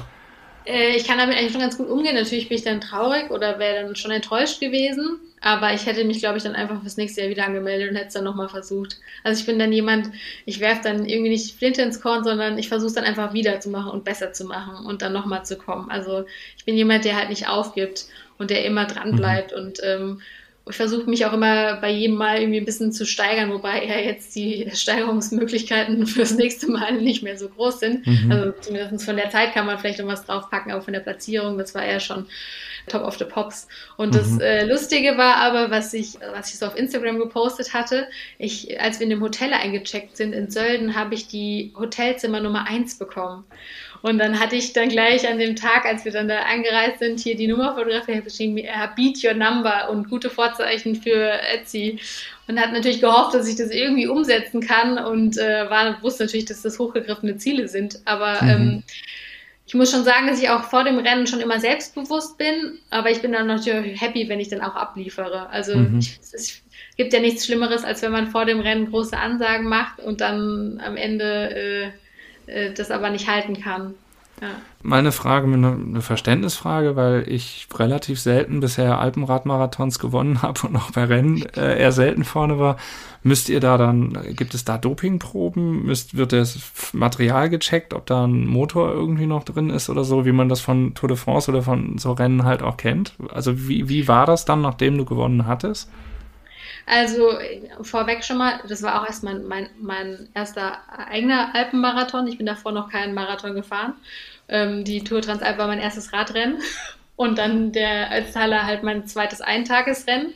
Äh, 0.67 0.95
ich 0.95 1.05
kann 1.05 1.17
damit 1.17 1.37
eigentlich 1.37 1.51
schon 1.51 1.61
ganz 1.61 1.77
gut 1.77 1.89
umgehen. 1.89 2.15
Natürlich 2.15 2.49
bin 2.49 2.57
ich 2.57 2.63
dann 2.63 2.81
traurig 2.81 3.31
oder 3.31 3.57
wäre 3.59 3.83
dann 3.83 3.95
schon 3.95 4.11
enttäuscht 4.11 4.59
gewesen. 4.59 5.19
Aber 5.39 5.73
ich 5.73 5.85
hätte 5.85 6.03
mich, 6.03 6.19
glaube 6.19 6.37
ich, 6.37 6.43
dann 6.43 6.55
einfach 6.55 6.81
fürs 6.81 6.97
nächste 6.97 7.21
Jahr 7.21 7.29
wieder 7.29 7.45
angemeldet 7.45 7.89
und 7.89 7.95
hätte 7.95 8.07
es 8.07 8.13
dann 8.13 8.23
nochmal 8.23 8.49
versucht. 8.49 8.97
Also 9.23 9.39
ich 9.39 9.45
bin 9.45 9.59
dann 9.59 9.71
jemand, 9.71 10.09
ich 10.45 10.59
werfe 10.59 10.81
dann 10.83 11.05
irgendwie 11.05 11.29
nicht 11.29 11.55
Flinte 11.57 11.83
ins 11.83 12.01
Korn, 12.01 12.23
sondern 12.23 12.57
ich 12.57 12.67
versuche 12.67 12.87
es 12.87 12.95
dann 12.95 13.03
einfach 13.03 13.33
wieder 13.33 13.59
zu 13.59 13.69
machen 13.69 13.91
und 13.91 14.03
besser 14.03 14.33
zu 14.33 14.45
machen 14.45 14.85
und 14.85 15.01
dann 15.01 15.13
nochmal 15.13 15.45
zu 15.45 15.55
kommen. 15.57 15.91
Also 15.91 16.25
ich 16.57 16.65
bin 16.65 16.75
jemand, 16.75 17.05
der 17.05 17.15
halt 17.15 17.29
nicht 17.29 17.47
aufgibt 17.47 18.07
und 18.39 18.49
der 18.49 18.65
immer 18.65 18.85
dran 18.85 19.11
mhm. 19.11 19.15
bleibt 19.15 19.51
mhm. 19.51 19.57
und 19.57 19.79
ähm, 19.83 20.21
ich 20.69 20.75
versuche 20.75 21.09
mich 21.09 21.25
auch 21.25 21.33
immer 21.33 21.75
bei 21.75 21.89
jedem 21.89 22.15
Mal 22.15 22.39
irgendwie 22.39 22.59
ein 22.59 22.65
bisschen 22.65 22.91
zu 22.91 23.05
steigern, 23.05 23.51
wobei 23.51 23.85
ja 23.85 23.97
jetzt 23.97 24.35
die 24.35 24.69
Steigerungsmöglichkeiten 24.73 26.05
fürs 26.07 26.33
nächste 26.35 26.71
Mal 26.71 26.93
nicht 26.93 27.23
mehr 27.23 27.37
so 27.37 27.49
groß 27.49 27.79
sind. 27.79 28.07
Mhm. 28.07 28.31
Also 28.31 28.51
zumindest 28.61 29.05
von 29.05 29.15
der 29.15 29.29
Zeit 29.29 29.53
kann 29.53 29.65
man 29.65 29.79
vielleicht 29.79 29.99
noch 29.99 30.07
was 30.07 30.25
draufpacken, 30.25 30.71
aber 30.71 30.81
von 30.81 30.93
der 30.93 31.01
Platzierung, 31.01 31.57
das 31.57 31.75
war 31.75 31.85
ja 31.85 31.99
schon 31.99 32.27
Top 32.87 33.03
of 33.03 33.17
the 33.17 33.25
Pops. 33.25 33.67
Und 33.97 34.13
mhm. 34.13 34.17
das 34.17 34.39
äh, 34.39 34.65
Lustige 34.65 35.17
war 35.17 35.35
aber, 35.37 35.69
was 35.69 35.93
ich, 35.93 36.17
was 36.33 36.51
ich 36.51 36.59
so 36.59 36.65
auf 36.65 36.77
Instagram 36.77 37.19
gepostet 37.19 37.73
hatte, 37.73 38.07
ich, 38.37 38.79
als 38.81 38.99
wir 38.99 39.03
in 39.03 39.09
dem 39.09 39.21
Hotel 39.21 39.53
eingecheckt 39.53 40.17
sind 40.17 40.33
in 40.33 40.49
Sölden, 40.49 40.95
habe 40.95 41.13
ich 41.13 41.27
die 41.27 41.73
Hotelzimmer 41.77 42.39
Nummer 42.39 42.65
eins 42.67 42.97
bekommen. 42.97 43.43
Und 44.01 44.19
dann 44.19 44.39
hatte 44.39 44.55
ich 44.55 44.73
dann 44.73 44.89
gleich 44.89 45.27
an 45.27 45.39
dem 45.39 45.55
Tag, 45.55 45.85
als 45.85 46.05
wir 46.05 46.11
dann 46.11 46.27
da 46.27 46.39
angereist 46.39 46.99
sind, 46.99 47.19
hier 47.19 47.35
die 47.35 47.47
Nummer 47.47 47.75
fotografiert, 47.75 48.25
geschrieben, 48.25 48.55
beat 48.95 49.23
your 49.23 49.33
number 49.33 49.89
und 49.89 50.09
gute 50.09 50.29
Vorzeichen 50.29 50.95
für 50.95 51.41
Etsy. 51.53 51.99
Und 52.47 52.59
hat 52.59 52.71
natürlich 52.71 53.01
gehofft, 53.01 53.33
dass 53.33 53.47
ich 53.47 53.55
das 53.55 53.71
irgendwie 53.71 54.07
umsetzen 54.07 54.61
kann 54.61 54.97
und 54.97 55.37
äh, 55.37 55.69
war, 55.69 56.01
wusste 56.01 56.23
natürlich, 56.23 56.45
dass 56.45 56.61
das 56.61 56.79
hochgegriffene 56.79 57.37
Ziele 57.37 57.67
sind. 57.67 57.99
Aber 58.05 58.41
mhm. 58.41 58.49
ähm, 58.49 58.83
ich 59.67 59.73
muss 59.73 59.91
schon 59.91 60.05
sagen, 60.05 60.27
dass 60.27 60.41
ich 60.41 60.49
auch 60.49 60.63
vor 60.63 60.85
dem 60.85 60.97
Rennen 60.97 61.27
schon 61.27 61.41
immer 61.41 61.59
selbstbewusst 61.59 62.37
bin, 62.37 62.79
aber 62.89 63.11
ich 63.11 63.21
bin 63.21 63.33
dann 63.33 63.47
natürlich 63.47 63.99
happy, 63.99 64.29
wenn 64.29 64.39
ich 64.39 64.47
dann 64.47 64.61
auch 64.61 64.75
abliefere. 64.75 65.49
Also 65.49 65.75
mhm. 65.75 65.99
ich, 65.99 66.17
es 66.31 66.61
gibt 66.95 67.11
ja 67.11 67.19
nichts 67.19 67.45
Schlimmeres, 67.45 67.83
als 67.83 68.01
wenn 68.01 68.13
man 68.13 68.27
vor 68.27 68.45
dem 68.45 68.61
Rennen 68.61 68.89
große 68.89 69.17
Ansagen 69.17 69.67
macht 69.67 69.99
und 69.99 70.21
dann 70.21 70.81
am 70.81 70.95
Ende 70.95 71.49
äh, 71.53 71.91
das 72.75 72.91
aber 72.91 73.09
nicht 73.09 73.27
halten 73.27 73.61
kann. 73.61 73.93
Ja. 74.41 74.49
Meine 74.83 75.11
Frage, 75.11 75.51
eine 75.51 76.01
Verständnisfrage, 76.01 76.95
weil 76.95 77.27
ich 77.27 77.67
relativ 77.73 78.19
selten 78.19 78.59
bisher 78.59 78.99
Alpenradmarathons 78.99 79.97
gewonnen 79.97 80.41
habe 80.43 80.67
und 80.67 80.75
auch 80.75 80.91
bei 80.91 81.05
Rennen 81.05 81.43
äh, 81.55 81.81
eher 81.81 81.91
selten 81.91 82.23
vorne 82.23 82.59
war. 82.59 82.77
Müsst 83.23 83.49
ihr 83.49 83.59
da 83.59 83.77
dann, 83.77 84.35
gibt 84.35 84.53
es 84.53 84.63
da 84.63 84.77
Dopingproben? 84.77 85.85
Müsst, 85.85 86.15
wird 86.15 86.33
das 86.33 86.59
Material 86.93 87.49
gecheckt, 87.49 87.93
ob 87.93 88.05
da 88.05 88.25
ein 88.25 88.45
Motor 88.45 88.91
irgendwie 88.91 89.25
noch 89.25 89.43
drin 89.43 89.71
ist 89.71 89.89
oder 89.89 90.03
so, 90.03 90.25
wie 90.25 90.31
man 90.31 90.49
das 90.49 90.61
von 90.61 90.93
Tour 90.93 91.09
de 91.09 91.17
France 91.17 91.49
oder 91.49 91.63
von 91.63 91.97
so 91.97 92.11
Rennen 92.11 92.43
halt 92.43 92.61
auch 92.61 92.77
kennt? 92.77 93.13
Also 93.33 93.67
wie, 93.67 93.89
wie 93.89 94.07
war 94.07 94.27
das 94.27 94.45
dann, 94.45 94.61
nachdem 94.61 94.97
du 94.97 95.05
gewonnen 95.05 95.47
hattest? 95.47 95.89
Also 96.87 97.37
vorweg 97.81 98.23
schon 98.23 98.37
mal, 98.37 98.61
das 98.67 98.81
war 98.81 99.01
auch 99.01 99.05
erst 99.05 99.21
mein, 99.21 99.45
mein, 99.45 99.69
mein 99.77 100.29
erster 100.33 100.79
eigener 101.09 101.53
Alpenmarathon. 101.53 102.27
Ich 102.27 102.37
bin 102.37 102.45
davor 102.45 102.71
noch 102.71 102.89
keinen 102.89 103.13
Marathon 103.13 103.53
gefahren. 103.55 103.93
Ähm, 104.47 104.85
die 104.85 105.03
Tour 105.03 105.21
Transalp 105.21 105.57
war 105.57 105.67
mein 105.67 105.81
erstes 105.81 106.13
Radrennen 106.13 106.61
und 107.17 107.37
dann 107.37 107.73
der 107.73 108.09
Ötztaler 108.17 108.65
halt 108.65 108.83
mein 108.83 109.05
zweites 109.05 109.41
Eintagesrennen. 109.41 110.33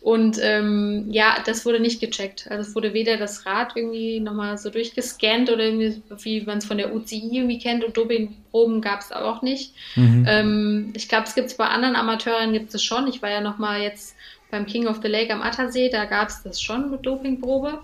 Und 0.00 0.38
ähm, 0.42 1.06
ja, 1.10 1.36
das 1.46 1.64
wurde 1.64 1.80
nicht 1.80 2.00
gecheckt. 2.00 2.46
Also 2.50 2.68
es 2.68 2.74
wurde 2.74 2.92
weder 2.92 3.16
das 3.16 3.46
Rad 3.46 3.72
irgendwie 3.74 4.20
nochmal 4.20 4.58
so 4.58 4.68
durchgescannt 4.68 5.50
oder 5.50 5.64
irgendwie, 5.64 6.02
wie 6.24 6.40
man 6.42 6.58
es 6.58 6.66
von 6.66 6.76
der 6.76 6.94
UCI 6.94 7.30
irgendwie 7.32 7.58
kennt 7.58 7.84
und 7.84 7.96
Dopingproben 7.96 8.82
gab 8.82 9.00
es 9.00 9.12
auch 9.12 9.40
nicht. 9.40 9.72
Mhm. 9.96 10.26
Ähm, 10.28 10.92
ich 10.94 11.08
glaube, 11.08 11.24
es 11.26 11.34
gibt 11.34 11.46
es 11.46 11.56
bei 11.56 11.66
anderen 11.68 11.96
Amateuren 11.96 12.52
gibt 12.52 12.74
es 12.74 12.82
schon. 12.82 13.06
Ich 13.06 13.22
war 13.22 13.30
ja 13.30 13.40
nochmal 13.40 13.80
jetzt 13.80 14.14
beim 14.54 14.66
King 14.66 14.86
of 14.86 15.00
the 15.02 15.08
Lake 15.08 15.32
am 15.32 15.42
Attersee, 15.42 15.88
da 15.88 16.04
gab 16.04 16.28
es 16.28 16.42
das 16.44 16.62
schon 16.62 16.88
mit 16.90 17.04
Dopingprobe. 17.04 17.80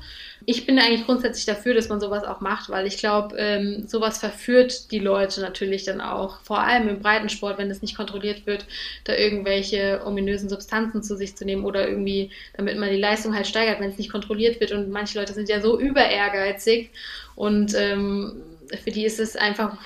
Ich 0.47 0.67
bin 0.67 0.79
eigentlich 0.79 1.05
grundsätzlich 1.05 1.45
dafür, 1.45 1.75
dass 1.75 1.89
man 1.89 2.01
sowas 2.01 2.23
auch 2.23 2.41
macht, 2.41 2.71
weil 2.71 2.87
ich 2.87 2.97
glaube, 2.97 3.37
ähm, 3.37 3.89
sowas 3.89 4.19
verführt 4.19 4.93
die 4.93 5.01
Leute 5.01 5.41
natürlich 5.41 5.85
dann 5.85 6.01
auch, 6.01 6.41
vor 6.43 6.61
allem 6.61 6.89
im 6.89 7.01
Breitensport, 7.01 7.59
wenn 7.59 7.71
es 7.71 7.83
nicht 7.83 7.97
kontrolliert 7.97 8.47
wird, 8.47 8.67
da 9.03 9.15
irgendwelche 9.15 10.03
ominösen 10.07 10.49
Substanzen 10.49 11.03
zu 11.03 11.17
sich 11.17 11.37
zu 11.37 11.45
nehmen 11.45 11.65
oder 11.65 11.89
irgendwie, 11.89 12.31
damit 12.57 12.79
man 12.79 12.91
die 12.91 12.97
Leistung 12.97 13.35
halt 13.35 13.49
steigert, 13.49 13.81
wenn 13.81 13.91
es 13.91 13.99
nicht 13.99 14.13
kontrolliert 14.13 14.61
wird. 14.61 14.71
Und 14.71 14.91
manche 14.91 15.19
Leute 15.19 15.35
sind 15.35 15.49
ja 15.49 15.61
so 15.61 15.79
über 15.79 16.09
ehrgeizig 16.09 16.91
und 17.35 17.75
ähm, 17.75 18.43
für 18.85 18.93
die 18.93 19.05
ist 19.05 19.19
es 19.19 19.35
einfach 19.35 19.77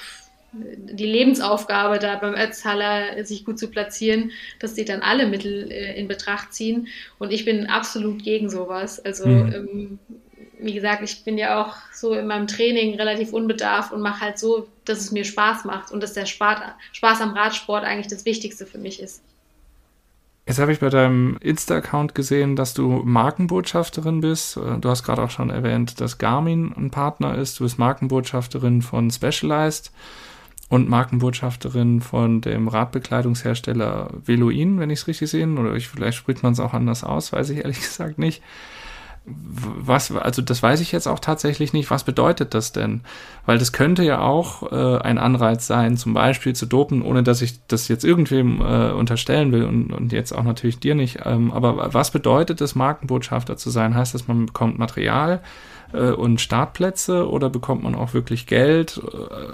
die 0.55 1.07
Lebensaufgabe, 1.07 1.99
da 1.99 2.17
beim 2.17 2.35
Ötztaler 2.35 3.25
sich 3.25 3.45
gut 3.45 3.59
zu 3.59 3.69
platzieren, 3.69 4.31
dass 4.61 4.75
sie 4.75 4.85
dann 4.85 5.03
alle 5.03 5.27
Mittel 5.27 5.71
äh, 5.71 5.99
in 5.99 6.09
Betracht 6.09 6.53
ziehen. 6.53 6.89
Und 7.19 7.33
ich 7.33 7.45
bin 7.45 7.67
absolut 7.67 8.23
gegen 8.23 8.49
sowas. 8.49 9.05
Also, 9.05 9.27
mhm. 9.27 9.53
ähm, 9.53 9.99
wie 10.61 10.75
gesagt, 10.75 11.03
ich 11.03 11.25
bin 11.25 11.37
ja 11.37 11.63
auch 11.63 11.77
so 11.93 12.15
in 12.15 12.27
meinem 12.27 12.47
Training 12.47 12.95
relativ 12.95 13.33
unbedarft 13.33 13.93
und 13.93 14.01
mache 14.01 14.21
halt 14.21 14.39
so, 14.39 14.69
dass 14.85 14.99
es 15.01 15.13
mir 15.13 15.25
Spaß 15.25 15.65
macht 15.65 15.93
und 15.93 16.03
dass 16.03 16.13
der 16.13 16.27
Spaß, 16.27 16.61
Spaß 16.93 17.21
am 17.21 17.31
Radsport 17.31 17.85
eigentlich 17.85 18.09
das 18.09 18.25
Wichtigste 18.25 18.65
für 18.65 18.79
mich 18.79 19.01
ist. 19.01 19.23
Jetzt 20.47 20.59
habe 20.59 20.73
ich 20.73 20.81
bei 20.81 20.91
deinem 20.91 21.39
Insta-Account 21.41 22.15
gesehen, 22.15 22.55
dass 22.55 22.75
du 22.75 23.01
Markenbotschafterin 23.03 24.21
bist. 24.21 24.57
Du 24.57 24.89
hast 24.91 25.03
gerade 25.03 25.23
auch 25.23 25.31
schon 25.31 25.49
erwähnt, 25.49 26.01
dass 26.03 26.19
Garmin 26.19 26.75
ein 26.77 26.91
Partner 26.91 27.37
ist. 27.39 27.59
Du 27.59 27.65
bist 27.65 27.79
Markenbotschafterin 27.79 28.83
von 28.83 29.11
Specialized 29.11 29.91
und 30.75 30.89
Markenbotschafterin 30.89 32.01
von 32.01 32.41
dem 32.41 32.67
Radbekleidungshersteller 32.67 34.11
Veloin, 34.25 34.81
wenn 34.81 34.91
ich 34.91 34.99
es 34.99 35.07
richtig 35.07 35.31
sehe. 35.31 35.47
Oder 35.47 35.77
ich, 35.77 35.87
vielleicht 35.87 36.19
spricht 36.19 36.43
man 36.43 36.53
es 36.53 36.59
auch 36.59 36.75
anders 36.75 37.05
aus, 37.05 37.33
weiß 37.33 37.51
ich 37.51 37.59
ehrlich 37.59 37.77
gesagt 37.81 38.19
nicht. 38.19 38.43
Was, 39.27 40.15
also 40.15 40.43
das 40.43 40.63
weiß 40.63 40.81
ich 40.81 40.93
jetzt 40.93 41.07
auch 41.07 41.19
tatsächlich 41.19 41.73
nicht. 41.73 41.91
Was 41.91 42.05
bedeutet 42.05 42.53
das 42.53 42.73
denn? 42.73 43.01
Weil 43.47 43.57
das 43.57 43.73
könnte 43.73 44.03
ja 44.03 44.21
auch 44.21 44.71
äh, 44.71 44.99
ein 44.99 45.17
Anreiz 45.17 45.67
sein, 45.67 45.97
zum 45.97 46.13
Beispiel 46.13 46.55
zu 46.55 46.67
dopen, 46.67 47.01
ohne 47.01 47.23
dass 47.23 47.41
ich 47.41 47.67
das 47.67 47.89
jetzt 47.89 48.05
irgendwem 48.05 48.61
äh, 48.61 48.91
unterstellen 48.91 49.51
will 49.51 49.65
und, 49.65 49.93
und 49.93 50.13
jetzt 50.13 50.33
auch 50.33 50.45
natürlich 50.45 50.79
dir 50.79 50.95
nicht. 50.95 51.21
Ähm, 51.25 51.53
aber 51.53 51.95
was 51.95 52.11
bedeutet 52.11 52.61
es, 52.61 52.75
Markenbotschafter 52.75 53.57
zu 53.57 53.71
sein? 53.71 53.95
Heißt 53.95 54.13
das, 54.13 54.29
man 54.29 54.47
bekommt 54.47 54.79
Material? 54.79 55.41
äh, 55.95 56.11
und 56.11 56.41
Startplätze 56.41 57.29
oder 57.29 57.49
bekommt 57.49 57.83
man 57.83 57.95
auch 57.95 58.15
wirklich 58.15 58.47
Geld? 58.47 59.01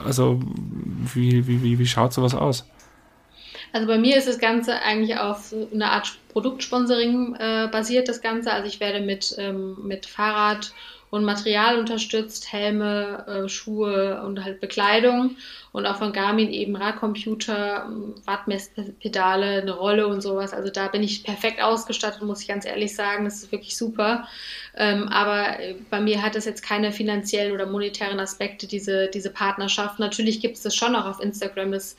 Also 0.04 0.40
wie, 1.14 1.46
wie, 1.46 1.62
wie, 1.62 1.78
wie 1.78 1.86
schaut 1.86 2.12
sowas 2.12 2.34
aus? 2.34 2.66
Also 3.72 3.86
bei 3.86 3.98
mir 3.98 4.16
ist 4.16 4.28
das 4.28 4.38
Ganze 4.38 4.80
eigentlich 4.82 5.16
auf 5.16 5.54
eine 5.72 5.90
Art 5.90 6.12
Produktsponsoring 6.32 7.36
äh, 7.36 7.68
basiert, 7.70 8.08
das 8.08 8.20
Ganze. 8.20 8.52
Also 8.52 8.66
ich 8.66 8.80
werde 8.80 9.00
mit, 9.00 9.34
ähm, 9.38 9.76
mit 9.82 10.06
Fahrrad 10.06 10.72
und 11.10 11.24
Material 11.24 11.78
unterstützt, 11.78 12.52
Helme, 12.52 13.24
äh, 13.26 13.48
Schuhe 13.48 14.22
und 14.22 14.44
halt 14.44 14.60
Bekleidung 14.60 15.36
und 15.72 15.86
auch 15.86 15.96
von 15.96 16.12
Garmin 16.12 16.50
eben 16.50 16.76
Radcomputer, 16.76 17.90
Radmesspedale, 18.26 19.62
eine 19.62 19.72
Rolle 19.72 20.06
und 20.06 20.20
sowas. 20.20 20.52
Also 20.52 20.70
da 20.70 20.86
bin 20.86 21.02
ich 21.02 21.24
perfekt 21.24 21.60
ausgestattet, 21.60 22.22
muss 22.22 22.42
ich 22.42 22.48
ganz 22.48 22.64
ehrlich 22.64 22.94
sagen. 22.94 23.24
Das 23.24 23.42
ist 23.42 23.50
wirklich 23.50 23.76
super. 23.76 24.28
Ähm, 24.76 25.08
aber 25.08 25.58
äh, 25.58 25.74
bei 25.90 26.00
mir 26.00 26.22
hat 26.22 26.36
es 26.36 26.44
jetzt 26.44 26.62
keine 26.62 26.92
finanziellen 26.92 27.52
oder 27.52 27.66
monetären 27.66 28.20
Aspekte, 28.20 28.68
diese, 28.68 29.08
diese 29.08 29.30
Partnerschaft. 29.30 29.98
Natürlich 29.98 30.40
gibt 30.40 30.56
es 30.56 30.62
das 30.62 30.76
schon 30.76 30.94
auch 30.94 31.06
auf 31.06 31.20
Instagram, 31.20 31.72
dass 31.72 31.96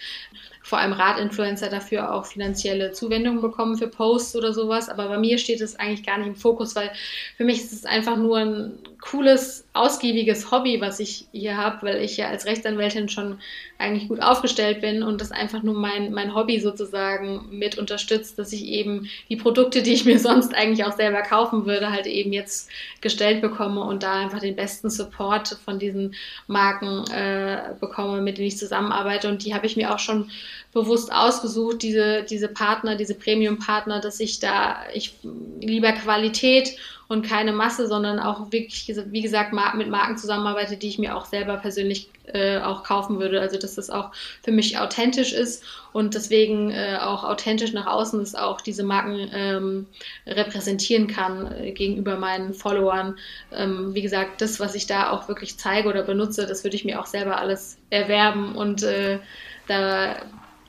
vor 0.71 0.79
allem 0.79 0.93
Radinfluencer 0.93 1.67
dafür 1.69 2.13
auch 2.13 2.25
finanzielle 2.25 2.93
Zuwendungen 2.93 3.41
bekommen 3.41 3.77
für 3.77 3.89
Posts 3.89 4.37
oder 4.37 4.53
sowas. 4.53 4.87
Aber 4.87 5.09
bei 5.09 5.17
mir 5.17 5.37
steht 5.37 5.59
es 5.59 5.75
eigentlich 5.77 6.05
gar 6.05 6.17
nicht 6.17 6.27
im 6.27 6.35
Fokus, 6.37 6.77
weil 6.77 6.89
für 7.35 7.43
mich 7.43 7.57
ist 7.57 7.73
es 7.73 7.85
einfach 7.85 8.15
nur 8.15 8.37
ein 8.37 8.79
cooles, 9.01 9.65
ausgiebiges 9.73 10.51
Hobby, 10.51 10.79
was 10.79 10.99
ich 10.99 11.25
hier 11.31 11.57
habe, 11.57 11.87
weil 11.87 12.03
ich 12.03 12.17
ja 12.17 12.27
als 12.27 12.45
Rechtsanwältin 12.45 13.09
schon 13.09 13.39
eigentlich 13.79 14.07
gut 14.07 14.21
aufgestellt 14.21 14.79
bin 14.79 15.01
und 15.01 15.19
das 15.21 15.31
einfach 15.31 15.63
nur 15.63 15.73
mein, 15.73 16.13
mein 16.13 16.35
Hobby 16.35 16.59
sozusagen 16.59 17.47
mit 17.49 17.79
unterstützt, 17.79 18.37
dass 18.37 18.53
ich 18.53 18.63
eben 18.65 19.09
die 19.27 19.37
Produkte, 19.37 19.81
die 19.81 19.93
ich 19.93 20.05
mir 20.05 20.19
sonst 20.19 20.53
eigentlich 20.53 20.85
auch 20.85 20.95
selber 20.95 21.23
kaufen 21.23 21.65
würde, 21.65 21.91
halt 21.91 22.05
eben 22.05 22.31
jetzt 22.31 22.69
gestellt 23.01 23.41
bekomme 23.41 23.83
und 23.83 24.03
da 24.03 24.13
einfach 24.13 24.39
den 24.39 24.55
besten 24.55 24.91
Support 24.91 25.57
von 25.65 25.79
diesen 25.79 26.13
Marken 26.45 27.03
äh, 27.11 27.73
bekomme, 27.79 28.21
mit 28.21 28.37
denen 28.37 28.49
ich 28.49 28.57
zusammenarbeite. 28.57 29.27
Und 29.29 29.43
die 29.43 29.55
habe 29.55 29.65
ich 29.65 29.75
mir 29.75 29.93
auch 29.93 29.99
schon 29.99 30.29
bewusst 30.73 31.11
ausgesucht, 31.11 31.81
diese, 31.81 32.23
diese 32.23 32.47
Partner, 32.47 32.95
diese 32.95 33.15
Premium-Partner, 33.15 33.99
dass 33.99 34.19
ich 34.19 34.39
da, 34.39 34.77
ich 34.93 35.15
lieber 35.59 35.91
Qualität 35.91 36.77
und 37.11 37.23
keine 37.23 37.51
Masse, 37.51 37.87
sondern 37.87 38.21
auch 38.21 38.53
wirklich, 38.53 38.89
wie 39.07 39.21
gesagt, 39.21 39.51
mit 39.75 39.89
Marken 39.89 40.17
zusammenarbeite, 40.17 40.77
die 40.77 40.87
ich 40.87 40.97
mir 40.97 41.17
auch 41.17 41.25
selber 41.25 41.57
persönlich 41.57 42.09
äh, 42.27 42.59
auch 42.59 42.83
kaufen 42.83 43.19
würde. 43.19 43.41
Also 43.41 43.59
dass 43.59 43.75
das 43.75 43.89
auch 43.89 44.11
für 44.41 44.53
mich 44.53 44.79
authentisch 44.79 45.33
ist 45.33 45.61
und 45.91 46.15
deswegen 46.15 46.71
äh, 46.71 46.99
auch 47.01 47.25
authentisch 47.25 47.73
nach 47.73 47.85
außen 47.85 48.21
ist, 48.21 48.39
auch 48.39 48.61
diese 48.61 48.83
Marken 48.83 49.29
ähm, 49.33 49.87
repräsentieren 50.25 51.07
kann 51.07 51.51
äh, 51.51 51.73
gegenüber 51.73 52.15
meinen 52.15 52.53
Followern. 52.53 53.17
Ähm, 53.51 53.93
wie 53.93 54.03
gesagt, 54.03 54.39
das, 54.39 54.61
was 54.61 54.73
ich 54.73 54.87
da 54.87 55.09
auch 55.09 55.27
wirklich 55.27 55.57
zeige 55.57 55.89
oder 55.89 56.03
benutze, 56.03 56.47
das 56.47 56.63
würde 56.63 56.77
ich 56.77 56.85
mir 56.85 56.97
auch 56.97 57.07
selber 57.07 57.39
alles 57.39 57.77
erwerben 57.89 58.55
und 58.55 58.83
äh, 58.83 59.19
da 59.67 60.15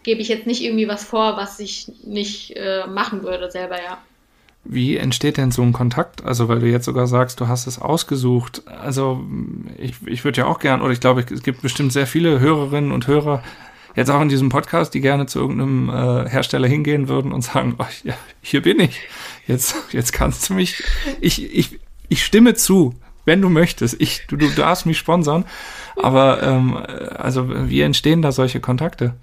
gebe 0.02 0.20
ich 0.20 0.26
jetzt 0.26 0.48
nicht 0.48 0.64
irgendwie 0.64 0.88
was 0.88 1.04
vor, 1.04 1.36
was 1.36 1.60
ich 1.60 1.86
nicht 2.02 2.56
äh, 2.56 2.84
machen 2.88 3.22
würde 3.22 3.48
selber, 3.48 3.80
ja. 3.80 4.02
Wie 4.64 4.96
entsteht 4.96 5.38
denn 5.38 5.50
so 5.50 5.62
ein 5.62 5.72
Kontakt? 5.72 6.24
Also, 6.24 6.48
weil 6.48 6.60
du 6.60 6.68
jetzt 6.68 6.84
sogar 6.84 7.06
sagst, 7.06 7.40
du 7.40 7.48
hast 7.48 7.66
es 7.66 7.80
ausgesucht. 7.80 8.62
Also, 8.66 9.24
ich, 9.76 9.94
ich 10.06 10.24
würde 10.24 10.42
ja 10.42 10.46
auch 10.46 10.60
gern, 10.60 10.82
oder 10.82 10.92
ich 10.92 11.00
glaube, 11.00 11.24
es 11.28 11.42
gibt 11.42 11.62
bestimmt 11.62 11.92
sehr 11.92 12.06
viele 12.06 12.38
Hörerinnen 12.38 12.92
und 12.92 13.08
Hörer, 13.08 13.42
jetzt 13.96 14.10
auch 14.10 14.20
in 14.20 14.28
diesem 14.28 14.50
Podcast, 14.50 14.94
die 14.94 15.00
gerne 15.00 15.26
zu 15.26 15.40
irgendeinem 15.40 15.88
äh, 15.88 16.28
Hersteller 16.28 16.68
hingehen 16.68 17.08
würden 17.08 17.32
und 17.32 17.42
sagen, 17.42 17.74
oh, 17.78 17.86
ja, 18.04 18.14
hier 18.40 18.62
bin 18.62 18.78
ich. 18.80 19.00
Jetzt, 19.48 19.74
jetzt 19.90 20.12
kannst 20.12 20.48
du 20.48 20.54
mich, 20.54 20.82
ich, 21.20 21.52
ich, 21.52 21.80
ich 22.08 22.24
stimme 22.24 22.54
zu, 22.54 22.94
wenn 23.24 23.42
du 23.42 23.48
möchtest. 23.48 24.00
Ich, 24.00 24.26
du, 24.28 24.36
du 24.36 24.48
darfst 24.50 24.86
mich 24.86 24.98
sponsern. 24.98 25.44
Aber 25.96 26.42
ähm, 26.42 26.76
also, 27.16 27.68
wie 27.68 27.80
entstehen 27.80 28.22
da 28.22 28.32
solche 28.32 28.60
Kontakte? 28.60 29.14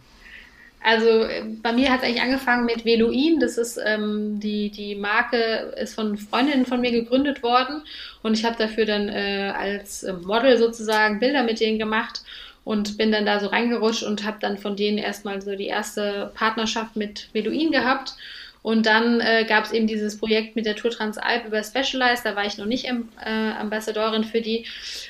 Also 0.82 1.28
bei 1.62 1.74
mir 1.74 1.92
hat 1.92 2.00
es 2.00 2.06
eigentlich 2.06 2.22
angefangen 2.22 2.66
mit 2.66 2.86
Veloin. 2.86 3.40
Das 3.40 3.58
ist 3.58 3.80
ähm, 3.84 4.40
die, 4.40 4.70
die 4.70 4.96
Marke 4.96 5.74
ist 5.82 5.96
von 5.96 6.18
Freundinnen 6.18 6.66
von 6.66 6.80
mir 6.80 6.92
gegründet 6.92 7.44
worden 7.44 7.84
und 8.24 8.38
ich 8.38 8.46
habe 8.46 8.56
dafür 8.58 8.86
dann 8.86 9.10
äh, 9.10 9.54
als 9.56 10.04
äh, 10.04 10.14
Model 10.14 10.58
sozusagen 10.58 11.20
Bilder 11.20 11.44
mit 11.44 11.60
denen 11.60 11.80
gemacht. 11.80 12.22
und 12.64 12.98
bin 12.98 13.12
dann 13.12 13.26
da 13.26 13.40
so 13.40 13.48
reingerutscht 13.48 14.04
und 14.04 14.24
habe 14.26 14.38
dann 14.40 14.58
von 14.58 14.76
denen 14.76 15.00
erstmal 15.00 15.42
so 15.42 15.56
die 15.56 15.68
erste 15.68 16.32
Partnerschaft 16.36 16.96
mit 16.96 17.30
Beduin 17.34 17.72
gehabt. 17.72 18.14
Und 18.62 18.86
dann 18.86 19.22
äh, 19.22 19.46
gab 19.48 19.66
es 19.66 19.72
eben 19.72 19.88
dieses 19.88 20.18
Projekt 20.18 20.56
mit 20.56 20.66
der 20.66 20.76
Tour 20.76 20.92
Transalp 20.92 21.46
über 21.46 21.64
Specialized, 21.64 22.26
da 22.26 22.36
war 22.36 22.46
ich 22.46 22.58
noch 22.58 22.66
nicht 22.66 22.86
äh, 22.86 23.52
Ambassadorin 23.58 24.24
für 24.24 24.42
die. 24.42 24.66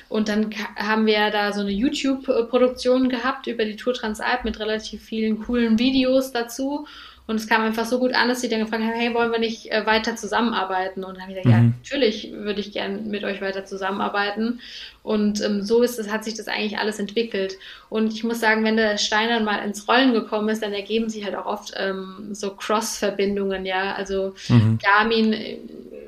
Und 0.08 0.28
dann 0.28 0.50
haben 0.76 1.06
wir 1.06 1.30
da 1.30 1.52
so 1.52 1.60
eine 1.60 1.72
YouTube-Produktion 1.72 3.08
gehabt 3.08 3.46
über 3.48 3.64
die 3.64 3.76
Tour 3.76 3.94
Transalp 3.94 4.44
mit 4.44 4.60
relativ 4.60 5.02
vielen 5.02 5.40
coolen 5.44 5.78
Videos 5.78 6.30
dazu. 6.30 6.86
Und 7.30 7.36
es 7.36 7.46
kam 7.46 7.62
einfach 7.62 7.84
so 7.84 8.00
gut 8.00 8.12
an, 8.12 8.26
dass 8.26 8.40
sie 8.40 8.48
dann 8.48 8.58
gefragt 8.58 8.82
haben, 8.82 8.92
hey, 8.92 9.14
wollen 9.14 9.30
wir 9.30 9.38
nicht 9.38 9.70
äh, 9.70 9.86
weiter 9.86 10.16
zusammenarbeiten? 10.16 11.04
Und 11.04 11.14
dann 11.14 11.22
habe 11.22 11.30
ich 11.30 11.38
gesagt, 11.38 11.46
mhm. 11.56 11.68
ja, 11.68 11.72
natürlich 11.78 12.32
würde 12.32 12.58
ich 12.58 12.72
gerne 12.72 12.98
mit 12.98 13.22
euch 13.22 13.40
weiter 13.40 13.64
zusammenarbeiten. 13.64 14.58
Und 15.04 15.40
ähm, 15.40 15.62
so 15.62 15.80
ist 15.84 16.00
es, 16.00 16.10
hat 16.10 16.24
sich 16.24 16.34
das 16.34 16.48
eigentlich 16.48 16.78
alles 16.78 16.98
entwickelt. 16.98 17.54
Und 17.88 18.12
ich 18.12 18.24
muss 18.24 18.40
sagen, 18.40 18.64
wenn 18.64 18.76
der 18.76 18.98
Stein 18.98 19.28
dann 19.28 19.44
mal 19.44 19.58
ins 19.58 19.86
Rollen 19.86 20.12
gekommen 20.12 20.48
ist, 20.48 20.60
dann 20.64 20.72
ergeben 20.72 21.08
sich 21.08 21.24
halt 21.24 21.36
auch 21.36 21.46
oft 21.46 21.72
ähm, 21.76 22.30
so 22.32 22.50
Cross-Verbindungen, 22.50 23.64
ja. 23.64 23.94
Also 23.94 24.34
mhm. 24.48 24.80
Garmin 24.82 25.32
äh, 25.32 25.58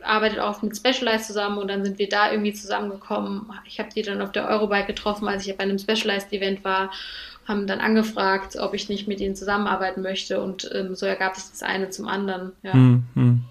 arbeitet 0.02 0.40
auch 0.40 0.60
mit 0.62 0.76
Specialized 0.76 1.26
zusammen 1.26 1.58
und 1.58 1.68
dann 1.68 1.84
sind 1.84 2.00
wir 2.00 2.08
da 2.08 2.32
irgendwie 2.32 2.52
zusammengekommen. 2.52 3.48
Ich 3.64 3.78
habe 3.78 3.90
die 3.94 4.02
dann 4.02 4.22
auf 4.22 4.32
der 4.32 4.48
Eurobike 4.48 4.86
getroffen, 4.86 5.28
als 5.28 5.46
ich 5.46 5.56
bei 5.56 5.62
einem 5.62 5.78
Specialized-Event 5.78 6.64
war 6.64 6.90
haben 7.46 7.66
dann 7.66 7.80
angefragt, 7.80 8.56
ob 8.56 8.74
ich 8.74 8.88
nicht 8.88 9.08
mit 9.08 9.20
ihnen 9.20 9.34
zusammenarbeiten 9.34 10.02
möchte 10.02 10.40
und 10.40 10.70
ähm, 10.74 10.94
so 10.94 11.06
ergab 11.06 11.36
sich 11.36 11.50
das 11.50 11.62
eine 11.62 11.90
zum 11.90 12.08
anderen. 12.08 12.52
Ja. 12.62 12.72
Hm, 12.72 13.04
hm. 13.14 13.44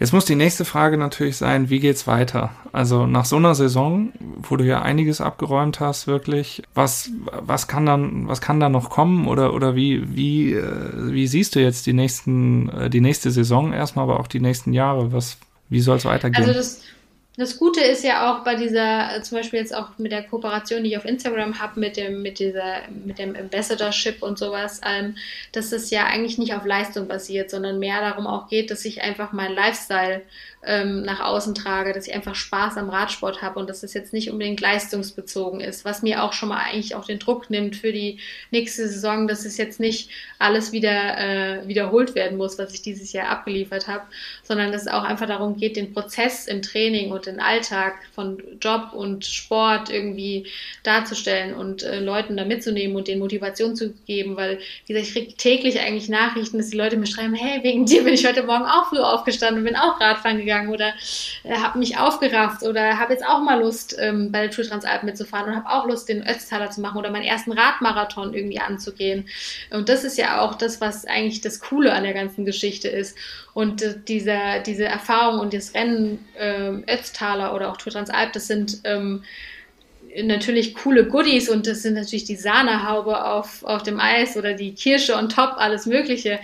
Jetzt 0.00 0.12
muss 0.12 0.24
die 0.24 0.36
nächste 0.36 0.64
Frage 0.64 0.96
natürlich 0.96 1.36
sein, 1.36 1.70
wie 1.70 1.80
geht's 1.80 2.06
weiter? 2.06 2.50
Also 2.72 3.06
nach 3.06 3.24
so 3.24 3.34
einer 3.34 3.56
Saison, 3.56 4.12
wo 4.20 4.56
du 4.56 4.64
ja 4.64 4.80
einiges 4.80 5.20
abgeräumt 5.20 5.80
hast, 5.80 6.06
wirklich, 6.06 6.62
was, 6.72 7.10
was 7.32 7.66
kann 7.66 7.84
dann, 7.84 8.28
was 8.28 8.40
kann 8.40 8.60
da 8.60 8.68
noch 8.68 8.90
kommen 8.90 9.26
oder, 9.26 9.54
oder 9.54 9.74
wie, 9.74 10.14
wie, 10.14 10.52
äh, 10.52 11.12
wie 11.12 11.26
siehst 11.26 11.56
du 11.56 11.60
jetzt 11.60 11.86
die 11.86 11.94
nächsten, 11.94 12.68
äh, 12.68 12.90
die 12.90 13.00
nächste 13.00 13.32
Saison 13.32 13.72
erstmal, 13.72 14.04
aber 14.04 14.20
auch 14.20 14.28
die 14.28 14.38
nächsten 14.38 14.72
Jahre? 14.72 15.12
Was, 15.12 15.38
wie 15.68 15.80
soll 15.80 15.96
es 15.96 16.04
weitergehen? 16.04 16.44
Also 16.44 16.56
das, 16.56 16.82
das 17.38 17.56
Gute 17.56 17.80
ist 17.80 18.02
ja 18.02 18.32
auch 18.32 18.42
bei 18.42 18.56
dieser, 18.56 19.16
äh, 19.16 19.22
zum 19.22 19.38
Beispiel 19.38 19.60
jetzt 19.60 19.72
auch 19.72 19.90
mit 19.96 20.10
der 20.10 20.24
Kooperation, 20.24 20.82
die 20.82 20.90
ich 20.90 20.96
auf 20.98 21.04
Instagram 21.04 21.60
habe, 21.60 21.78
mit 21.78 21.96
dem, 21.96 22.20
mit 22.20 22.40
dieser, 22.40 22.82
mit 23.04 23.20
dem 23.20 23.36
Ambassadorship 23.36 24.24
und 24.24 24.38
sowas, 24.38 24.80
ähm, 24.84 25.16
dass 25.52 25.70
es 25.70 25.90
ja 25.90 26.06
eigentlich 26.06 26.36
nicht 26.38 26.54
auf 26.54 26.66
Leistung 26.66 27.06
basiert, 27.06 27.50
sondern 27.50 27.78
mehr 27.78 28.00
darum 28.00 28.26
auch 28.26 28.48
geht, 28.48 28.72
dass 28.72 28.84
ich 28.84 29.02
einfach 29.02 29.32
meinen 29.32 29.54
Lifestyle 29.54 30.22
ähm, 30.64 31.02
nach 31.02 31.20
außen 31.20 31.54
trage, 31.54 31.92
dass 31.92 32.08
ich 32.08 32.14
einfach 32.14 32.34
Spaß 32.34 32.76
am 32.78 32.90
Radsport 32.90 33.42
habe 33.42 33.60
und 33.60 33.70
dass 33.70 33.82
es 33.82 33.94
jetzt 33.94 34.12
nicht 34.12 34.30
unbedingt 34.30 34.60
leistungsbezogen 34.60 35.60
ist, 35.60 35.84
was 35.84 36.02
mir 36.02 36.22
auch 36.22 36.32
schon 36.32 36.48
mal 36.48 36.58
eigentlich 36.58 36.94
auch 36.94 37.04
den 37.04 37.20
Druck 37.20 37.48
nimmt 37.48 37.76
für 37.76 37.92
die 37.92 38.18
nächste 38.50 38.88
Saison, 38.88 39.28
dass 39.28 39.44
es 39.44 39.56
jetzt 39.56 39.78
nicht 39.78 40.10
alles 40.38 40.72
wieder 40.72 41.18
äh, 41.18 41.68
wiederholt 41.68 42.14
werden 42.14 42.36
muss, 42.36 42.58
was 42.58 42.74
ich 42.74 42.82
dieses 42.82 43.12
Jahr 43.12 43.28
abgeliefert 43.28 43.86
habe, 43.86 44.04
sondern 44.42 44.72
dass 44.72 44.82
es 44.82 44.88
auch 44.88 45.04
einfach 45.04 45.26
darum 45.26 45.56
geht, 45.56 45.76
den 45.76 45.92
Prozess 45.92 46.46
im 46.46 46.62
Training 46.62 47.12
und 47.12 47.26
den 47.26 47.40
Alltag 47.40 47.94
von 48.12 48.42
Job 48.60 48.92
und 48.94 49.24
Sport 49.24 49.90
irgendwie 49.90 50.46
darzustellen 50.82 51.54
und 51.54 51.84
äh, 51.84 52.00
Leuten 52.00 52.36
da 52.36 52.44
mitzunehmen 52.44 52.96
und 52.96 53.06
denen 53.06 53.20
Motivation 53.20 53.76
zu 53.76 53.94
geben, 54.06 54.36
weil 54.36 54.58
wie 54.86 54.92
gesagt, 54.92 55.08
ich 55.08 55.14
kriege 55.14 55.34
täglich 55.36 55.80
eigentlich 55.80 56.08
Nachrichten, 56.08 56.58
dass 56.58 56.70
die 56.70 56.76
Leute 56.76 56.96
mir 56.96 57.06
schreiben, 57.06 57.34
hey, 57.34 57.62
wegen 57.62 57.86
dir 57.86 58.02
bin 58.02 58.14
ich 58.14 58.26
heute 58.26 58.42
Morgen 58.42 58.64
auch 58.64 58.88
früh 58.88 58.98
aufgestanden 58.98 59.62
und 59.62 59.64
bin 59.64 59.76
auch 59.76 60.00
Radfahren 60.00 60.38
gegangen 60.38 60.48
gegangen 60.58 60.72
oder 60.72 60.94
äh, 61.44 61.56
habe 61.56 61.78
mich 61.78 61.98
aufgerafft 61.98 62.62
oder 62.62 62.98
habe 62.98 63.12
jetzt 63.12 63.26
auch 63.26 63.40
mal 63.40 63.60
Lust, 63.60 63.96
ähm, 63.98 64.32
bei 64.32 64.42
der 64.42 64.50
Tour 64.50 64.64
Transalp 64.64 65.02
mitzufahren 65.02 65.48
und 65.48 65.56
habe 65.56 65.68
auch 65.68 65.86
Lust, 65.86 66.08
den 66.08 66.26
Ötztaler 66.26 66.70
zu 66.70 66.80
machen 66.80 66.98
oder 66.98 67.10
meinen 67.10 67.24
ersten 67.24 67.52
Radmarathon 67.52 68.34
irgendwie 68.34 68.60
anzugehen. 68.60 69.28
Und 69.70 69.88
das 69.88 70.04
ist 70.04 70.18
ja 70.18 70.40
auch 70.40 70.54
das, 70.54 70.80
was 70.80 71.04
eigentlich 71.04 71.40
das 71.40 71.60
Coole 71.60 71.92
an 71.92 72.04
der 72.04 72.14
ganzen 72.14 72.44
Geschichte 72.44 72.88
ist. 72.88 73.16
Und 73.54 73.82
äh, 73.82 73.94
diese, 74.06 74.38
diese 74.66 74.84
Erfahrung 74.84 75.40
und 75.40 75.54
das 75.54 75.74
Rennen 75.74 76.24
äh, 76.38 76.70
Ötztaler 76.92 77.54
oder 77.54 77.70
auch 77.70 77.76
Tour 77.76 77.92
Transalp, 77.92 78.32
das 78.32 78.46
sind 78.46 78.80
ähm, 78.84 79.24
natürlich 80.24 80.74
coole 80.74 81.06
Goodies 81.06 81.48
und 81.48 81.66
das 81.66 81.82
sind 81.82 81.94
natürlich 81.94 82.24
die 82.24 82.36
Sahnehaube 82.36 83.24
auf, 83.24 83.64
auf 83.64 83.82
dem 83.82 84.00
Eis 84.00 84.36
oder 84.36 84.54
die 84.54 84.74
Kirsche 84.74 85.16
on 85.16 85.28
top, 85.28 85.54
alles 85.56 85.86
Mögliche. 85.86 86.38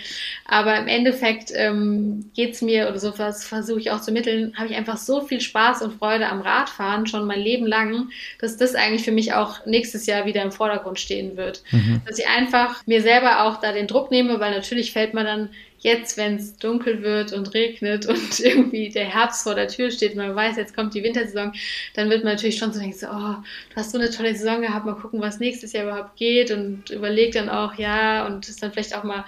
Aber 0.46 0.78
im 0.78 0.86
Endeffekt 0.86 1.50
ähm, 1.54 2.30
geht 2.34 2.54
es 2.54 2.62
mir, 2.62 2.88
oder 2.88 2.98
so 2.98 3.18
was 3.18 3.44
versuche 3.44 3.80
ich 3.80 3.90
auch 3.90 4.00
zu 4.00 4.12
mitteln, 4.12 4.54
habe 4.56 4.68
ich 4.68 4.76
einfach 4.76 4.96
so 4.96 5.22
viel 5.22 5.40
Spaß 5.40 5.82
und 5.82 5.98
Freude 5.98 6.28
am 6.28 6.40
Radfahren 6.40 7.06
schon 7.06 7.26
mein 7.26 7.40
Leben 7.40 7.66
lang, 7.66 8.10
dass 8.40 8.56
das 8.56 8.74
eigentlich 8.74 9.04
für 9.04 9.12
mich 9.12 9.32
auch 9.32 9.64
nächstes 9.66 10.06
Jahr 10.06 10.26
wieder 10.26 10.42
im 10.42 10.52
Vordergrund 10.52 11.00
stehen 11.00 11.36
wird. 11.36 11.62
Mhm. 11.70 12.02
Dass 12.06 12.18
ich 12.18 12.26
einfach 12.28 12.86
mir 12.86 13.02
selber 13.02 13.44
auch 13.44 13.60
da 13.60 13.72
den 13.72 13.86
Druck 13.86 14.10
nehme, 14.10 14.40
weil 14.40 14.52
natürlich 14.52 14.92
fällt 14.92 15.14
man 15.14 15.24
dann 15.24 15.48
jetzt, 15.84 16.16
wenn 16.16 16.36
es 16.36 16.56
dunkel 16.56 17.02
wird 17.02 17.32
und 17.32 17.52
regnet 17.52 18.06
und 18.08 18.40
irgendwie 18.40 18.88
der 18.88 19.04
Herbst 19.04 19.42
vor 19.42 19.54
der 19.54 19.68
Tür 19.68 19.90
steht 19.90 20.16
man 20.16 20.34
weiß, 20.34 20.56
jetzt 20.56 20.74
kommt 20.74 20.94
die 20.94 21.04
Wintersaison, 21.04 21.52
dann 21.94 22.10
wird 22.10 22.24
man 22.24 22.32
natürlich 22.32 22.56
schon 22.56 22.72
so 22.72 22.80
denken, 22.80 22.96
so, 22.96 23.06
oh, 23.06 23.36
du 23.70 23.76
hast 23.76 23.92
so 23.92 23.98
eine 23.98 24.10
tolle 24.10 24.34
Saison 24.34 24.62
gehabt, 24.62 24.86
mal 24.86 24.94
gucken, 24.94 25.20
was 25.20 25.40
nächstes 25.40 25.72
Jahr 25.72 25.84
überhaupt 25.84 26.16
geht 26.16 26.50
und 26.50 26.90
überlegt 26.90 27.36
dann 27.36 27.50
auch, 27.50 27.74
ja, 27.74 28.26
und 28.26 28.48
ist 28.48 28.62
dann 28.62 28.72
vielleicht 28.72 28.96
auch 28.96 29.04
mal 29.04 29.24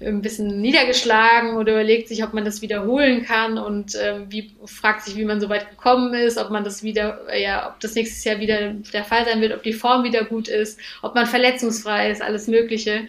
ein 0.00 0.22
bisschen 0.22 0.60
niedergeschlagen 0.62 1.56
oder 1.56 1.72
überlegt 1.72 2.08
sich, 2.08 2.24
ob 2.24 2.32
man 2.32 2.44
das 2.44 2.62
wiederholen 2.62 3.24
kann 3.24 3.58
und 3.58 3.94
ähm, 4.02 4.26
wie, 4.30 4.50
fragt 4.64 5.02
sich, 5.02 5.16
wie 5.16 5.26
man 5.26 5.40
so 5.40 5.50
weit 5.50 5.68
gekommen 5.68 6.14
ist, 6.14 6.38
ob 6.38 6.50
man 6.50 6.64
das 6.64 6.82
wieder, 6.82 7.20
ja, 7.38 7.68
ob 7.68 7.80
das 7.80 7.94
nächstes 7.94 8.24
Jahr 8.24 8.40
wieder 8.40 8.72
der 8.94 9.04
Fall 9.04 9.26
sein 9.26 9.42
wird, 9.42 9.52
ob 9.52 9.62
die 9.62 9.74
Form 9.74 10.04
wieder 10.04 10.24
gut 10.24 10.48
ist, 10.48 10.80
ob 11.02 11.14
man 11.14 11.26
verletzungsfrei 11.26 12.10
ist, 12.10 12.22
alles 12.22 12.46
Mögliche. 12.46 13.06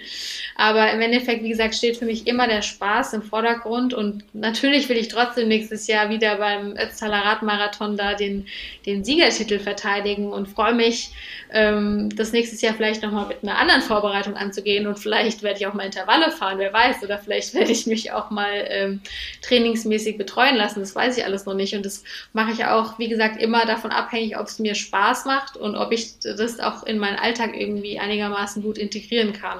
Aber 0.58 0.92
im 0.92 1.00
Endeffekt, 1.00 1.44
wie 1.44 1.50
gesagt, 1.50 1.76
steht 1.76 1.96
für 1.96 2.06
mich 2.06 2.28
immer 2.28 2.48
der 2.48 2.62
Spaß 2.62 2.89
im 3.14 3.22
Vordergrund. 3.22 3.94
Und 3.94 4.24
natürlich 4.34 4.90
will 4.90 4.98
ich 4.98 5.08
trotzdem 5.08 5.48
nächstes 5.48 5.88
Jahr 5.88 6.10
wieder 6.10 6.38
beim 6.38 6.76
Ötztaler 6.78 7.26
Radmarathon 7.26 7.98
da 7.98 8.14
den, 8.14 8.48
den 8.86 9.04
Siegertitel 9.04 9.60
verteidigen 9.60 10.32
und 10.32 10.48
freue 10.48 10.74
mich, 10.74 11.12
ähm, 11.52 12.10
das 12.16 12.32
nächstes 12.32 12.62
Jahr 12.62 12.74
vielleicht 12.74 13.02
nochmal 13.02 13.28
mit 13.28 13.38
einer 13.44 13.58
anderen 13.58 13.82
Vorbereitung 13.82 14.36
anzugehen. 14.36 14.88
Und 14.88 15.00
vielleicht 15.00 15.44
werde 15.44 15.60
ich 15.60 15.68
auch 15.68 15.74
mal 15.74 15.86
Intervalle 15.86 16.32
fahren, 16.32 16.60
wer 16.60 16.74
weiß, 16.74 17.04
oder 17.04 17.18
vielleicht 17.18 17.54
werde 17.54 17.72
ich 17.72 17.88
mich 17.88 18.12
auch 18.12 18.30
mal 18.30 18.66
ähm, 18.68 19.02
trainingsmäßig 19.42 20.18
betreuen 20.18 20.56
lassen, 20.56 20.80
das 20.80 20.96
weiß 20.96 21.18
ich 21.18 21.26
alles 21.26 21.46
noch 21.46 21.56
nicht. 21.56 21.76
Und 21.76 21.86
das 21.86 22.04
mache 22.34 22.52
ich 22.52 22.66
auch, 22.66 23.00
wie 23.00 23.10
gesagt, 23.10 23.42
immer 23.42 23.66
davon 23.66 23.92
abhängig, 23.92 24.38
ob 24.38 24.48
es 24.48 24.60
mir 24.60 24.76
Spaß 24.76 25.26
macht 25.26 25.58
und 25.58 25.76
ob 25.76 25.92
ich 25.92 26.20
das 26.20 26.60
auch 26.60 26.84
in 26.84 27.00
meinen 27.00 27.18
Alltag 27.18 27.56
irgendwie 27.56 28.00
einigermaßen 28.00 28.62
gut 28.62 28.78
integrieren 28.78 29.34
kann. 29.34 29.60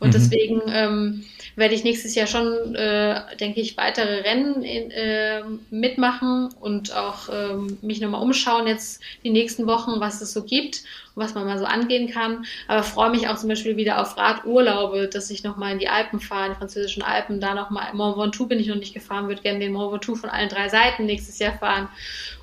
Und 0.00 0.08
mhm. 0.08 0.12
deswegen 0.12 0.62
ähm, 0.68 1.24
werde 1.56 1.74
ich 1.74 1.84
nächstes 1.84 2.14
Jahr 2.14 2.26
schon, 2.26 2.74
äh, 2.74 3.36
denke 3.36 3.60
ich, 3.60 3.76
weitere 3.76 4.20
Rennen 4.20 4.62
in, 4.62 4.90
äh, 4.90 5.42
mitmachen 5.70 6.50
und 6.60 6.94
auch 6.94 7.28
ähm, 7.32 7.78
mich 7.82 8.00
nochmal 8.00 8.22
umschauen 8.22 8.66
jetzt 8.66 9.02
die 9.22 9.30
nächsten 9.30 9.66
Wochen, 9.66 10.00
was 10.00 10.20
es 10.20 10.32
so 10.32 10.42
gibt 10.42 10.82
und 11.14 11.22
was 11.22 11.34
man 11.34 11.46
mal 11.46 11.58
so 11.58 11.64
angehen 11.64 12.10
kann. 12.10 12.44
Aber 12.66 12.82
freue 12.82 13.10
mich 13.10 13.28
auch 13.28 13.36
zum 13.36 13.48
Beispiel 13.48 13.76
wieder 13.76 14.00
auf 14.00 14.16
Radurlaube, 14.16 15.08
dass 15.08 15.30
ich 15.30 15.44
nochmal 15.44 15.72
in 15.72 15.78
die 15.78 15.88
Alpen 15.88 16.20
fahre, 16.20 16.46
in 16.46 16.52
die 16.52 16.58
französischen 16.58 17.02
Alpen, 17.02 17.40
da 17.40 17.54
nochmal, 17.54 17.92
Mont 17.94 18.16
Ventoux 18.16 18.46
bin 18.46 18.58
ich 18.58 18.66
noch 18.66 18.76
nicht 18.76 18.94
gefahren, 18.94 19.28
würde 19.28 19.42
gerne 19.42 19.60
den 19.60 19.72
Mont 19.72 19.92
Ventoux 19.92 20.16
von 20.16 20.30
allen 20.30 20.48
drei 20.48 20.68
Seiten 20.68 21.06
nächstes 21.06 21.38
Jahr 21.38 21.56
fahren 21.58 21.88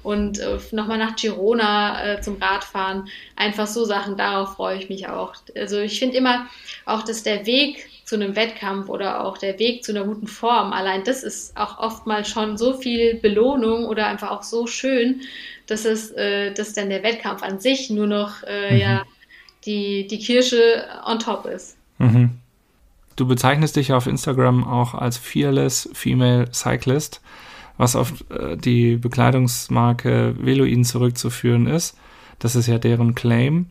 und 0.04 0.40
äh, 0.40 0.58
nochmal 0.72 0.98
nach 0.98 1.16
Girona 1.16 2.14
äh, 2.14 2.22
zum 2.22 2.42
Radfahren. 2.42 3.10
Einfach 3.36 3.68
so 3.68 3.86
Sachen, 3.86 4.18
darauf 4.18 4.56
freue 4.56 4.78
ich 4.78 4.90
mich 4.90 5.08
auch. 5.08 5.34
Also 5.56 5.80
ich 5.80 6.00
finde 6.00 6.18
immer 6.18 6.48
auch, 6.86 7.04
dass 7.04 7.24
der 7.24 7.46
Weg 7.46 7.91
zu 8.12 8.18
einem 8.18 8.36
Wettkampf 8.36 8.90
oder 8.90 9.24
auch 9.24 9.38
der 9.38 9.58
Weg 9.58 9.86
zu 9.86 9.94
einer 9.94 10.04
guten 10.04 10.28
Form, 10.28 10.74
allein 10.74 11.06
das 11.06 11.24
ist 11.24 11.56
auch 11.56 11.80
oftmals 11.80 12.28
schon 12.28 12.58
so 12.58 12.74
viel 12.74 13.16
Belohnung 13.16 13.86
oder 13.86 14.08
einfach 14.08 14.32
auch 14.32 14.44
so 14.44 14.68
schön, 14.68 15.22
dass 15.68 15.86
es, 15.86 16.12
äh, 16.12 16.54
dass 16.54 16.74
dann 16.74 16.90
der 16.90 17.04
Wettkampf 17.04 17.42
an 17.42 17.62
sich 17.62 17.90
nur 17.90 18.08
noch 18.08 18.44
äh, 18.44 18.74
mhm. 18.74 18.82
ja 18.82 19.04
die, 19.66 20.08
die 20.08 20.20
Kirsche 20.20 20.84
on 21.06 21.20
top 21.20 21.46
ist. 21.46 21.78
Mhm. 22.00 22.32
Du 23.16 23.26
bezeichnest 23.26 23.78
dich 23.78 23.94
auf 23.94 24.08
Instagram 24.08 24.68
auch 24.68 24.94
als 24.94 25.16
Fearless 25.16 25.90
Female 25.94 26.52
Cyclist, 26.52 27.22
was 27.78 27.96
auf 27.96 28.26
äh, 28.30 28.58
die 28.58 28.98
Bekleidungsmarke 28.98 30.36
Veloin 30.38 30.84
zurückzuführen 30.84 31.66
ist. 31.66 31.98
Das 32.40 32.58
ist 32.58 32.68
ja 32.68 32.78
deren 32.78 33.16
Claim. 33.16 33.68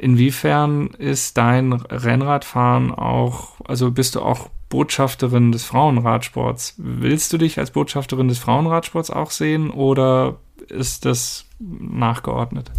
Inwiefern 0.00 0.86
ist 0.96 1.36
dein 1.36 1.74
Rennradfahren 1.74 2.90
auch, 2.90 3.59
also 3.70 3.92
bist 3.92 4.16
du 4.16 4.20
auch 4.20 4.50
Botschafterin 4.68 5.52
des 5.52 5.64
Frauenradsports? 5.64 6.74
Willst 6.76 7.32
du 7.32 7.38
dich 7.38 7.56
als 7.56 7.70
Botschafterin 7.70 8.26
des 8.26 8.40
Frauenradsports 8.40 9.10
auch 9.10 9.30
sehen 9.30 9.70
oder 9.70 10.40
ist 10.68 11.04
das 11.04 11.44
nachgeordnet? 11.60 12.72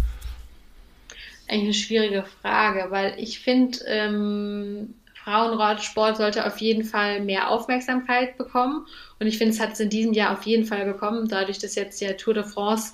Eigentlich 1.48 1.62
eine 1.62 1.74
schwierige 1.74 2.24
Frage, 2.42 2.88
weil 2.90 3.14
ich 3.16 3.40
finde, 3.40 3.78
ähm, 3.86 4.92
Frauenradsport 5.14 6.18
sollte 6.18 6.46
auf 6.46 6.58
jeden 6.58 6.84
Fall 6.84 7.20
mehr 7.20 7.48
Aufmerksamkeit 7.48 8.36
bekommen. 8.36 8.84
Und 9.18 9.26
ich 9.26 9.38
finde, 9.38 9.54
es 9.54 9.60
hat 9.60 9.72
es 9.72 9.80
in 9.80 9.88
diesem 9.88 10.12
Jahr 10.12 10.32
auf 10.32 10.42
jeden 10.42 10.66
Fall 10.66 10.84
bekommen, 10.84 11.26
dadurch, 11.26 11.58
dass 11.58 11.74
jetzt 11.74 12.02
ja 12.02 12.12
Tour 12.12 12.34
de 12.34 12.44
France 12.44 12.92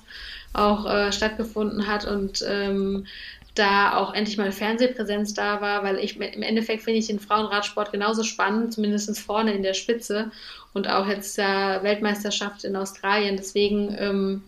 auch 0.53 0.85
äh, 0.85 1.11
stattgefunden 1.11 1.85
hat 1.85 2.05
und 2.05 2.43
ähm, 2.47 3.05
da 3.59 3.97
auch 3.97 4.13
endlich 4.13 4.37
mal 4.37 4.51
Fernsehpräsenz 4.51 5.33
da 5.33 5.61
war, 5.61 5.83
weil 5.83 5.99
ich 5.99 6.19
im 6.19 6.41
Endeffekt 6.41 6.83
finde 6.83 6.99
ich 6.99 7.07
den 7.07 7.19
Frauenradsport 7.19 7.91
genauso 7.91 8.23
spannend, 8.23 8.73
zumindest 8.73 9.19
vorne 9.19 9.53
in 9.53 9.63
der 9.63 9.73
Spitze 9.73 10.31
und 10.73 10.87
auch 10.87 11.07
jetzt 11.07 11.37
der 11.37 11.81
Weltmeisterschaft 11.83 12.63
in 12.63 12.75
Australien. 12.75 13.37
Deswegen 13.37 13.95
ähm, 13.99 14.43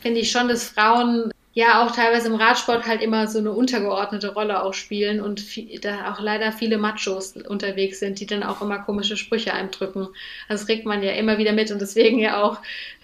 finde 0.00 0.20
ich 0.20 0.30
schon, 0.30 0.48
dass 0.48 0.68
Frauen 0.68 1.32
ja 1.54 1.84
auch 1.84 1.90
teilweise 1.90 2.28
im 2.28 2.36
Radsport 2.36 2.86
halt 2.86 3.02
immer 3.02 3.26
so 3.26 3.40
eine 3.40 3.50
untergeordnete 3.50 4.32
Rolle 4.32 4.62
auch 4.62 4.74
spielen 4.74 5.20
und 5.20 5.40
viel, 5.40 5.80
da 5.80 6.12
auch 6.12 6.20
leider 6.20 6.52
viele 6.52 6.78
Machos 6.78 7.32
unterwegs 7.32 7.98
sind, 7.98 8.20
die 8.20 8.26
dann 8.26 8.44
auch 8.44 8.62
immer 8.62 8.78
komische 8.78 9.16
Sprüche 9.16 9.52
eindrücken. 9.52 10.06
Also 10.48 10.62
das 10.62 10.68
regt 10.68 10.86
man 10.86 11.02
ja 11.02 11.12
immer 11.12 11.38
wieder 11.38 11.52
mit 11.52 11.72
und 11.72 11.80
deswegen 11.80 12.20
ja 12.20 12.42
auch 12.42 12.58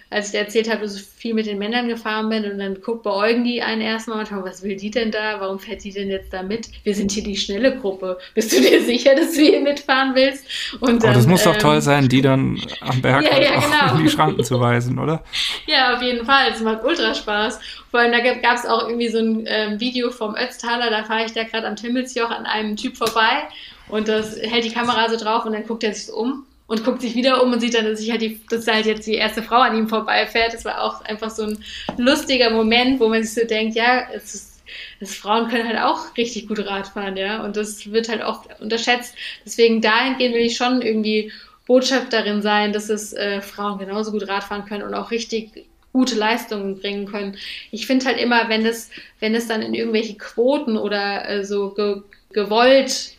als 0.09 0.27
ich 0.27 0.31
dir 0.33 0.39
erzählt 0.39 0.69
habe, 0.69 0.81
dass 0.81 0.95
ich 0.95 1.03
viel 1.03 1.33
mit 1.33 1.45
den 1.45 1.57
Männern 1.57 1.87
gefahren 1.87 2.29
bin 2.29 2.49
und 2.49 2.59
dann 2.59 2.81
guckt 2.81 3.03
beäugen 3.03 3.43
die 3.43 3.61
einen 3.61 3.81
erstmal 3.81 4.19
und 4.19 4.27
fragen, 4.27 4.43
was 4.43 4.61
will 4.61 4.75
die 4.75 4.91
denn 4.91 5.11
da? 5.11 5.39
Warum 5.39 5.59
fährt 5.59 5.83
die 5.83 5.91
denn 5.91 6.09
jetzt 6.09 6.31
da 6.31 6.43
mit? 6.43 6.69
Wir 6.83 6.93
sind 6.93 7.11
hier 7.11 7.23
die 7.23 7.35
schnelle 7.35 7.77
Gruppe. 7.77 8.17
Bist 8.33 8.51
du 8.55 8.61
dir 8.61 8.81
sicher, 8.85 9.15
dass 9.15 9.33
du 9.33 9.41
hier 9.41 9.61
mitfahren 9.61 10.13
willst? 10.15 10.45
Und 10.79 11.03
dann, 11.03 11.09
Aber 11.09 11.13
das 11.13 11.27
muss 11.27 11.43
doch 11.43 11.55
ähm, 11.55 11.59
toll 11.59 11.81
sein, 11.81 12.07
die 12.07 12.21
dann 12.21 12.61
am 12.81 13.01
Berg 13.01 13.23
ja, 13.23 13.41
ja, 13.41 13.59
genau. 13.59 13.97
in 13.97 14.03
die 14.05 14.09
Schranken 14.09 14.43
zu 14.43 14.59
weisen, 14.59 14.99
oder? 14.99 15.23
Ja, 15.65 15.95
auf 15.95 16.01
jeden 16.01 16.25
Fall. 16.25 16.51
Es 16.51 16.61
macht 16.61 16.83
ultra 16.83 17.13
Spaß. 17.13 17.59
Vor 17.89 17.99
allem, 17.99 18.11
da 18.11 18.19
gab 18.19 18.57
es 18.57 18.65
auch 18.65 18.87
irgendwie 18.87 19.09
so 19.09 19.19
ein 19.19 19.45
ähm, 19.47 19.79
Video 19.79 20.11
vom 20.11 20.35
Ötztaler, 20.35 20.89
da 20.89 21.03
fahre 21.03 21.25
ich 21.25 21.33
da 21.33 21.43
gerade 21.43 21.67
am 21.67 21.75
Timmelsjoch 21.75 22.29
an 22.29 22.45
einem 22.45 22.75
Typ 22.75 22.97
vorbei 22.97 23.47
und 23.87 24.07
das 24.07 24.37
hält 24.37 24.65
die 24.65 24.71
Kamera 24.71 25.09
so 25.09 25.17
drauf 25.17 25.45
und 25.45 25.53
dann 25.53 25.65
guckt 25.65 25.83
er 25.83 25.93
sich 25.93 26.07
so 26.07 26.15
um 26.15 26.45
und 26.67 26.83
guckt 26.83 27.01
sich 27.01 27.15
wieder 27.15 27.43
um 27.43 27.53
und 27.53 27.59
sieht 27.59 27.75
dann, 27.75 27.85
dass, 27.85 27.99
ich 27.99 28.11
halt 28.11 28.21
die, 28.21 28.41
dass 28.49 28.67
halt 28.67 28.85
jetzt 28.85 29.05
die 29.05 29.15
erste 29.15 29.43
Frau 29.43 29.57
an 29.57 29.77
ihm 29.77 29.87
vorbeifährt. 29.87 30.53
Das 30.53 30.65
war 30.65 30.81
auch 30.81 31.01
einfach 31.01 31.29
so 31.29 31.43
ein 31.43 31.63
lustiger 31.97 32.49
Moment, 32.49 32.99
wo 32.99 33.07
man 33.07 33.23
sich 33.23 33.33
so 33.33 33.47
denkt, 33.47 33.75
ja, 33.75 34.07
es 34.13 34.33
ist, 34.33 34.63
das 34.99 35.15
Frauen 35.15 35.47
können 35.47 35.67
halt 35.67 35.79
auch 35.79 36.17
richtig 36.17 36.47
gut 36.47 36.59
Rad 36.65 36.87
fahren, 36.87 37.17
ja. 37.17 37.43
Und 37.43 37.55
das 37.55 37.91
wird 37.91 38.09
halt 38.09 38.23
oft 38.23 38.47
unterschätzt. 38.59 39.15
Deswegen 39.45 39.81
dahingehend 39.81 40.35
will 40.35 40.45
ich 40.45 40.57
schon 40.57 40.81
irgendwie 40.81 41.31
Botschafterin 41.67 42.41
sein, 42.41 42.73
dass 42.73 42.89
es 42.89 43.13
äh, 43.13 43.41
Frauen 43.41 43.77
genauso 43.77 44.11
gut 44.11 44.27
Radfahren 44.27 44.65
können 44.65 44.83
und 44.83 44.93
auch 44.93 45.11
richtig 45.11 45.65
gute 45.93 46.15
Leistungen 46.15 46.79
bringen 46.79 47.05
können. 47.05 47.37
Ich 47.71 47.87
finde 47.87 48.05
halt 48.05 48.19
immer, 48.19 48.49
wenn 48.49 48.65
es, 48.65 48.89
wenn 49.19 49.33
es 49.33 49.47
dann 49.47 49.61
in 49.61 49.73
irgendwelche 49.73 50.15
Quoten 50.15 50.77
oder 50.77 51.27
äh, 51.29 51.45
so 51.45 51.69
ge 51.69 52.01
gewollt 52.33 53.14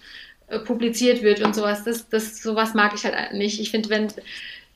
publiziert 0.65 1.23
wird 1.23 1.43
und 1.43 1.55
sowas. 1.55 1.85
Das, 1.85 2.09
das, 2.09 2.43
sowas 2.43 2.75
mag 2.75 2.93
ich 2.95 3.05
halt 3.05 3.33
nicht. 3.33 3.61
Ich 3.61 3.71
finde, 3.71 3.91
wenn 3.91 4.09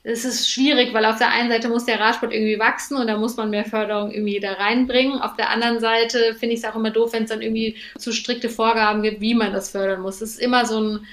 es 0.03 0.25
ist 0.25 0.49
schwierig, 0.49 0.93
weil 0.93 1.05
auf 1.05 1.19
der 1.19 1.31
einen 1.31 1.51
Seite 1.51 1.69
muss 1.69 1.85
der 1.85 1.99
Radsport 1.99 2.33
irgendwie 2.33 2.57
wachsen 2.57 2.97
und 2.97 3.05
da 3.05 3.17
muss 3.17 3.37
man 3.37 3.51
mehr 3.51 3.65
Förderung 3.65 4.11
irgendwie 4.11 4.39
da 4.39 4.53
reinbringen. 4.53 5.21
Auf 5.21 5.35
der 5.35 5.51
anderen 5.51 5.79
Seite 5.79 6.35
finde 6.39 6.55
ich 6.55 6.63
es 6.63 6.65
auch 6.65 6.75
immer 6.75 6.89
doof, 6.89 7.13
wenn 7.13 7.23
es 7.23 7.29
dann 7.29 7.43
irgendwie 7.43 7.75
zu 7.97 8.11
strikte 8.11 8.49
Vorgaben 8.49 9.03
gibt, 9.03 9.21
wie 9.21 9.35
man 9.35 9.53
das 9.53 9.71
fördern 9.71 10.01
muss. 10.01 10.21
Es 10.21 10.31
ist 10.31 10.41
immer 10.41 10.65
so 10.65 10.81
ein, 10.81 11.05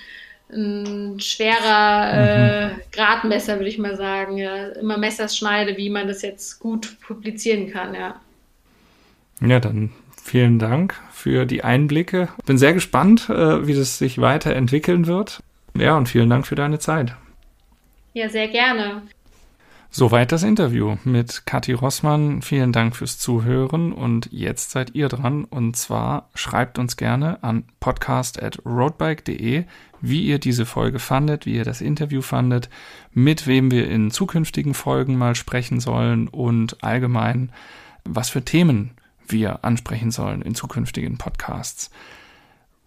ein 0.51 1.21
schwerer 1.21 2.71
mhm. 2.71 2.79
äh, 2.79 2.83
Gradmesser, 2.93 3.57
würde 3.57 3.69
ich 3.69 3.77
mal 3.77 3.97
sagen. 3.97 4.39
Ja. 4.39 4.69
Immer 4.69 4.97
Messerschneide, 4.97 5.77
wie 5.77 5.91
man 5.91 6.09
das 6.09 6.23
jetzt 6.23 6.59
gut 6.59 6.99
publizieren 7.01 7.71
kann, 7.71 7.95
ja. 7.95 8.19
Ja, 9.43 9.61
dann 9.61 9.93
Vielen 10.29 10.59
Dank 10.59 10.95
für 11.11 11.47
die 11.47 11.65
Einblicke. 11.65 12.29
Bin 12.45 12.59
sehr 12.59 12.75
gespannt, 12.75 13.31
äh, 13.31 13.67
wie 13.67 13.73
das 13.73 13.97
sich 13.97 14.21
weiterentwickeln 14.21 15.07
wird. 15.07 15.43
Ja, 15.75 15.97
und 15.97 16.07
vielen 16.07 16.29
Dank 16.29 16.47
für 16.47 16.55
deine 16.55 16.79
Zeit. 16.79 17.17
Ja, 18.13 18.29
sehr 18.29 18.49
gerne. 18.49 19.01
Soweit 19.89 20.31
das 20.31 20.43
Interview 20.43 20.99
mit 21.05 21.47
Kathi 21.47 21.73
Rossmann. 21.73 22.43
Vielen 22.43 22.73
Dank 22.73 22.95
fürs 22.95 23.19
Zuhören 23.19 23.91
und 23.91 24.29
jetzt 24.31 24.73
seid 24.73 24.95
ihr 24.95 25.09
dran. 25.09 25.45
Und 25.45 25.79
zwar 25.79 26.29
schreibt 26.35 26.79
uns 26.79 26.99
gerne 26.99 27.43
an 27.43 27.65
podcast.roadbike.de, 27.81 29.65
wie 30.03 30.23
ihr 30.27 30.39
diese 30.39 30.67
Folge 30.67 30.99
fandet, 30.99 31.47
wie 31.47 31.55
ihr 31.55 31.65
das 31.65 31.81
Interview 31.81 32.21
fandet, 32.21 32.69
mit 33.15 33.47
wem 33.47 33.71
wir 33.71 33.89
in 33.91 34.11
zukünftigen 34.11 34.75
Folgen 34.75 35.17
mal 35.17 35.35
sprechen 35.35 35.81
sollen 35.81 36.29
und 36.29 36.85
allgemein, 36.85 37.51
was 38.05 38.29
für 38.29 38.45
Themen 38.45 38.91
wir 39.29 39.65
ansprechen 39.65 40.11
sollen 40.11 40.43
in 40.43 40.55
zukünftigen 40.55 41.19
Podcasts. 41.19 41.91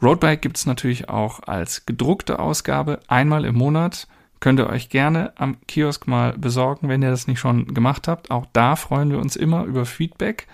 Roadbike 0.02 0.42
gibt 0.42 0.58
es 0.58 0.66
natürlich 0.66 1.10
auch 1.10 1.42
als 1.44 1.86
gedruckte 1.86 2.40
Ausgabe 2.40 3.00
einmal 3.08 3.46
im 3.46 3.56
Monat. 3.56 4.08
Könnt 4.40 4.60
ihr 4.60 4.68
euch 4.68 4.90
gerne 4.90 5.34
am 5.38 5.58
Kiosk 5.68 6.08
mal 6.08 6.34
besorgen, 6.34 6.90
wenn 6.90 7.04
ihr 7.04 7.12
das 7.12 7.28
nicht 7.28 7.40
schon 7.40 7.74
gemacht 7.74 8.08
habt. 8.08 8.32
Auch 8.32 8.48
da 8.54 8.76
freuen 8.76 9.12
wir 9.12 9.20
uns 9.20 9.36
immer 9.36 9.66
über 9.66 9.86
Feedback. 9.86 10.48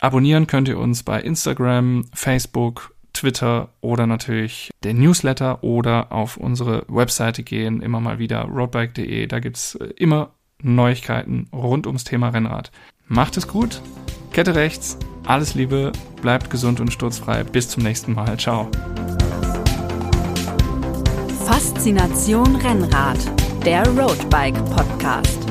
Abonnieren 0.00 0.46
könnt 0.46 0.68
ihr 0.68 0.78
uns 0.78 1.02
bei 1.02 1.20
Instagram, 1.20 2.04
Facebook, 2.12 2.94
Twitter 3.12 3.70
oder 3.80 4.06
natürlich 4.06 4.70
den 4.84 4.98
Newsletter 4.98 5.62
oder 5.62 6.12
auf 6.12 6.36
unsere 6.36 6.84
Webseite 6.88 7.42
gehen, 7.42 7.80
immer 7.80 8.00
mal 8.00 8.18
wieder 8.18 8.42
roadbike.de. 8.42 9.26
Da 9.26 9.38
gibt 9.40 9.56
es 9.56 9.74
äh, 9.76 9.86
immer 9.96 10.32
Neuigkeiten 10.60 11.48
rund 11.52 11.86
ums 11.86 12.04
Thema 12.04 12.30
Rennrad. 12.30 12.70
Macht 13.12 13.36
es 13.36 13.46
gut, 13.46 13.82
Kette 14.32 14.54
rechts, 14.54 14.96
alles 15.26 15.54
Liebe, 15.54 15.92
bleibt 16.22 16.48
gesund 16.48 16.80
und 16.80 16.90
sturzfrei. 16.90 17.44
Bis 17.44 17.68
zum 17.68 17.82
nächsten 17.82 18.14
Mal. 18.14 18.38
Ciao. 18.38 18.70
Faszination 21.44 22.56
Rennrad, 22.56 23.18
der 23.66 23.86
Roadbike 23.86 24.64
Podcast. 24.64 25.41